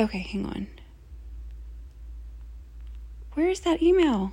Okay, 0.00 0.18
hang 0.18 0.46
on. 0.46 0.66
Where 3.34 3.48
is 3.48 3.60
that 3.60 3.82
email? 3.82 4.32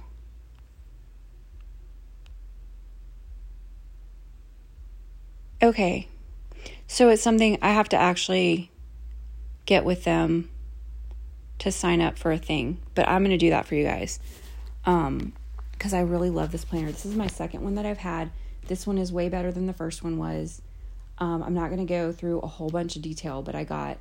Okay. 5.62 6.08
So 6.88 7.10
it's 7.10 7.22
something 7.22 7.58
I 7.62 7.72
have 7.72 7.90
to 7.90 7.98
actually 7.98 8.72
get 9.66 9.84
with 9.84 10.04
them 10.04 10.50
to 11.60 11.72
sign 11.72 12.02
up 12.02 12.18
for 12.18 12.32
a 12.32 12.38
thing, 12.38 12.80
but 12.96 13.08
I'm 13.08 13.22
going 13.22 13.32
to 13.32 13.38
do 13.38 13.50
that 13.50 13.66
for 13.66 13.76
you 13.76 13.84
guys. 13.84 14.20
Um 14.86 15.34
cuz 15.80 15.94
I 15.94 16.00
really 16.02 16.30
love 16.30 16.52
this 16.52 16.66
planner. 16.66 16.92
This 16.92 17.06
is 17.06 17.16
my 17.16 17.28
second 17.28 17.64
one 17.64 17.76
that 17.76 17.86
I've 17.86 18.00
had. 18.00 18.32
This 18.68 18.88
one 18.88 18.98
is 18.98 19.12
way 19.12 19.30
better 19.30 19.52
than 19.52 19.68
the 19.68 19.74
first 19.74 20.04
one 20.04 20.18
was. 20.18 20.62
Um, 21.20 21.42
I'm 21.44 21.54
not 21.54 21.68
going 21.68 21.80
to 21.80 21.86
go 21.86 22.12
through 22.12 22.40
a 22.40 22.48
whole 22.48 22.70
bunch 22.70 22.96
of 22.96 23.02
detail, 23.02 23.42
but 23.42 23.56
I 23.56 23.64
got 23.64 23.98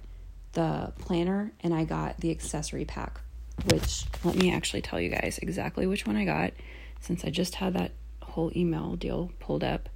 the 0.52 0.92
planner 0.98 1.52
and 1.60 1.74
I 1.74 1.84
got 1.84 2.20
the 2.20 2.30
accessory 2.30 2.84
pack, 2.84 3.20
which 3.66 4.04
let 4.24 4.36
me 4.36 4.52
actually 4.52 4.82
tell 4.82 5.00
you 5.00 5.10
guys 5.10 5.38
exactly 5.42 5.86
which 5.86 6.06
one 6.06 6.16
I 6.16 6.24
got 6.24 6.52
since 7.00 7.24
I 7.24 7.30
just 7.30 7.56
had 7.56 7.74
that 7.74 7.92
whole 8.22 8.50
email 8.56 8.96
deal 8.96 9.30
pulled 9.40 9.64
up. 9.64 9.88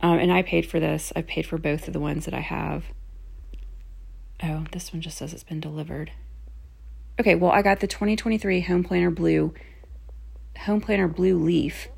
Um, 0.00 0.18
and 0.18 0.32
I 0.32 0.42
paid 0.42 0.66
for 0.66 0.80
this. 0.80 1.12
I 1.14 1.22
paid 1.22 1.46
for 1.46 1.58
both 1.58 1.86
of 1.86 1.92
the 1.92 2.00
ones 2.00 2.24
that 2.24 2.34
I 2.34 2.40
have. 2.40 2.84
Oh, 4.42 4.64
this 4.72 4.92
one 4.92 5.00
just 5.00 5.18
says 5.18 5.32
it's 5.32 5.44
been 5.44 5.60
delivered. 5.60 6.10
Okay, 7.20 7.34
well, 7.34 7.52
I 7.52 7.62
got 7.62 7.80
the 7.80 7.86
2023 7.86 8.62
Home 8.62 8.82
Planner 8.82 9.10
Blue, 9.10 9.54
Home 10.60 10.80
Planner 10.80 11.06
Blue 11.06 11.38
Leaf, 11.38 11.88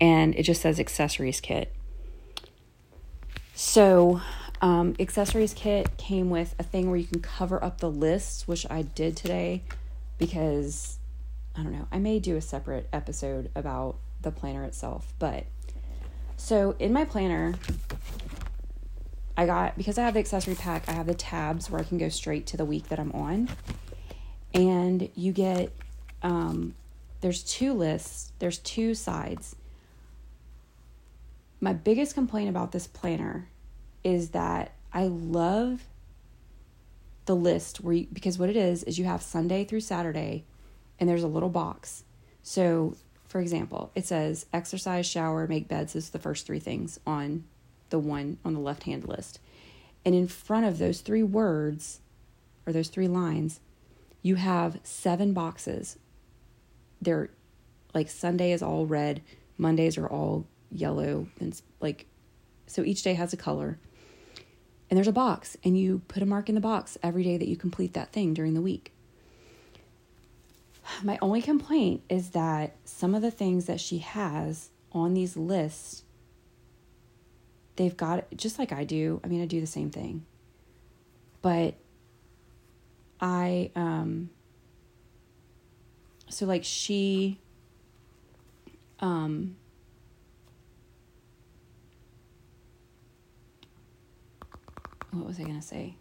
and 0.00 0.34
it 0.34 0.42
just 0.42 0.62
says 0.62 0.80
accessories 0.80 1.40
kit. 1.40 1.72
So, 3.54 4.20
um, 4.62 4.94
accessories 5.00 5.52
kit 5.52 5.96
came 5.96 6.30
with 6.30 6.54
a 6.58 6.62
thing 6.62 6.88
where 6.88 6.96
you 6.96 7.06
can 7.06 7.20
cover 7.20 7.62
up 7.62 7.78
the 7.78 7.90
lists, 7.90 8.46
which 8.46 8.64
I 8.70 8.82
did 8.82 9.16
today 9.16 9.62
because 10.18 10.98
I 11.56 11.64
don't 11.64 11.72
know. 11.72 11.88
I 11.90 11.98
may 11.98 12.20
do 12.20 12.36
a 12.36 12.40
separate 12.40 12.88
episode 12.92 13.50
about 13.56 13.96
the 14.20 14.30
planner 14.30 14.62
itself, 14.62 15.12
but 15.18 15.46
so 16.36 16.76
in 16.78 16.92
my 16.92 17.04
planner, 17.04 17.54
I 19.36 19.46
got 19.46 19.76
because 19.76 19.98
I 19.98 20.04
have 20.04 20.14
the 20.14 20.20
accessory 20.20 20.54
pack, 20.54 20.88
I 20.88 20.92
have 20.92 21.06
the 21.06 21.14
tabs 21.14 21.68
where 21.68 21.80
I 21.80 21.84
can 21.84 21.98
go 21.98 22.08
straight 22.08 22.46
to 22.48 22.56
the 22.56 22.64
week 22.64 22.88
that 22.88 23.00
I'm 23.00 23.12
on. 23.12 23.48
And 24.54 25.08
you 25.16 25.32
get 25.32 25.72
um 26.22 26.74
there's 27.20 27.42
two 27.42 27.72
lists, 27.72 28.32
there's 28.38 28.58
two 28.58 28.94
sides. 28.94 29.56
My 31.60 31.72
biggest 31.72 32.14
complaint 32.14 32.48
about 32.48 32.70
this 32.72 32.86
planner 32.86 33.48
is 34.04 34.30
that 34.30 34.72
I 34.92 35.04
love 35.04 35.84
the 37.24 37.36
list 37.36 37.78
where 37.78 37.94
you, 37.94 38.06
because 38.12 38.38
what 38.38 38.50
it 38.50 38.56
is 38.56 38.82
is 38.82 38.98
you 38.98 39.04
have 39.04 39.22
Sunday 39.22 39.64
through 39.64 39.80
Saturday 39.80 40.44
and 40.98 41.08
there's 41.08 41.22
a 41.22 41.28
little 41.28 41.48
box. 41.48 42.04
So 42.42 42.96
for 43.32 43.40
example, 43.40 43.90
it 43.94 44.04
says 44.04 44.44
exercise, 44.52 45.06
shower, 45.06 45.46
make 45.46 45.66
beds 45.66 45.96
is 45.96 46.10
the 46.10 46.18
first 46.18 46.46
three 46.46 46.58
things 46.58 47.00
on 47.06 47.44
the 47.88 47.98
one 47.98 48.38
on 48.44 48.54
the 48.54 48.60
left 48.60 48.82
hand 48.82 49.08
list. 49.08 49.38
And 50.04 50.14
in 50.14 50.28
front 50.28 50.66
of 50.66 50.78
those 50.78 51.00
three 51.00 51.22
words 51.22 52.00
or 52.66 52.72
those 52.72 52.88
three 52.88 53.08
lines, 53.08 53.60
you 54.20 54.34
have 54.34 54.80
seven 54.82 55.32
boxes. 55.32 55.98
They're 57.00 57.30
like 57.94 58.10
Sunday 58.10 58.52
is 58.52 58.62
all 58.62 58.86
red, 58.86 59.22
Mondays 59.56 59.96
are 59.96 60.06
all 60.06 60.46
yellow, 60.70 61.26
and 61.40 61.58
like 61.80 62.06
so 62.66 62.82
each 62.82 63.02
day 63.02 63.14
has 63.14 63.32
a 63.32 63.36
color. 63.36 63.78
And 64.92 64.98
there's 64.98 65.08
a 65.08 65.12
box, 65.12 65.56
and 65.64 65.74
you 65.74 66.02
put 66.06 66.22
a 66.22 66.26
mark 66.26 66.50
in 66.50 66.54
the 66.54 66.60
box 66.60 66.98
every 67.02 67.24
day 67.24 67.38
that 67.38 67.48
you 67.48 67.56
complete 67.56 67.94
that 67.94 68.12
thing 68.12 68.34
during 68.34 68.52
the 68.52 68.60
week. 68.60 68.92
My 71.02 71.18
only 71.22 71.40
complaint 71.40 72.02
is 72.10 72.32
that 72.32 72.76
some 72.84 73.14
of 73.14 73.22
the 73.22 73.30
things 73.30 73.64
that 73.64 73.80
she 73.80 74.00
has 74.00 74.68
on 74.92 75.14
these 75.14 75.34
lists, 75.34 76.02
they've 77.76 77.96
got 77.96 78.26
just 78.36 78.58
like 78.58 78.70
I 78.70 78.84
do. 78.84 79.18
I 79.24 79.28
mean, 79.28 79.40
I 79.40 79.46
do 79.46 79.62
the 79.62 79.66
same 79.66 79.88
thing. 79.88 80.26
But 81.40 81.76
I, 83.18 83.70
um, 83.74 84.28
so 86.28 86.44
like 86.44 86.64
she, 86.64 87.40
um, 89.00 89.56
what 95.12 95.26
was 95.26 95.38
I 95.38 95.42
going 95.42 95.60
to 95.60 95.66
say? 95.66 95.96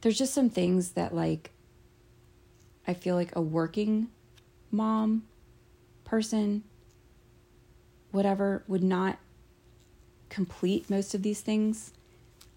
There's 0.00 0.18
just 0.18 0.34
some 0.34 0.50
things 0.50 0.92
that 0.92 1.14
like 1.14 1.50
I 2.86 2.94
feel 2.94 3.14
like 3.14 3.34
a 3.36 3.40
working 3.42 4.08
mom 4.70 5.24
person, 6.04 6.64
whatever, 8.10 8.62
would 8.66 8.82
not 8.82 9.18
complete 10.28 10.88
most 10.88 11.14
of 11.14 11.22
these 11.22 11.40
things. 11.40 11.92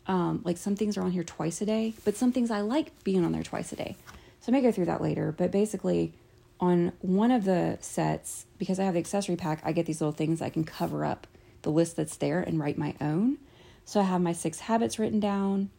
Um, 0.08 0.42
like 0.44 0.58
some 0.58 0.76
things 0.76 0.98
are 0.98 1.02
on 1.02 1.12
here 1.12 1.24
twice 1.24 1.62
a 1.62 1.66
day, 1.66 1.94
but 2.06 2.16
some 2.16 2.32
things 2.32 2.50
I 2.50 2.62
like 2.62 3.04
being 3.04 3.24
on 3.26 3.32
there 3.32 3.44
twice 3.44 3.72
a 3.72 3.76
day. 3.76 3.96
So 4.42 4.52
I 4.52 4.54
may 4.54 4.62
go 4.62 4.72
through 4.72 4.86
that 4.86 5.02
later. 5.02 5.32
But 5.32 5.52
basically, 5.52 6.14
on 6.60 6.94
one 7.02 7.32
of 7.32 7.44
the 7.46 7.78
sets, 7.82 8.46
because 8.58 8.80
I 8.80 8.84
have 8.84 8.94
the 8.94 9.00
accessory 9.00 9.36
pack, 9.36 9.62
I 9.64 9.72
get 9.72 9.86
these 9.86 10.02
little 10.02 10.14
things 10.14 10.42
I 10.42 10.50
can 10.50 10.64
cover 10.64 11.06
up 11.06 11.28
the 11.62 11.72
list 11.72 11.96
that's 11.96 12.18
there 12.18 12.42
and 12.42 12.60
write 12.60 12.78
my 12.78 12.96
own. 13.00 13.38
So 13.86 14.00
I 14.00 14.04
have 14.04 14.22
my 14.22 14.34
six 14.34 14.60
habits 14.60 15.00
written 15.00 15.20
down, 15.20 15.70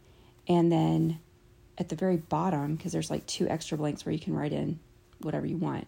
and 0.49 0.71
then 0.71 1.19
at 1.79 1.89
the 1.89 1.97
very 1.97 2.17
bottom, 2.17 2.77
because 2.77 2.93
there's 2.93 3.11
like 3.11 3.27
two 3.27 3.49
extra 3.49 3.79
blanks 3.79 4.05
where 4.05 4.13
you 4.13 4.19
can 4.19 4.35
write 4.35 4.53
in 4.53 4.79
whatever 5.21 5.47
you 5.47 5.57
want, 5.57 5.87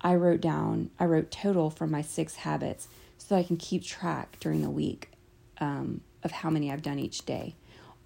I 0.00 0.14
wrote 0.14 0.40
down, 0.40 0.90
I 0.98 1.04
wrote 1.04 1.30
total 1.30 1.70
from 1.70 1.90
my 1.90 2.02
six 2.02 2.36
habits 2.36 2.88
so 3.18 3.34
that 3.34 3.40
I 3.40 3.44
can 3.44 3.56
keep 3.56 3.84
track 3.84 4.36
during 4.40 4.62
the 4.62 4.70
week 4.70 5.10
um, 5.58 6.00
of 6.22 6.30
how 6.30 6.50
many 6.50 6.70
I've 6.70 6.82
done 6.82 6.98
each 6.98 7.24
day. 7.24 7.54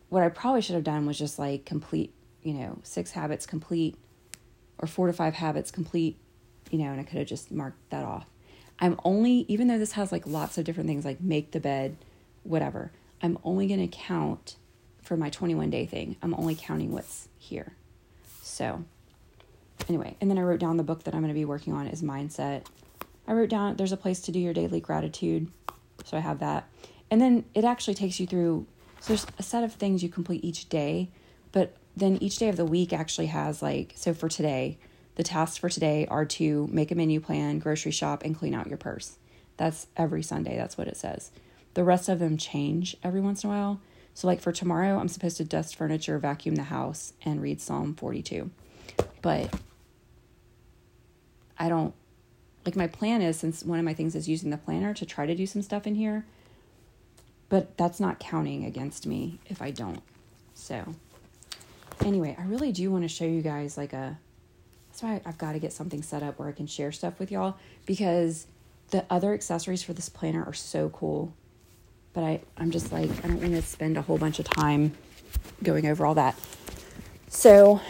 What 0.09 0.23
I 0.23 0.29
probably 0.29 0.61
should 0.61 0.75
have 0.75 0.85
done 0.85 1.07
was 1.07 1.19
just 1.19 1.39
like 1.39 1.65
complete, 1.65 2.13
you 2.43 2.55
know, 2.55 2.79
six 2.83 3.13
habits 3.13 3.47
complete 3.47 3.97
or 4.79 4.89
four 4.89 5.07
to 5.07 5.13
five 5.13 5.35
habits 5.35 5.71
complete, 5.71 6.17
you 6.71 6.79
know, 6.79 6.91
and 6.91 7.01
I 7.01 7.05
could 7.05 7.19
have 7.19 7.27
just 7.27 7.51
marked 7.51 7.91
that 7.91 8.05
off. 8.05 8.27
I'm 8.79 8.99
only, 9.05 9.45
even 9.49 9.69
though 9.69 9.79
this 9.79 9.93
has 9.93 10.11
like 10.11 10.27
lots 10.27 10.59
of 10.59 10.65
different 10.65 10.89
things 10.89 11.05
like 11.05 11.21
make 11.21 11.51
the 11.51 11.61
bed, 11.61 11.97
whatever, 12.45 12.93
I'm 13.23 13.39
only 13.45 13.67
going 13.67 13.87
to 13.87 13.97
count 13.97 14.57
for 15.03 15.17
my 15.17 15.31
21 15.31 15.71
day 15.71 15.87
thing. 15.87 16.17
I'm 16.23 16.35
only 16.35 16.55
counting 16.55 16.93
what's 16.93 17.29
here. 17.39 17.73
So, 18.43 18.85
anyway, 19.89 20.17
and 20.21 20.31
then 20.31 20.39
I 20.39 20.43
wrote 20.43 20.61
down 20.61 20.77
the 20.77 20.83
book 20.83 21.05
that 21.05 21.15
I'm 21.15 21.21
going 21.21 21.33
to 21.33 21.39
be 21.39 21.45
working 21.45 21.73
on 21.73 21.87
is 21.87 22.03
Mindset. 22.03 22.67
I 23.27 23.33
wrote 23.33 23.51
down 23.51 23.77
there's 23.77 23.93
a 23.93 23.97
place 23.97 24.21
to 24.23 24.33
do 24.33 24.39
your 24.39 24.53
daily 24.53 24.81
gratitude. 24.81 25.49
So 26.05 26.17
I 26.17 26.21
have 26.21 26.41
that. 26.41 26.69
And 27.11 27.21
then 27.21 27.45
it 27.55 27.65
actually 27.65 27.95
takes 27.95 28.19
you 28.19 28.27
through 28.27 28.67
so 29.01 29.15
there's 29.15 29.27
a 29.39 29.43
set 29.43 29.65
of 29.65 29.73
things 29.73 30.03
you 30.03 30.11
complete 30.11 30.45
each 30.45 30.69
day, 30.69 31.09
but 31.53 31.75
then 31.97 32.19
each 32.21 32.37
day 32.37 32.49
of 32.49 32.57
the 32.57 32.67
week 32.67 32.93
actually 32.93 33.27
has 33.27 33.63
like 33.63 33.95
so 33.97 34.13
for 34.13 34.29
today, 34.29 34.79
the 35.17 35.23
tasks 35.23 35.57
for 35.57 35.69
today 35.69 36.07
are 36.07 36.25
to 36.27 36.69
make 36.71 36.91
a 36.91 36.95
menu 36.95 37.19
plan, 37.19 37.59
grocery 37.59 37.93
shop 37.93 38.23
and 38.25 38.37
clean 38.37 38.55
out 38.55 38.69
your 38.69 38.77
purse. 38.77 39.17
That's 39.57 39.87
every 39.97 40.23
Sunday, 40.23 40.57
that's 40.57 40.77
what 40.77 40.87
it 40.87 40.97
says. 40.97 41.31
The 41.81 41.85
rest 41.85 42.11
of 42.11 42.19
them 42.19 42.37
change 42.37 42.95
every 43.03 43.23
once 43.23 43.43
in 43.43 43.49
a 43.49 43.55
while. 43.55 43.81
So, 44.13 44.27
like 44.27 44.43
for 44.43 44.53
tomorrow, 44.53 44.99
I'm 44.99 45.09
supposed 45.09 45.39
to 45.39 45.45
dust 45.45 45.75
furniture, 45.75 46.19
vacuum 46.19 46.57
the 46.57 46.65
house, 46.65 47.15
and 47.25 47.41
read 47.41 47.59
Psalm 47.59 47.95
42. 47.95 48.51
But 49.23 49.49
I 51.59 51.71
don't 51.71 51.95
like 52.67 52.77
my 52.77 52.87
plan 52.87 53.23
is 53.23 53.39
since 53.39 53.65
one 53.65 53.79
of 53.79 53.87
my 53.87 53.95
things 53.95 54.15
is 54.15 54.29
using 54.29 54.51
the 54.51 54.59
planner 54.59 54.93
to 54.93 55.07
try 55.07 55.25
to 55.25 55.35
do 55.35 55.47
some 55.47 55.63
stuff 55.63 55.87
in 55.87 55.95
here, 55.95 56.27
but 57.49 57.79
that's 57.79 57.99
not 57.99 58.21
counting 58.21 58.67
against 58.67 59.07
me 59.07 59.39
if 59.47 59.63
I 59.63 59.71
don't. 59.71 60.03
So, 60.53 60.85
anyway, 62.05 62.37
I 62.39 62.43
really 62.43 62.73
do 62.73 62.91
want 62.91 63.05
to 63.05 63.09
show 63.09 63.25
you 63.25 63.41
guys 63.41 63.79
like 63.79 63.95
a 63.95 64.19
that's 64.91 65.03
why 65.03 65.23
I've 65.25 65.39
got 65.39 65.53
to 65.53 65.59
get 65.59 65.73
something 65.73 66.03
set 66.03 66.23
up 66.23 66.39
where 66.39 66.49
I 66.51 66.53
can 66.53 66.67
share 66.67 66.93
stuff 66.93 67.19
with 67.19 67.33
y'all 67.33 67.57
because 67.87 68.49
the 68.91 69.07
other 69.09 69.33
accessories 69.33 69.83
for 69.83 69.95
this 69.95 70.11
planner 70.11 70.45
are 70.45 70.53
so 70.53 70.91
cool 70.91 71.33
but 72.13 72.25
I, 72.25 72.41
I'm 72.57 72.71
just 72.71 72.93
like, 72.93 73.11
I 73.25 73.29
don't 73.29 73.41
want 73.41 73.53
to 73.53 73.63
spend 73.63 73.97
a 73.97 74.03
whole 74.03 74.19
bunch 74.19 74.39
of 74.39 74.47
time 74.47 74.97
going 75.63 75.87
over 75.87 76.05
all 76.05 76.15
that. 76.15 76.39
So 77.29 77.81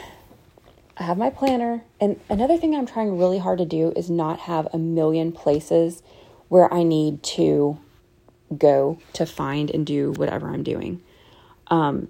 I 0.96 1.04
have 1.04 1.18
my 1.18 1.30
planner. 1.30 1.82
And 2.00 2.20
another 2.28 2.56
thing 2.56 2.74
I'm 2.74 2.86
trying 2.86 3.18
really 3.18 3.38
hard 3.38 3.58
to 3.58 3.64
do 3.64 3.92
is 3.96 4.10
not 4.10 4.40
have 4.40 4.68
a 4.72 4.78
million 4.78 5.32
places 5.32 6.02
where 6.48 6.72
I 6.72 6.82
need 6.82 7.22
to 7.22 7.78
go 8.56 8.98
to 9.14 9.24
find 9.24 9.70
and 9.70 9.86
do 9.86 10.12
whatever 10.12 10.48
I'm 10.48 10.62
doing. 10.62 11.02
Um, 11.68 12.08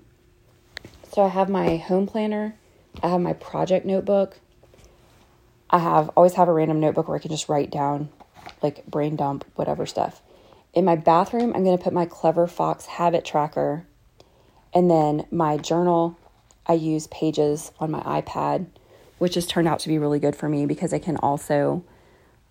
so 1.13 1.23
I 1.23 1.29
have 1.29 1.49
my 1.49 1.77
home 1.77 2.07
planner 2.07 2.55
I 3.03 3.09
have 3.09 3.21
my 3.21 3.33
project 3.35 3.87
notebook. 3.87 4.39
I 5.71 5.79
have 5.79 6.11
always 6.11 6.35
have 6.35 6.49
a 6.49 6.53
random 6.53 6.81
notebook 6.81 7.09
where 7.09 7.17
I 7.17 7.21
can 7.21 7.31
just 7.31 7.49
write 7.49 7.71
down 7.71 8.09
like 8.63 8.85
brain 8.87 9.17
dump, 9.17 9.45
whatever 9.55 9.87
stuff. 9.87 10.21
In 10.73 10.85
my 10.85 10.97
bathroom, 10.97 11.53
I'm 11.55 11.65
going 11.65 11.77
to 11.77 11.83
put 11.83 11.93
my 11.93 12.07
Clever 12.07 12.47
Fox 12.47 12.87
habit 12.87 13.25
tracker. 13.25 13.87
And 14.73 14.91
then 14.91 15.27
my 15.31 15.57
journal, 15.57 16.17
I 16.67 16.75
use 16.75 17.09
pages 17.09 17.73
on 17.81 17.91
my 17.91 18.01
iPad, 18.01 18.67
which 19.19 19.35
has 19.35 19.47
turned 19.47 19.67
out 19.67 19.81
to 19.81 19.89
be 19.89 19.99
really 19.99 20.21
good 20.21 20.37
for 20.37 20.49
me 20.49 20.67
because 20.67 20.95
I 20.95 21.01
can 21.01 21.17
also, 21.17 21.85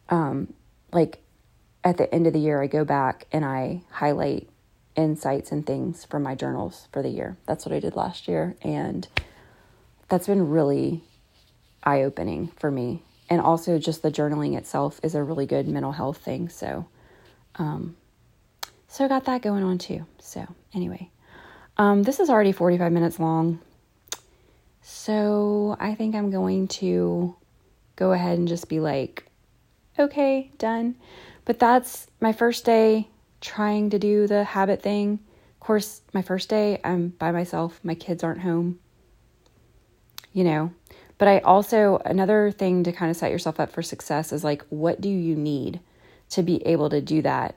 um, 0.09 0.53
like, 0.91 1.19
at 1.81 1.97
the 1.97 2.13
end 2.13 2.27
of 2.27 2.33
the 2.33 2.39
year, 2.39 2.61
I 2.61 2.67
go 2.67 2.83
back 2.83 3.25
and 3.31 3.45
I 3.45 3.83
highlight 3.89 4.49
insights 4.95 5.53
and 5.53 5.65
things 5.65 6.03
from 6.03 6.23
my 6.23 6.35
journals 6.35 6.89
for 6.91 7.01
the 7.01 7.09
year. 7.09 7.37
That's 7.45 7.65
what 7.65 7.73
I 7.73 7.79
did 7.79 7.95
last 7.95 8.27
year. 8.27 8.57
And 8.61 9.07
that's 10.09 10.27
been 10.27 10.49
really 10.49 11.03
eye 11.85 12.01
opening 12.01 12.51
for 12.59 12.69
me. 12.69 13.03
And 13.29 13.39
also, 13.39 13.79
just 13.79 14.01
the 14.01 14.11
journaling 14.11 14.57
itself 14.57 14.99
is 15.03 15.15
a 15.15 15.23
really 15.23 15.45
good 15.45 15.69
mental 15.69 15.93
health 15.93 16.17
thing. 16.17 16.49
So, 16.49 16.87
um, 17.55 17.95
so 18.89 19.05
I 19.05 19.07
got 19.07 19.23
that 19.25 19.41
going 19.41 19.63
on 19.63 19.77
too. 19.77 20.05
So, 20.19 20.45
anyway, 20.73 21.09
um, 21.77 22.03
this 22.03 22.19
is 22.19 22.29
already 22.29 22.51
45 22.51 22.91
minutes 22.91 23.19
long. 23.19 23.59
So, 24.81 25.77
I 25.79 25.95
think 25.95 26.13
I'm 26.13 26.29
going 26.29 26.67
to 26.79 27.37
go 27.95 28.11
ahead 28.11 28.37
and 28.37 28.47
just 28.47 28.67
be 28.67 28.81
like, 28.81 29.25
okay, 29.97 30.51
done. 30.57 30.95
But 31.45 31.59
that's 31.59 32.07
my 32.19 32.33
first 32.33 32.65
day 32.65 33.07
trying 33.39 33.91
to 33.91 33.99
do 33.99 34.27
the 34.27 34.43
habit 34.43 34.81
thing. 34.81 35.19
Of 35.53 35.59
course, 35.61 36.01
my 36.13 36.21
first 36.21 36.49
day, 36.49 36.81
I'm 36.83 37.09
by 37.09 37.31
myself, 37.31 37.79
my 37.83 37.95
kids 37.95 38.23
aren't 38.23 38.41
home 38.41 38.79
you 40.33 40.43
know. 40.43 40.71
But 41.17 41.27
I 41.27 41.39
also, 41.39 42.01
another 42.05 42.51
thing 42.51 42.83
to 42.83 42.91
kind 42.91 43.11
of 43.11 43.17
set 43.17 43.31
yourself 43.31 43.59
up 43.59 43.71
for 43.71 43.81
success 43.81 44.31
is 44.31 44.43
like, 44.43 44.63
what 44.69 45.01
do 45.01 45.09
you 45.09 45.35
need 45.35 45.81
to 46.29 46.43
be 46.43 46.65
able 46.65 46.89
to 46.89 47.01
do 47.01 47.21
that 47.23 47.55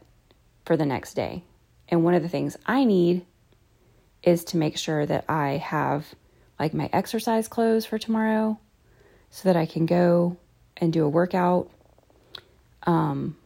for 0.64 0.76
the 0.76 0.86
next 0.86 1.14
day? 1.14 1.44
And 1.88 2.04
one 2.04 2.14
of 2.14 2.22
the 2.22 2.28
things 2.28 2.56
I 2.66 2.84
need 2.84 3.24
is 4.22 4.44
to 4.44 4.56
make 4.56 4.78
sure 4.78 5.04
that 5.04 5.24
I 5.28 5.56
have 5.58 6.14
like 6.58 6.74
my 6.74 6.88
exercise 6.92 7.48
clothes 7.48 7.84
for 7.84 7.98
tomorrow 7.98 8.58
so 9.30 9.48
that 9.48 9.56
I 9.56 9.66
can 9.66 9.86
go 9.86 10.36
and 10.76 10.92
do 10.92 11.04
a 11.04 11.08
workout. 11.08 11.70
Um, 12.84 13.36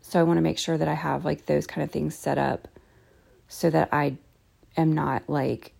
so 0.00 0.20
I 0.20 0.22
want 0.22 0.38
to 0.38 0.42
make 0.42 0.58
sure 0.58 0.78
that 0.78 0.88
I 0.88 0.94
have 0.94 1.24
like 1.24 1.46
those 1.46 1.66
kind 1.66 1.82
of 1.84 1.90
things 1.90 2.14
set 2.14 2.38
up 2.38 2.68
so 3.48 3.70
that 3.70 3.88
I 3.92 4.16
am 4.76 4.92
not 4.92 5.28
like 5.28 5.74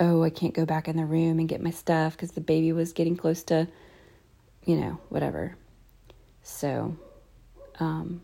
oh, 0.00 0.22
I 0.22 0.30
can't 0.30 0.54
go 0.54 0.64
back 0.64 0.88
in 0.88 0.96
the 0.96 1.04
room 1.04 1.38
and 1.38 1.48
get 1.48 1.62
my 1.62 1.70
stuff 1.70 2.14
because 2.14 2.32
the 2.32 2.40
baby 2.40 2.72
was 2.72 2.92
getting 2.92 3.16
close 3.16 3.42
to, 3.44 3.68
you 4.64 4.76
know, 4.76 4.98
whatever. 5.08 5.56
So, 6.42 6.96
um, 7.78 8.22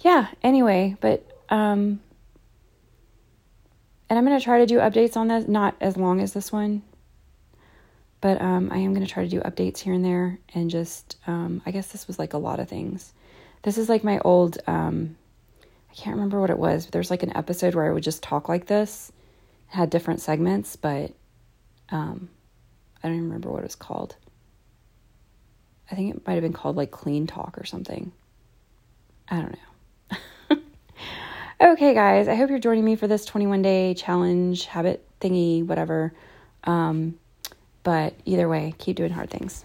yeah, 0.00 0.28
anyway, 0.42 0.96
but, 1.00 1.26
um, 1.48 2.00
and 4.08 4.18
I'm 4.18 4.24
going 4.24 4.38
to 4.38 4.44
try 4.44 4.58
to 4.58 4.66
do 4.66 4.78
updates 4.78 5.16
on 5.16 5.28
this, 5.28 5.46
not 5.46 5.76
as 5.80 5.96
long 5.96 6.20
as 6.20 6.32
this 6.32 6.50
one, 6.50 6.82
but, 8.20 8.40
um, 8.40 8.70
I 8.72 8.78
am 8.78 8.92
going 8.92 9.06
to 9.06 9.12
try 9.12 9.22
to 9.22 9.28
do 9.28 9.40
updates 9.40 9.78
here 9.78 9.94
and 9.94 10.04
there 10.04 10.38
and 10.54 10.70
just, 10.70 11.16
um, 11.26 11.62
I 11.64 11.70
guess 11.70 11.88
this 11.88 12.06
was 12.06 12.18
like 12.18 12.32
a 12.32 12.38
lot 12.38 12.60
of 12.60 12.68
things. 12.68 13.12
This 13.62 13.78
is 13.78 13.88
like 13.88 14.04
my 14.04 14.18
old, 14.20 14.58
um, 14.66 15.16
I 15.90 15.94
can't 15.94 16.16
remember 16.16 16.40
what 16.40 16.50
it 16.50 16.58
was, 16.58 16.86
but 16.86 16.92
there's 16.92 17.10
like 17.10 17.22
an 17.22 17.36
episode 17.36 17.74
where 17.74 17.88
I 17.88 17.92
would 17.92 18.02
just 18.02 18.22
talk 18.22 18.48
like 18.48 18.66
this 18.66 19.12
had 19.70 19.90
different 19.90 20.20
segments, 20.20 20.76
but 20.76 21.12
um, 21.90 22.28
I 23.02 23.08
don't 23.08 23.16
even 23.16 23.26
remember 23.26 23.50
what 23.50 23.60
it 23.60 23.64
was 23.64 23.76
called. 23.76 24.16
I 25.90 25.94
think 25.94 26.14
it 26.14 26.26
might 26.26 26.34
have 26.34 26.42
been 26.42 26.52
called 26.52 26.76
like 26.76 26.90
Clean 26.90 27.26
Talk 27.26 27.56
or 27.58 27.64
something. 27.64 28.12
I 29.28 29.36
don't 29.36 29.52
know. 29.52 29.69
Okay, 31.60 31.92
guys, 31.92 32.26
I 32.26 32.34
hope 32.34 32.50
you're 32.50 32.58
joining 32.58 32.84
me 32.84 32.96
for 32.96 33.06
this 33.06 33.24
21 33.24 33.62
day 33.62 33.94
challenge, 33.94 34.66
habit 34.66 35.04
thingy, 35.20 35.64
whatever. 35.64 36.12
Um, 36.64 37.18
but 37.82 38.14
either 38.24 38.48
way, 38.48 38.74
keep 38.78 38.96
doing 38.96 39.12
hard 39.12 39.30
things. 39.30 39.64